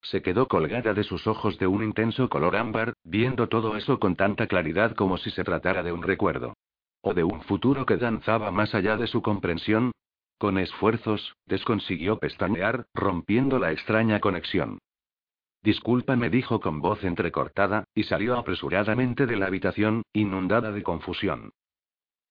Se 0.00 0.22
quedó 0.22 0.48
colgada 0.48 0.94
de 0.94 1.04
sus 1.04 1.26
ojos 1.26 1.58
de 1.58 1.66
un 1.66 1.82
intenso 1.84 2.30
color 2.30 2.56
ámbar, 2.56 2.94
viendo 3.04 3.48
todo 3.48 3.76
eso 3.76 3.98
con 3.98 4.16
tanta 4.16 4.46
claridad 4.46 4.94
como 4.94 5.18
si 5.18 5.30
se 5.30 5.44
tratara 5.44 5.82
de 5.82 5.92
un 5.92 6.02
recuerdo. 6.02 6.54
O 7.02 7.12
de 7.12 7.24
un 7.24 7.42
futuro 7.42 7.84
que 7.84 7.96
danzaba 7.96 8.50
más 8.50 8.74
allá 8.74 8.96
de 8.96 9.06
su 9.06 9.22
comprensión. 9.22 9.92
Con 10.38 10.56
esfuerzos, 10.56 11.36
desconsiguió 11.46 12.18
pestañear, 12.18 12.86
rompiendo 12.94 13.58
la 13.58 13.72
extraña 13.72 14.20
conexión. 14.20 14.78
Disculpa, 15.62 16.14
me 16.14 16.30
dijo 16.30 16.60
con 16.60 16.80
voz 16.80 17.02
entrecortada, 17.02 17.84
y 17.92 18.04
salió 18.04 18.38
apresuradamente 18.38 19.26
de 19.26 19.36
la 19.36 19.46
habitación, 19.46 20.02
inundada 20.12 20.70
de 20.70 20.84
confusión. 20.84 21.50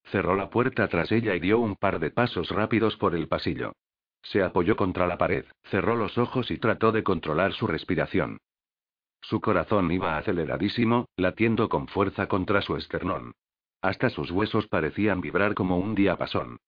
Cerró 0.04 0.36
la 0.36 0.48
puerta 0.48 0.88
tras 0.88 1.12
ella 1.12 1.34
y 1.34 1.40
dio 1.40 1.58
un 1.58 1.76
par 1.76 1.98
de 1.98 2.10
pasos 2.10 2.48
rápidos 2.48 2.96
por 2.96 3.14
el 3.14 3.28
pasillo. 3.28 3.72
Se 4.22 4.42
apoyó 4.42 4.74
contra 4.74 5.06
la 5.06 5.18
pared, 5.18 5.44
cerró 5.64 5.94
los 5.94 6.16
ojos 6.16 6.50
y 6.50 6.56
trató 6.56 6.92
de 6.92 7.02
controlar 7.02 7.52
su 7.52 7.66
respiración. 7.66 8.38
Su 9.20 9.42
corazón 9.42 9.90
iba 9.90 10.16
aceleradísimo, 10.16 11.06
latiendo 11.16 11.68
con 11.68 11.88
fuerza 11.88 12.26
contra 12.26 12.62
su 12.62 12.76
esternón. 12.76 13.32
Hasta 13.82 14.08
sus 14.08 14.30
huesos 14.30 14.66
parecían 14.66 15.20
vibrar 15.20 15.54
como 15.54 15.78
un 15.78 15.94
diapasón. 15.94 16.58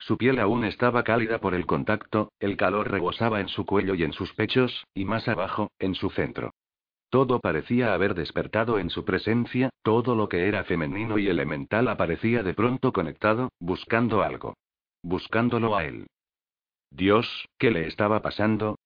Su 0.00 0.16
piel 0.16 0.38
aún 0.38 0.64
estaba 0.64 1.04
cálida 1.04 1.40
por 1.40 1.54
el 1.54 1.66
contacto, 1.66 2.32
el 2.40 2.56
calor 2.56 2.90
rebosaba 2.90 3.40
en 3.40 3.48
su 3.48 3.66
cuello 3.66 3.94
y 3.94 4.02
en 4.02 4.14
sus 4.14 4.32
pechos, 4.32 4.86
y 4.94 5.04
más 5.04 5.28
abajo, 5.28 5.70
en 5.78 5.94
su 5.94 6.08
centro. 6.10 6.54
Todo 7.10 7.38
parecía 7.38 7.92
haber 7.92 8.14
despertado 8.14 8.78
en 8.78 8.88
su 8.88 9.04
presencia, 9.04 9.68
todo 9.82 10.14
lo 10.14 10.28
que 10.28 10.48
era 10.48 10.64
femenino 10.64 11.18
y 11.18 11.28
elemental 11.28 11.88
aparecía 11.88 12.42
de 12.42 12.54
pronto 12.54 12.92
conectado, 12.92 13.50
buscando 13.58 14.22
algo. 14.22 14.54
Buscándolo 15.02 15.76
a 15.76 15.84
él. 15.84 16.06
Dios, 16.90 17.48
¿qué 17.58 17.70
le 17.70 17.86
estaba 17.86 18.22
pasando? 18.22 18.78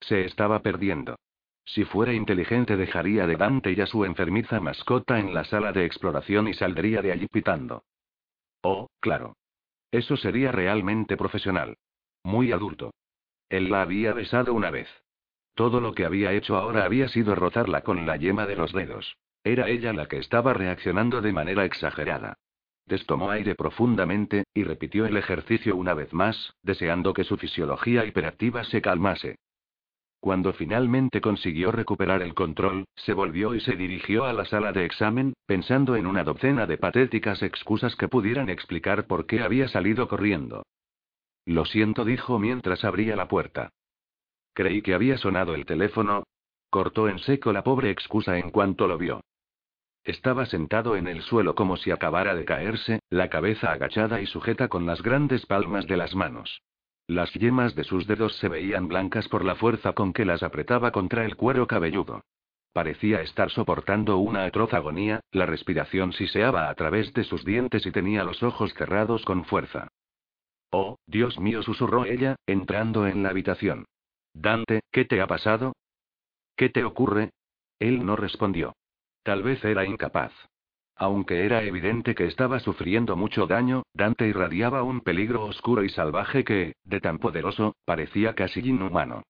Se 0.00 0.24
estaba 0.24 0.60
perdiendo. 0.60 1.16
Si 1.64 1.84
fuera 1.84 2.12
inteligente 2.12 2.76
dejaría 2.76 3.28
de 3.28 3.36
Dante 3.36 3.72
y 3.72 3.80
a 3.80 3.86
su 3.86 4.04
enfermiza 4.04 4.60
mascota 4.60 5.20
en 5.20 5.32
la 5.32 5.44
sala 5.44 5.72
de 5.72 5.84
exploración 5.84 6.48
y 6.48 6.54
saldría 6.54 7.00
de 7.00 7.12
allí 7.12 7.28
pitando. 7.28 7.84
Oh, 8.62 8.88
claro. 9.00 9.36
Eso 9.92 10.16
sería 10.16 10.50
realmente 10.50 11.16
profesional. 11.16 11.76
Muy 12.24 12.50
adulto. 12.50 12.92
Él 13.48 13.70
la 13.70 13.82
había 13.82 14.12
besado 14.12 14.54
una 14.54 14.70
vez. 14.70 14.88
Todo 15.54 15.80
lo 15.80 15.92
que 15.92 16.06
había 16.06 16.32
hecho 16.32 16.56
ahora 16.56 16.84
había 16.84 17.08
sido 17.08 17.34
rozarla 17.34 17.82
con 17.82 18.06
la 18.06 18.16
yema 18.16 18.46
de 18.46 18.56
los 18.56 18.72
dedos. 18.72 19.18
Era 19.44 19.68
ella 19.68 19.92
la 19.92 20.06
que 20.06 20.16
estaba 20.16 20.54
reaccionando 20.54 21.20
de 21.20 21.32
manera 21.32 21.64
exagerada. 21.64 22.38
Destomó 22.86 23.30
aire 23.30 23.54
profundamente, 23.54 24.44
y 24.54 24.64
repitió 24.64 25.04
el 25.06 25.16
ejercicio 25.16 25.76
una 25.76 25.94
vez 25.94 26.12
más, 26.12 26.54
deseando 26.62 27.12
que 27.12 27.24
su 27.24 27.36
fisiología 27.36 28.04
hiperactiva 28.06 28.64
se 28.64 28.80
calmase. 28.80 29.36
Cuando 30.22 30.52
finalmente 30.52 31.20
consiguió 31.20 31.72
recuperar 31.72 32.22
el 32.22 32.32
control, 32.32 32.84
se 32.94 33.12
volvió 33.12 33.56
y 33.56 33.60
se 33.60 33.74
dirigió 33.74 34.24
a 34.24 34.32
la 34.32 34.44
sala 34.44 34.70
de 34.70 34.84
examen, 34.84 35.34
pensando 35.46 35.96
en 35.96 36.06
una 36.06 36.22
docena 36.22 36.64
de 36.68 36.78
patéticas 36.78 37.42
excusas 37.42 37.96
que 37.96 38.06
pudieran 38.06 38.48
explicar 38.48 39.08
por 39.08 39.26
qué 39.26 39.42
había 39.42 39.66
salido 39.66 40.06
corriendo. 40.06 40.62
Lo 41.44 41.64
siento, 41.64 42.04
dijo 42.04 42.38
mientras 42.38 42.84
abría 42.84 43.16
la 43.16 43.26
puerta. 43.26 43.70
Creí 44.54 44.80
que 44.80 44.94
había 44.94 45.18
sonado 45.18 45.56
el 45.56 45.66
teléfono. 45.66 46.22
Cortó 46.70 47.08
en 47.08 47.18
seco 47.18 47.52
la 47.52 47.64
pobre 47.64 47.90
excusa 47.90 48.38
en 48.38 48.50
cuanto 48.52 48.86
lo 48.86 48.98
vio. 48.98 49.22
Estaba 50.04 50.46
sentado 50.46 50.94
en 50.94 51.08
el 51.08 51.22
suelo 51.22 51.56
como 51.56 51.76
si 51.76 51.90
acabara 51.90 52.36
de 52.36 52.44
caerse, 52.44 53.00
la 53.10 53.28
cabeza 53.28 53.72
agachada 53.72 54.20
y 54.20 54.26
sujeta 54.26 54.68
con 54.68 54.86
las 54.86 55.02
grandes 55.02 55.46
palmas 55.46 55.88
de 55.88 55.96
las 55.96 56.14
manos. 56.14 56.62
Las 57.12 57.30
yemas 57.34 57.74
de 57.74 57.84
sus 57.84 58.06
dedos 58.06 58.34
se 58.38 58.48
veían 58.48 58.88
blancas 58.88 59.28
por 59.28 59.44
la 59.44 59.54
fuerza 59.54 59.92
con 59.92 60.14
que 60.14 60.24
las 60.24 60.42
apretaba 60.42 60.92
contra 60.92 61.26
el 61.26 61.36
cuero 61.36 61.66
cabelludo. 61.66 62.24
Parecía 62.72 63.20
estar 63.20 63.50
soportando 63.50 64.16
una 64.16 64.46
atroz 64.46 64.72
agonía, 64.72 65.20
la 65.30 65.44
respiración 65.44 66.14
siseaba 66.14 66.70
a 66.70 66.74
través 66.74 67.12
de 67.12 67.24
sus 67.24 67.44
dientes 67.44 67.84
y 67.84 67.90
tenía 67.92 68.24
los 68.24 68.42
ojos 68.42 68.72
cerrados 68.72 69.26
con 69.26 69.44
fuerza. 69.44 69.88
Oh, 70.70 70.96
Dios 71.06 71.38
mío, 71.38 71.62
susurró 71.62 72.06
ella, 72.06 72.36
entrando 72.46 73.06
en 73.06 73.22
la 73.22 73.28
habitación. 73.28 73.84
Dante, 74.32 74.80
¿qué 74.90 75.04
te 75.04 75.20
ha 75.20 75.26
pasado? 75.26 75.74
¿Qué 76.56 76.70
te 76.70 76.82
ocurre? 76.82 77.32
Él 77.78 78.06
no 78.06 78.16
respondió. 78.16 78.74
Tal 79.22 79.42
vez 79.42 79.62
era 79.66 79.84
incapaz. 79.84 80.32
Aunque 80.96 81.44
era 81.44 81.62
evidente 81.62 82.14
que 82.14 82.26
estaba 82.26 82.60
sufriendo 82.60 83.16
mucho 83.16 83.46
daño, 83.46 83.82
Dante 83.94 84.28
irradiaba 84.28 84.82
un 84.82 85.00
peligro 85.00 85.44
oscuro 85.44 85.82
y 85.84 85.88
salvaje 85.88 86.44
que, 86.44 86.74
de 86.84 87.00
tan 87.00 87.18
poderoso, 87.18 87.74
parecía 87.84 88.34
casi 88.34 88.60
inhumano. 88.60 89.22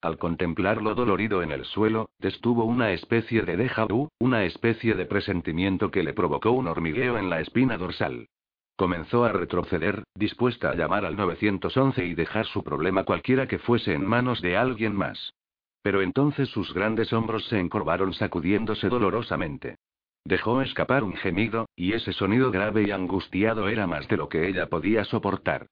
Al 0.00 0.16
contemplarlo 0.16 0.94
dolorido 0.94 1.42
en 1.42 1.50
el 1.50 1.64
suelo, 1.64 2.10
destuvo 2.20 2.64
una 2.64 2.92
especie 2.92 3.42
de 3.42 3.56
déjà 3.56 3.86
vu, 3.86 4.08
una 4.20 4.44
especie 4.44 4.94
de 4.94 5.06
presentimiento 5.06 5.90
que 5.90 6.04
le 6.04 6.14
provocó 6.14 6.52
un 6.52 6.68
hormigueo 6.68 7.18
en 7.18 7.28
la 7.28 7.40
espina 7.40 7.76
dorsal. 7.76 8.28
Comenzó 8.76 9.24
a 9.24 9.32
retroceder, 9.32 10.04
dispuesta 10.14 10.70
a 10.70 10.76
llamar 10.76 11.04
al 11.04 11.16
911 11.16 12.06
y 12.06 12.14
dejar 12.14 12.46
su 12.46 12.62
problema 12.62 13.02
cualquiera 13.02 13.48
que 13.48 13.58
fuese 13.58 13.92
en 13.92 14.06
manos 14.06 14.40
de 14.40 14.56
alguien 14.56 14.94
más. 14.94 15.34
Pero 15.82 16.00
entonces 16.00 16.48
sus 16.50 16.72
grandes 16.72 17.12
hombros 17.12 17.44
se 17.48 17.58
encorvaron 17.58 18.14
sacudiéndose 18.14 18.88
dolorosamente. 18.88 19.78
Dejó 20.24 20.62
escapar 20.62 21.04
un 21.04 21.14
gemido, 21.14 21.66
y 21.74 21.92
ese 21.92 22.12
sonido 22.12 22.50
grave 22.50 22.84
y 22.86 22.90
angustiado 22.90 23.68
era 23.68 23.86
más 23.86 24.08
de 24.08 24.16
lo 24.16 24.28
que 24.28 24.48
ella 24.48 24.68
podía 24.68 25.04
soportar. 25.04 25.66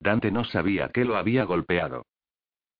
Dante 0.00 0.30
no 0.30 0.44
sabía 0.44 0.90
qué 0.90 1.04
lo 1.04 1.16
había 1.16 1.44
golpeado. 1.44 2.04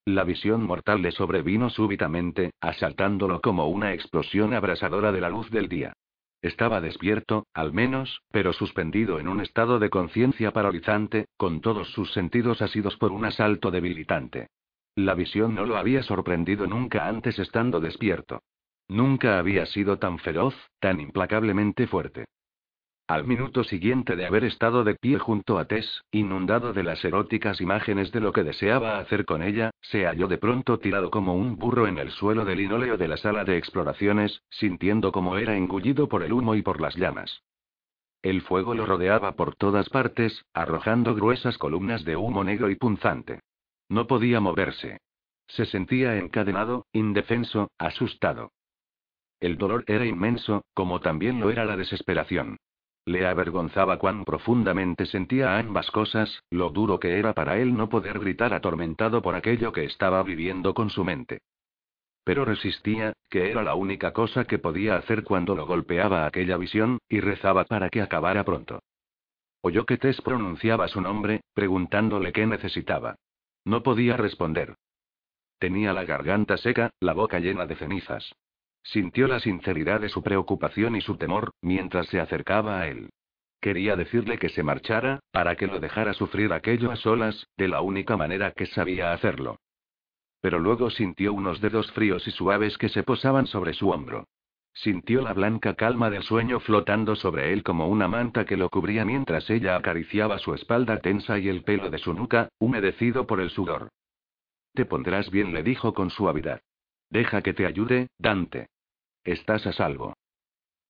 La 0.05 0.25
visión 0.25 0.65
mortal 0.65 1.03
le 1.03 1.13
sobrevino 1.13 1.69
súbitamente, 1.69 2.53
asaltándolo 2.61 3.41
como 3.41 3.69
una 3.69 3.93
explosión 3.93 4.55
abrasadora 4.55 5.13
de 5.13 5.21
la 5.21 5.29
luz 5.29 5.51
del 5.51 5.69
día. 5.69 5.93
Estaba 6.41 6.81
despierto, 6.81 7.47
al 7.53 7.73
menos, 7.73 8.23
pero 8.31 8.53
suspendido 8.53 9.19
en 9.19 9.29
un 9.29 9.41
estado 9.41 9.79
de 9.79 9.91
conciencia 9.91 10.53
paralizante, 10.53 11.27
con 11.37 11.61
todos 11.61 11.89
sus 11.91 12.13
sentidos 12.13 12.63
asidos 12.63 12.97
por 12.97 13.11
un 13.13 13.25
asalto 13.25 13.71
debilitante. 13.71 14.49
La 14.95 15.15
visión 15.15 15.55
no 15.55 15.67
lo 15.67 15.77
había 15.77 16.03
sorprendido 16.03 16.67
nunca 16.67 17.07
antes 17.07 17.39
estando 17.39 17.81
despierto. 17.81 18.41
Nunca 18.89 19.39
había 19.39 19.67
sido 19.67 19.99
tan 19.99 20.19
feroz, 20.19 20.55
tan 20.81 21.01
implacablemente 21.01 21.87
fuerte. 21.87 22.25
Al 23.07 23.25
minuto 23.25 23.65
siguiente 23.65 24.17
de 24.17 24.27
haber 24.27 24.45
estado 24.45 24.85
de 24.85 24.95
pie 24.95 25.19
junto 25.19 25.59
a 25.59 25.65
Tess, 25.67 26.05
inundado 26.11 26.75
de 26.75 26.83
las 26.83 27.03
eróticas 27.05 27.61
imágenes 27.61 28.13
de 28.13 28.21
lo 28.21 28.33
que 28.33 28.45
deseaba 28.45 28.99
hacer 28.99 29.25
con 29.25 29.43
ella, 29.43 29.71
se 29.81 30.05
halló 30.05 30.29
de 30.29 30.37
pronto 30.37 30.79
tirado 30.79 31.11
como 31.11 31.35
un 31.35 31.57
burro 31.57 31.87
en 31.87 31.97
el 31.97 32.11
suelo 32.11 32.45
del 32.45 32.59
linóleo 32.59 32.99
de 32.99 33.09
la 33.09 33.17
sala 33.17 33.45
de 33.45 33.57
exploraciones, 33.57 34.43
sintiendo 34.51 35.11
como 35.11 35.39
era 35.39 35.57
engullido 35.57 36.07
por 36.09 36.23
el 36.23 36.35
humo 36.35 36.55
y 36.55 36.61
por 36.61 36.83
las 36.83 36.97
llamas. 36.97 37.43
El 38.21 38.43
fuego 38.43 38.75
lo 38.75 38.85
rodeaba 38.85 39.37
por 39.37 39.55
todas 39.55 39.89
partes, 39.89 40.45
arrojando 40.53 41.15
gruesas 41.15 41.57
columnas 41.57 42.05
de 42.05 42.17
humo 42.17 42.45
negro 42.45 42.69
y 42.69 42.75
punzante. 42.75 43.41
No 43.89 44.07
podía 44.07 44.41
moverse. 44.41 44.99
Se 45.47 45.65
sentía 45.65 46.19
encadenado, 46.19 46.85
indefenso, 46.93 47.71
asustado. 47.79 48.51
El 49.41 49.57
dolor 49.57 49.85
era 49.87 50.05
inmenso, 50.05 50.65
como 50.75 51.01
también 51.01 51.41
lo 51.41 51.51
era 51.51 51.65
la 51.65 51.77
desesperación. 51.77 52.57
Le 53.05 53.27
avergonzaba 53.27 53.99
cuán 53.99 54.25
profundamente 54.25 55.07
sentía 55.07 55.59
ambas 55.59 55.91
cosas, 55.91 56.43
lo 56.51 56.71
duro 56.71 57.01
que 57.01 57.19
era 57.19 57.33
para 57.33 57.59
él 57.59 57.77
no 57.77 57.89
poder 57.89 58.19
gritar 58.19 58.53
atormentado 58.53 59.23
por 59.23 59.35
aquello 59.35 59.73
que 59.73 59.85
estaba 59.85 60.23
viviendo 60.23 60.75
con 60.75 60.91
su 60.91 61.05
mente. 61.05 61.41
Pero 62.25 62.45
resistía, 62.45 63.15
que 63.31 63.51
era 63.51 63.63
la 63.63 63.75
única 63.75 64.13
cosa 64.13 64.45
que 64.45 64.59
podía 64.59 64.97
hacer 64.97 65.25
cuando 65.25 65.55
lo 65.55 65.67
golpeaba 65.67 66.27
aquella 66.27 66.59
visión, 66.59 66.99
y 67.09 67.21
rezaba 67.21 67.65
para 67.65 67.89
que 67.89 68.03
acabara 68.03 68.45
pronto. 68.45 68.81
Oyó 69.63 69.87
que 69.87 69.97
Tess 69.97 70.21
pronunciaba 70.21 70.89
su 70.89 71.01
nombre, 71.01 71.41
preguntándole 71.55 72.33
qué 72.33 72.47
necesitaba. 72.47 73.17
No 73.65 73.83
podía 73.83 74.17
responder. 74.17 74.75
Tenía 75.59 75.93
la 75.93 76.05
garganta 76.05 76.57
seca, 76.59 76.91
la 77.01 77.15
boca 77.15 77.39
llena 77.41 77.67
de 77.67 77.77
cenizas. 77.77 78.31
Sintió 78.93 79.29
la 79.29 79.39
sinceridad 79.39 80.01
de 80.01 80.09
su 80.09 80.23
preocupación 80.23 80.97
y 80.97 81.03
su 81.03 81.19
temor, 81.19 81.53
mientras 81.61 82.07
se 82.07 82.21
acercaba 82.21 82.81
a 82.81 82.89
él. 82.89 83.11
Quería 83.61 83.97
decirle 83.97 84.39
que 84.39 84.49
se 84.49 84.63
marchara, 84.63 85.21
para 85.31 85.57
que 85.57 85.67
lo 85.67 85.79
dejara 85.79 86.15
sufrir 86.15 86.55
aquello 86.55 86.91
a 86.91 86.97
solas, 86.97 87.47
de 87.59 87.69
la 87.69 87.83
única 87.83 88.17
manera 88.17 88.53
que 88.53 88.65
sabía 88.65 89.13
hacerlo. 89.13 89.59
Pero 90.41 90.59
luego 90.59 90.89
sintió 90.89 91.35
unos 91.35 91.61
dedos 91.61 91.93
fríos 91.93 92.27
y 92.27 92.31
suaves 92.31 92.79
que 92.79 92.89
se 92.89 93.03
posaban 93.03 93.47
sobre 93.47 93.75
su 93.75 93.91
hombro. 93.91 94.25
Sintió 94.73 95.21
la 95.21 95.35
blanca 95.35 95.75
calma 95.75 96.09
del 96.09 96.23
sueño 96.23 96.59
flotando 96.61 97.15
sobre 97.15 97.53
él 97.53 97.63
como 97.65 97.89
una 97.89 98.09
manta 98.09 98.47
que 98.47 98.57
lo 98.57 98.71
cubría 98.71 99.05
mientras 99.05 99.51
ella 99.51 99.77
acariciaba 99.77 100.39
su 100.39 100.55
espalda 100.55 100.99
tensa 101.01 101.39
y 101.39 101.49
el 101.49 101.63
pelo 101.63 101.91
de 101.91 101.99
su 101.99 102.15
nuca, 102.15 102.49
humedecido 102.59 103.27
por 103.27 103.41
el 103.41 103.51
sudor. 103.51 103.89
Te 104.73 104.87
pondrás 104.87 105.31
bien, 105.31 105.53
le 105.53 105.63
dijo 105.63 105.93
con 105.93 106.09
suavidad. 106.09 106.63
Deja 107.11 107.43
que 107.43 107.53
te 107.53 107.67
ayude, 107.67 108.09
Dante. 108.19 108.69
Estás 109.29 109.67
a 109.67 109.75
salvo. 109.75 110.15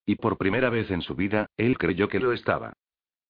Y 0.06 0.14
por 0.14 0.38
primera 0.38 0.70
vez 0.70 0.92
en 0.92 1.02
su 1.02 1.16
vida, 1.16 1.48
él 1.56 1.76
creyó 1.76 2.08
que 2.08 2.20
lo 2.20 2.32
estaba. 2.32 2.72